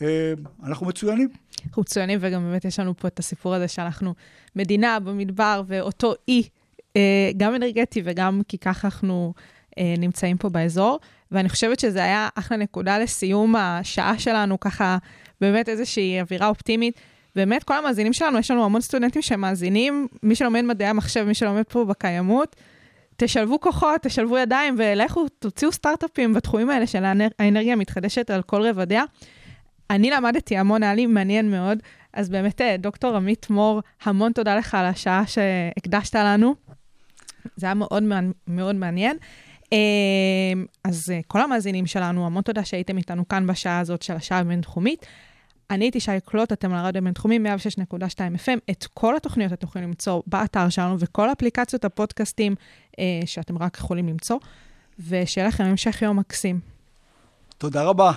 אה, 0.02 0.34
אנחנו 0.64 0.86
מצוינים. 0.86 1.30
אנחנו 1.66 1.82
מצוינים, 1.82 2.20
וגם 2.22 2.43
באמת 2.43 2.66
יש 2.66 2.80
לנו 2.80 2.97
פה 2.97 3.08
את 3.08 3.20
הסיפור 3.20 3.56
הזה 3.56 3.68
שאנחנו 3.68 4.14
מדינה 4.56 5.00
במדבר, 5.00 5.62
ואותו 5.68 6.14
אי, 6.28 6.43
אה, 6.95 7.32
גם 7.38 7.56
אנרגטי 7.56 8.02
וגם 8.06 8.41
כי 8.47 8.58
ככה 8.58 8.88
אנחנו 8.88 9.34
נמצאים 9.98 10.38
פה 10.38 10.50
באזור. 10.50 11.00
ואני 11.32 11.50
חושבת 11.50 11.80
שזה 11.80 12.04
היה 12.04 12.30
אחלה 12.36 12.58
נקודה 12.58 13.00
לסיום 13.00 13.56
השעה 13.56 14.20
שלנו, 14.20 14.60
ככה 14.60 14.98
באמת 15.42 15.70
איזושהי 15.70 16.22
אווירה 16.22 16.48
אופטימית. 16.48 17.00
באמת, 17.36 17.64
כל 17.64 17.78
המאזינים 17.78 18.14
שלנו, 18.14 18.40
יש 18.40 18.52
לנו 18.52 18.66
המון 18.66 18.82
סטודנטים 18.82 19.22
שמאזינים, 19.22 20.08
מי 20.24 20.36
שלומד 20.36 20.62
מדעי 20.62 20.88
המחשב, 20.88 21.24
מי 21.24 21.34
שלומד 21.34 21.64
פה 21.64 21.86
בקיימות, 21.86 22.56
תשלבו 23.18 23.60
כוחות, 23.60 24.02
תשלבו 24.02 24.38
ידיים 24.38 24.76
ולכו, 24.78 25.26
תוציאו 25.40 25.72
סטארט-אפים 25.72 26.34
בתחומים 26.34 26.70
האלה 26.70 26.88
של 26.88 27.04
האנרגיה 27.40 27.74
המתחדשת 27.74 28.30
על 28.30 28.42
כל 28.42 28.62
רבדיה. 28.62 29.04
אני 29.90 30.10
למדתי 30.10 30.58
המון, 30.58 30.84
היה 30.84 30.94
לי 30.94 31.06
מעניין 31.06 31.52
מאוד. 31.52 31.78
אז 32.14 32.30
באמת, 32.30 32.62
אה, 32.62 32.78
דוקטור 32.78 33.16
עמית 33.16 33.50
מור, 33.50 33.82
המון 34.04 34.32
תודה 34.32 34.56
לך 34.56 34.76
על 34.76 34.86
השעה 34.86 35.24
שהקדשת 35.28 36.16
לנו. 36.16 36.56
זה 37.56 37.66
היה 37.66 37.74
מאוד 37.74 38.04
מאוד 38.48 38.76
מעניין. 38.76 39.18
אה, 39.74 39.78
אז 40.84 41.12
אה, 41.12 41.20
כל 41.28 41.42
המאזינים 41.42 41.86
שלנו, 41.86 42.26
המון 42.26 42.44
תודה 42.44 42.66
שהייתם 42.66 42.98
איתנו 42.98 43.28
כאן 43.28 43.48
בשעה 43.48 43.80
הזאת 43.80 44.02
של 44.02 44.14
השעה 44.14 44.40
הבינתחומית. 44.40 45.06
אני 45.70 45.86
הייתי 45.86 46.00
שי 46.00 46.12
קלוט, 46.26 46.54
אתם 46.54 46.74
על 46.74 46.86
הרדיו 46.86 47.02
הבינתחומי 47.02 47.40
106.2 47.40 47.96
FM. 48.46 48.60
את 48.72 48.86
כל 48.94 49.16
התוכניות 49.16 49.54
אתם 49.54 49.68
יכולים 49.68 49.88
למצוא 49.88 50.22
באתר 50.28 50.70
שלנו 50.70 50.96
וכל 51.00 51.32
אפליקציות 51.32 51.86
הפודקאסטים 51.86 52.56
שאתם 53.26 53.58
רק 53.58 53.78
יכולים 53.78 54.08
למצוא. 54.08 54.38
ושיהיה 55.00 55.48
לכם 55.48 55.64
המשך 55.64 56.02
יום 56.02 56.20
מקסים. 56.20 56.60
תודה 57.58 57.84
רבה. 57.84 58.12